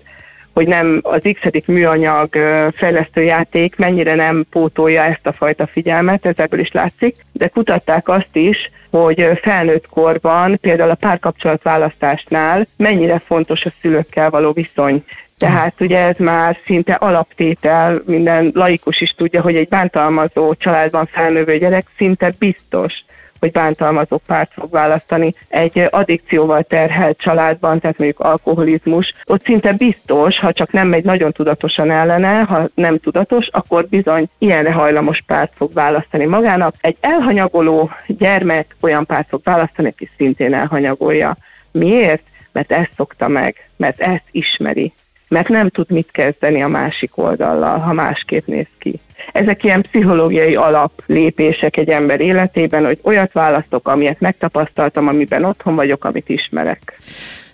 hogy 0.56 0.66
nem 0.66 1.00
az 1.02 1.22
x 1.32 1.66
műanyag 1.66 2.28
fejlesztő 2.74 3.22
játék 3.22 3.76
mennyire 3.76 4.14
nem 4.14 4.46
pótolja 4.50 5.02
ezt 5.02 5.26
a 5.26 5.32
fajta 5.32 5.66
figyelmet, 5.66 6.26
ez 6.26 6.38
ebből 6.38 6.60
is 6.60 6.72
látszik, 6.72 7.16
de 7.32 7.48
kutatták 7.48 8.08
azt 8.08 8.28
is, 8.32 8.56
hogy 9.04 9.38
felnőtt 9.42 9.88
korban, 9.88 10.58
például 10.60 10.90
a 10.90 10.94
párkapcsolatválasztásnál 10.94 12.66
mennyire 12.76 13.18
fontos 13.18 13.64
a 13.64 13.70
szülőkkel 13.80 14.30
való 14.30 14.52
viszony. 14.52 15.04
Tehát 15.38 15.80
ugye 15.80 15.98
ez 15.98 16.16
már 16.18 16.58
szinte 16.64 16.92
alaptétel, 16.92 18.02
minden 18.04 18.50
laikus 18.54 19.00
is 19.00 19.10
tudja, 19.10 19.40
hogy 19.40 19.56
egy 19.56 19.68
bántalmazó 19.68 20.54
családban 20.54 21.06
felnövő 21.06 21.58
gyerek 21.58 21.86
szinte 21.96 22.32
biztos, 22.38 23.04
hogy 23.40 23.50
bántalmazó 23.50 24.16
párt 24.26 24.52
fog 24.52 24.70
választani. 24.70 25.32
Egy 25.48 25.88
addikcióval 25.90 26.62
terhelt 26.62 27.18
családban, 27.18 27.80
tehát 27.80 27.98
mondjuk 27.98 28.20
alkoholizmus, 28.20 29.14
ott 29.24 29.44
szinte 29.44 29.72
biztos, 29.72 30.38
ha 30.38 30.52
csak 30.52 30.72
nem 30.72 30.88
megy 30.88 31.04
nagyon 31.04 31.32
tudatosan 31.32 31.90
ellene, 31.90 32.40
ha 32.40 32.68
nem 32.74 32.98
tudatos, 32.98 33.48
akkor 33.50 33.86
bizony 33.88 34.28
ilyenre 34.38 34.72
hajlamos 34.72 35.22
párt 35.26 35.52
fog 35.56 35.72
választani 35.72 36.24
magának. 36.24 36.74
Egy 36.80 36.96
elhanyagoló 37.00 37.90
gyermek 38.06 38.76
olyan 38.80 39.06
párt 39.06 39.28
fog 39.28 39.40
választani, 39.44 39.88
aki 39.88 40.10
szintén 40.16 40.54
elhanyagolja. 40.54 41.36
Miért? 41.72 42.22
Mert 42.52 42.72
ezt 42.72 42.90
szokta 42.96 43.28
meg, 43.28 43.68
mert 43.76 44.00
ezt 44.00 44.24
ismeri, 44.30 44.92
mert 45.28 45.48
nem 45.48 45.68
tud 45.68 45.90
mit 45.90 46.10
kezdeni 46.10 46.62
a 46.62 46.68
másik 46.68 47.16
oldallal, 47.16 47.78
ha 47.78 47.92
másképp 47.92 48.46
néz 48.46 48.66
ki. 48.78 49.00
Ezek 49.32 49.64
ilyen 49.64 49.82
pszichológiai 49.82 50.54
alaplépések 50.54 51.76
egy 51.76 51.88
ember 51.88 52.20
életében, 52.20 52.84
hogy 52.84 52.98
olyat 53.02 53.32
választok, 53.32 53.88
amilyet 53.88 54.20
megtapasztaltam, 54.20 55.08
amiben 55.08 55.44
otthon 55.44 55.74
vagyok, 55.74 56.04
amit 56.04 56.28
ismerek. 56.28 56.98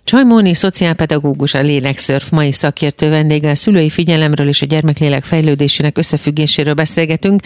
Csajmóni 0.04 0.54
szociálpedagógus, 0.54 1.54
a 1.54 1.60
lélekszörf 1.60 2.30
mai 2.30 2.52
szakértő 2.52 3.10
vendége, 3.10 3.50
a 3.50 3.54
szülői 3.54 3.90
figyelemről 3.90 4.48
és 4.48 4.62
a 4.62 4.66
gyermeklélek 4.66 5.24
fejlődésének 5.24 5.98
összefüggéséről 5.98 6.74
beszélgetünk, 6.74 7.42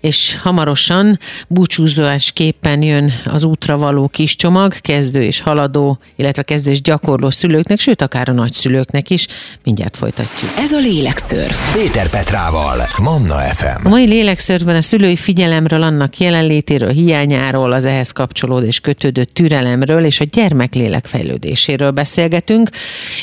és 0.00 0.36
hamarosan 0.42 1.18
búcsúzásképpen 1.48 2.82
jön 2.82 3.12
az 3.24 3.44
útra 3.44 3.76
való 3.76 4.08
kis 4.08 4.36
csomag, 4.36 4.72
kezdő 4.72 5.22
és 5.22 5.40
haladó, 5.40 5.98
illetve 6.16 6.42
kezdő 6.42 6.70
és 6.70 6.80
gyakorló 6.80 7.30
szülőknek, 7.30 7.80
sőt 7.80 8.02
akár 8.02 8.28
a 8.28 8.32
nagyszülőknek 8.32 9.10
is. 9.10 9.26
Mindjárt 9.64 9.96
folytatjuk. 9.96 10.50
Ez 10.56 10.72
a 10.72 10.78
lélekszörf. 10.78 11.74
Péter 11.74 12.10
Petrával, 12.10 12.88
Manna 13.02 13.38
FM. 13.38 13.86
A 13.86 13.88
mai 13.88 14.06
lélekszörfben 14.06 14.76
a 14.76 14.82
szülői 14.82 15.16
figyelemről, 15.16 15.82
annak 15.82 16.18
jelenlétéről, 16.18 16.90
hiányáról, 16.90 17.72
az 17.72 17.84
ehhez 17.84 18.10
kapcsolódó 18.10 18.66
és 18.66 18.80
kötődő 18.80 19.24
türelemről 19.24 20.04
és 20.04 20.20
a 20.20 20.24
gyermeklélek 20.24 21.06
fejlődéséről 21.06 21.94
beszélgetünk, 21.96 22.68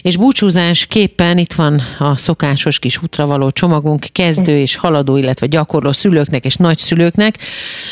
és 0.02 0.18
búcsúzásképpen 0.18 1.38
itt 1.38 1.54
van 1.54 1.82
a 2.00 2.18
szokásos 2.18 2.80
kis 2.80 3.02
útravaló 3.04 3.52
csomagunk 3.52 4.06
kezdő 4.12 4.58
és 4.58 4.76
haladó, 4.76 5.18
illetve 5.18 5.48
gyakorló 5.48 5.92
szülőknek 5.92 6.46
és 6.46 6.56
nagyszülőknek. 6.56 7.38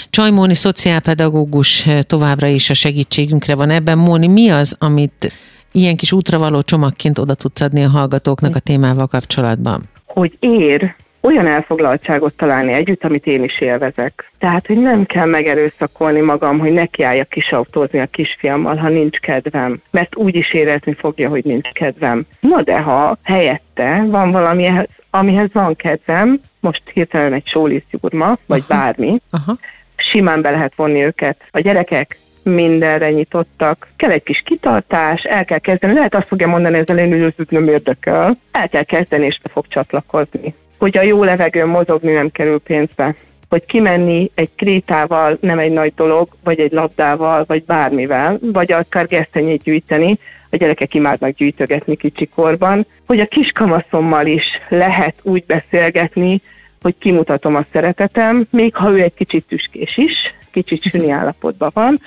Csajmóni 0.09 0.55
szociálpedagógus 0.55 1.87
továbbra 2.01 2.47
is 2.47 2.69
a 2.69 2.73
segítségünkre 2.73 3.55
van 3.55 3.69
ebben. 3.69 3.97
Móni, 3.97 4.27
mi 4.27 4.49
az, 4.49 4.75
amit 4.79 5.31
ilyen 5.71 5.95
kis 5.95 6.11
útravaló 6.11 6.61
csomagként 6.61 7.19
oda 7.19 7.33
tudsz 7.33 7.61
adni 7.61 7.83
a 7.83 7.89
hallgatóknak 7.89 8.55
a 8.55 8.59
témával 8.59 9.07
kapcsolatban? 9.07 9.83
Hogy 10.05 10.37
ér 10.39 10.95
olyan 11.21 11.47
elfoglaltságot 11.47 12.33
találni 12.33 12.73
együtt, 12.73 13.03
amit 13.03 13.25
én 13.25 13.43
is 13.43 13.59
élvezek. 13.59 14.31
Tehát, 14.39 14.67
hogy 14.67 14.77
nem 14.77 15.05
kell 15.05 15.25
megerőszakolni 15.25 16.19
magam, 16.19 16.59
hogy 16.59 16.71
nekiálljak 16.71 17.29
kisautózni 17.29 17.99
a 17.99 18.05
kisfiammal, 18.05 18.75
ha 18.75 18.89
nincs 18.89 19.17
kedvem. 19.17 19.81
Mert 19.91 20.15
úgy 20.15 20.35
is 20.35 20.53
érezni 20.53 20.93
fogja, 20.93 21.29
hogy 21.29 21.43
nincs 21.43 21.69
kedvem. 21.69 22.25
Na 22.39 22.61
de 22.61 22.79
ha 22.79 23.17
helyette 23.23 24.03
van 24.07 24.31
valami, 24.31 24.71
amihez 25.09 25.49
van 25.53 25.75
kedvem, 25.75 26.41
most 26.59 26.81
hirtelen 26.93 27.33
egy 27.33 27.47
sólisztjúrma, 27.47 28.37
vagy 28.45 28.63
Aha. 28.67 28.81
bármi, 28.81 29.21
Aha. 29.31 29.57
simán 29.95 30.41
be 30.41 30.51
lehet 30.51 30.75
vonni 30.75 31.03
őket. 31.03 31.41
A 31.51 31.59
gyerekek 31.59 32.17
mindenre 32.43 33.09
nyitottak. 33.09 33.87
Kell 33.95 34.11
egy 34.11 34.23
kis 34.23 34.41
kitartás, 34.45 35.23
el 35.23 35.45
kell 35.45 35.59
kezdeni. 35.59 35.93
Lehet 35.93 36.15
azt 36.15 36.27
fogja 36.27 36.47
mondani, 36.47 36.77
ezzel 36.77 36.97
én 36.97 37.33
nem 37.49 37.67
érdekel. 37.67 38.37
El 38.51 38.69
kell 38.69 38.83
kezdeni, 38.83 39.25
és 39.25 39.39
be 39.43 39.49
fog 39.49 39.67
csatlakozni 39.67 40.53
hogy 40.81 40.97
a 40.97 41.01
jó 41.01 41.23
levegőn 41.23 41.67
mozogni 41.67 42.11
nem 42.11 42.31
kerül 42.31 42.59
pénzbe 42.59 43.15
hogy 43.49 43.65
kimenni 43.65 44.31
egy 44.35 44.49
krétával 44.55 45.37
nem 45.41 45.59
egy 45.59 45.71
nagy 45.71 45.93
dolog, 45.95 46.27
vagy 46.43 46.59
egy 46.59 46.71
labdával, 46.71 47.43
vagy 47.47 47.63
bármivel, 47.63 48.39
vagy 48.41 48.71
akár 48.71 49.07
gesztenyét 49.07 49.63
gyűjteni, 49.63 50.17
a 50.49 50.55
gyerekek 50.55 50.93
imádnak 50.93 51.35
gyűjtögetni 51.35 51.95
kicsikorban, 51.95 52.85
hogy 53.07 53.19
a 53.19 53.25
kiskamaszommal 53.25 54.25
is 54.25 54.43
lehet 54.69 55.15
úgy 55.21 55.43
beszélgetni, 55.45 56.41
hogy 56.81 56.95
kimutatom 56.99 57.55
a 57.55 57.65
szeretetem, 57.71 58.47
még 58.49 58.75
ha 58.75 58.91
ő 58.91 59.01
egy 59.01 59.13
kicsit 59.13 59.45
tüskés 59.47 59.97
is, 59.97 60.13
kicsit 60.51 60.83
süni 60.83 61.11
állapotban 61.11 61.71
van, 61.73 61.99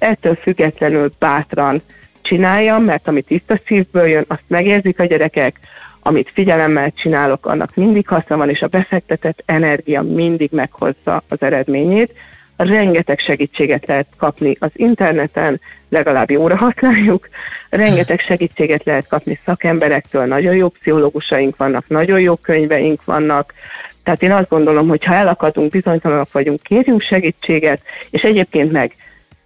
ettől 0.00 0.34
függetlenül 0.34 1.10
bátran 1.18 1.80
csináljam, 2.22 2.84
mert 2.84 3.08
ami 3.08 3.22
tiszta 3.22 3.58
szívből 3.66 4.06
jön, 4.06 4.24
azt 4.28 4.44
megérzik 4.46 5.00
a 5.00 5.04
gyerekek, 5.04 5.58
amit 6.02 6.30
figyelemmel 6.34 6.90
csinálok, 6.90 7.46
annak 7.46 7.74
mindig 7.74 8.08
haszna 8.08 8.36
van, 8.36 8.50
és 8.50 8.60
a 8.60 8.66
befektetett 8.66 9.42
energia 9.46 10.02
mindig 10.02 10.50
meghozza 10.52 11.22
az 11.28 11.42
eredményét. 11.42 12.14
Rengeteg 12.56 13.18
segítséget 13.18 13.86
lehet 13.86 14.06
kapni 14.16 14.56
az 14.58 14.70
interneten, 14.72 15.60
legalább 15.88 16.30
jóra 16.30 16.56
használjuk, 16.56 17.28
rengeteg 17.70 18.20
segítséget 18.20 18.84
lehet 18.84 19.06
kapni 19.08 19.38
szakemberektől, 19.44 20.24
nagyon 20.24 20.54
jó 20.54 20.68
pszichológusaink 20.68 21.56
vannak, 21.56 21.88
nagyon 21.88 22.20
jó 22.20 22.36
könyveink 22.36 23.04
vannak, 23.04 23.54
tehát 24.02 24.22
én 24.22 24.32
azt 24.32 24.48
gondolom, 24.48 24.88
hogy 24.88 25.04
ha 25.04 25.14
elakadunk, 25.14 25.70
bizonytalanok 25.70 26.32
vagyunk, 26.32 26.62
kérjünk 26.62 27.02
segítséget, 27.02 27.82
és 28.10 28.22
egyébként 28.22 28.72
meg 28.72 28.94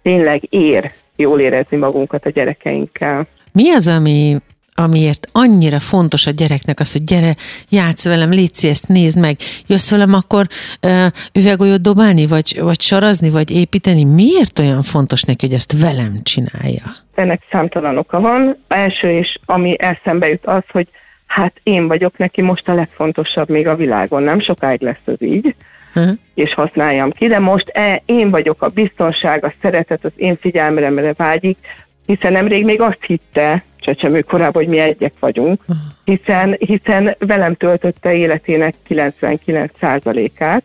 tényleg 0.05 0.41
ér 0.49 0.91
jól 1.15 1.39
érezni 1.39 1.77
magunkat 1.77 2.25
a 2.25 2.29
gyerekeinkkel. 2.29 3.27
Mi 3.51 3.71
az, 3.71 3.87
ami 3.87 4.37
amiért 4.77 5.27
annyira 5.31 5.79
fontos 5.79 6.27
a 6.27 6.31
gyereknek 6.31 6.79
az, 6.79 6.91
hogy 6.91 7.03
gyere, 7.03 7.35
játsz 7.69 8.05
velem, 8.05 8.29
légy 8.29 8.51
ezt 8.61 8.87
nézd 8.87 9.19
meg, 9.19 9.35
jössz 9.67 9.91
velem 9.91 10.13
akkor 10.13 10.45
uh, 10.83 11.05
üvegolyót 11.33 11.81
dobálni, 11.81 12.25
vagy, 12.25 12.59
vagy 12.61 12.81
sarazni, 12.81 13.29
vagy 13.29 13.51
építeni. 13.51 14.03
Miért 14.03 14.59
olyan 14.59 14.81
fontos 14.81 15.23
neki, 15.23 15.45
hogy 15.45 15.55
ezt 15.55 15.81
velem 15.81 16.13
csinálja? 16.23 16.83
Ennek 17.13 17.41
számtalan 17.51 17.97
oka 17.97 18.19
van. 18.19 18.57
Első 18.67 19.09
és 19.09 19.37
ami 19.45 19.75
eszembe 19.79 20.27
jut 20.27 20.45
az, 20.45 20.63
hogy 20.71 20.87
hát 21.25 21.53
én 21.63 21.87
vagyok 21.87 22.17
neki 22.17 22.41
most 22.41 22.69
a 22.69 22.73
legfontosabb 22.73 23.49
még 23.49 23.67
a 23.67 23.75
világon. 23.75 24.23
Nem 24.23 24.39
sokáig 24.39 24.81
lesz 24.81 25.05
az 25.05 25.21
így, 25.21 25.55
uh-huh. 25.95 26.17
és 26.33 26.53
használjam 26.53 27.11
ki, 27.11 27.27
de 27.27 27.39
most 27.39 27.69
e, 27.69 28.01
én 28.05 28.29
vagyok 28.29 28.61
a 28.61 28.67
biztonság, 28.67 29.45
a 29.45 29.53
szeretet, 29.61 30.05
az 30.05 30.11
én 30.15 30.37
figyelmemre 30.37 31.13
vágyik, 31.13 31.57
hiszen 32.05 32.31
nemrég 32.31 32.65
még 32.65 32.81
azt 32.81 33.03
hitte, 33.05 33.63
csecsemő 33.79 34.21
korában, 34.21 34.63
hogy 34.63 34.71
mi 34.71 34.79
egyek 34.79 35.13
vagyunk, 35.19 35.61
hiszen, 36.03 36.55
hiszen 36.59 37.15
velem 37.19 37.55
töltötte 37.55 38.13
életének 38.13 38.73
99%-át, 38.89 40.63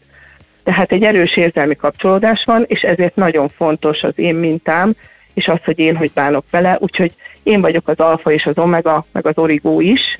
tehát 0.62 0.92
egy 0.92 1.02
erős 1.02 1.36
érzelmi 1.36 1.76
kapcsolódás 1.76 2.42
van, 2.44 2.64
és 2.66 2.80
ezért 2.80 3.16
nagyon 3.16 3.48
fontos 3.48 4.02
az 4.02 4.12
én 4.16 4.34
mintám, 4.34 4.94
és 5.34 5.46
az, 5.46 5.58
hogy 5.64 5.78
én 5.78 5.96
hogy 5.96 6.10
bánok 6.14 6.44
vele, 6.50 6.76
úgyhogy 6.80 7.14
én 7.42 7.60
vagyok 7.60 7.88
az 7.88 7.98
alfa 7.98 8.32
és 8.32 8.44
az 8.44 8.58
omega, 8.58 9.04
meg 9.12 9.26
az 9.26 9.38
origó 9.38 9.80
is, 9.80 10.18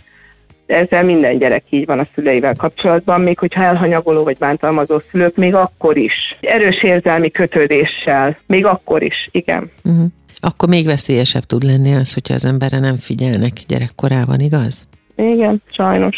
ezzel 0.71 1.05
minden 1.05 1.39
gyerek 1.39 1.64
így 1.71 1.87
van 1.87 1.99
a 1.99 2.07
szüleivel 2.14 2.55
kapcsolatban, 2.55 3.21
még 3.21 3.39
hogyha 3.39 3.62
elhanyagoló 3.62 4.23
vagy 4.23 4.37
bántalmazó 4.39 4.99
szülők, 5.11 5.37
még 5.37 5.55
akkor 5.55 5.97
is. 5.97 6.37
Erős 6.41 6.83
érzelmi 6.83 7.31
kötődéssel, 7.31 8.37
még 8.47 8.64
akkor 8.64 9.03
is, 9.03 9.29
igen. 9.31 9.71
Uh-huh 9.85 10.07
akkor 10.41 10.68
még 10.68 10.87
veszélyesebb 10.87 11.43
tud 11.43 11.62
lenni 11.62 11.95
az, 11.95 12.12
hogyha 12.12 12.35
az 12.35 12.45
emberre 12.45 12.79
nem 12.79 12.97
figyelnek 12.97 13.53
gyerekkorában, 13.68 14.41
igaz? 14.41 14.87
Igen, 15.16 15.62
sajnos. 15.73 16.16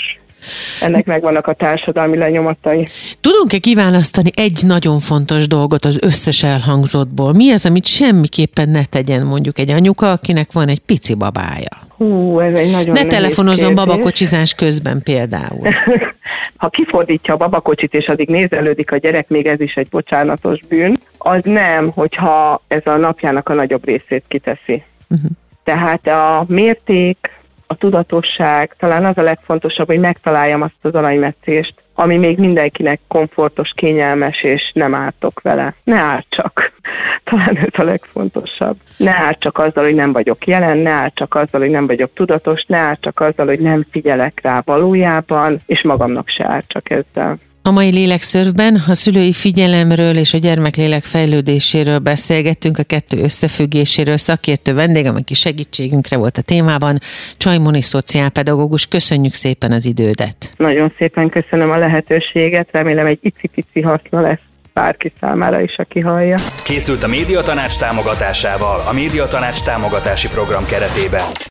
Ennek 0.80 1.06
megvannak 1.06 1.46
a 1.46 1.54
társadalmi 1.54 2.16
lenyomatai. 2.16 2.88
Tudunk-e 3.20 3.58
kiválasztani 3.58 4.30
egy 4.34 4.60
nagyon 4.66 4.98
fontos 4.98 5.46
dolgot 5.46 5.84
az 5.84 5.98
összes 6.02 6.42
elhangzottból? 6.42 7.32
Mi 7.32 7.50
az, 7.50 7.66
amit 7.66 7.86
semmiképpen 7.86 8.68
ne 8.68 8.84
tegyen 8.84 9.26
mondjuk 9.26 9.58
egy 9.58 9.70
anyuka, 9.70 10.10
akinek 10.10 10.52
van 10.52 10.68
egy 10.68 10.80
pici 10.80 11.14
babája? 11.14 11.81
Hú, 11.96 12.38
ez 12.38 12.58
egy 12.58 12.70
nagyon 12.70 12.94
Ne 12.94 13.04
telefonozzon 13.04 13.74
babakocsizás 13.74 14.54
közben 14.54 15.02
például. 15.02 15.68
ha 16.62 16.68
kifordítja 16.68 17.34
a 17.34 17.36
babakocsit, 17.36 17.94
és 17.94 18.06
addig 18.06 18.28
nézelődik 18.28 18.92
a 18.92 18.96
gyerek, 18.96 19.28
még 19.28 19.46
ez 19.46 19.60
is 19.60 19.74
egy 19.74 19.88
bocsánatos 19.88 20.60
bűn, 20.68 20.98
az 21.18 21.40
nem, 21.44 21.90
hogyha 21.90 22.62
ez 22.68 22.82
a 22.84 22.96
napjának 22.96 23.48
a 23.48 23.54
nagyobb 23.54 23.84
részét 23.84 24.24
kiteszi. 24.28 24.82
Uh-huh. 25.08 25.30
Tehát 25.64 26.06
a 26.06 26.44
mérték, 26.48 27.40
a 27.66 27.74
tudatosság, 27.74 28.74
talán 28.78 29.04
az 29.04 29.18
a 29.18 29.22
legfontosabb, 29.22 29.86
hogy 29.86 29.98
megtaláljam 29.98 30.62
azt 30.62 30.74
az 30.80 30.94
aranymetszést, 30.94 31.74
ami 31.94 32.16
még 32.16 32.38
mindenkinek 32.38 33.00
komfortos, 33.08 33.72
kényelmes, 33.74 34.42
és 34.42 34.70
nem 34.74 34.94
ártok 34.94 35.40
vele. 35.40 35.74
Ne 35.84 35.96
ártsak. 35.96 36.72
Talán 37.24 37.56
ez 37.56 37.72
a 37.72 37.82
legfontosabb. 37.82 38.76
Ne 38.96 39.10
ártsak 39.10 39.58
azzal, 39.58 39.84
hogy 39.84 39.94
nem 39.94 40.12
vagyok 40.12 40.46
jelen, 40.46 40.78
ne 40.78 40.90
ártsak 40.90 41.34
azzal, 41.34 41.60
hogy 41.60 41.70
nem 41.70 41.86
vagyok 41.86 42.10
tudatos, 42.14 42.64
ne 42.66 42.78
ártsak 42.78 43.20
azzal, 43.20 43.46
hogy 43.46 43.60
nem 43.60 43.84
figyelek 43.90 44.40
rá 44.42 44.62
valójában, 44.64 45.60
és 45.66 45.82
magamnak 45.82 46.28
se 46.28 46.44
ártsak 46.44 46.90
ezzel. 46.90 47.38
A 47.64 47.70
mai 47.70 47.90
lélekszörfben 47.90 48.82
a 48.88 48.94
szülői 48.94 49.32
figyelemről 49.32 50.16
és 50.16 50.34
a 50.34 50.38
gyermeklélek 50.38 51.02
fejlődéséről 51.02 51.98
beszélgettünk, 51.98 52.78
a 52.78 52.82
kettő 52.82 53.22
összefüggéséről. 53.22 54.16
Szakértő 54.16 54.74
vendégem, 54.74 55.14
aki 55.14 55.34
segítségünkre 55.34 56.16
volt 56.16 56.36
a 56.36 56.42
témában, 56.42 56.98
Csajmoni 57.36 57.82
szociálpedagógus. 57.82 58.86
Köszönjük 58.86 59.34
szépen 59.34 59.72
az 59.72 59.84
idődet. 59.84 60.52
Nagyon 60.56 60.92
szépen 60.98 61.28
köszönöm 61.28 61.70
a 61.70 61.76
lehetőséget, 61.76 62.68
remélem 62.70 63.06
egy 63.06 63.18
icipici 63.22 63.80
haszna 63.80 64.20
lesz 64.20 64.40
bárki 64.72 65.12
számára 65.20 65.60
is, 65.60 65.76
aki 65.76 66.00
hallja. 66.00 66.36
Készült 66.64 67.02
a 67.02 67.08
Médiatanács 67.08 67.78
támogatásával 67.78 68.80
a 68.88 68.92
Médiatanács 68.92 69.62
támogatási 69.62 70.28
program 70.28 70.64
keretében. 70.64 71.24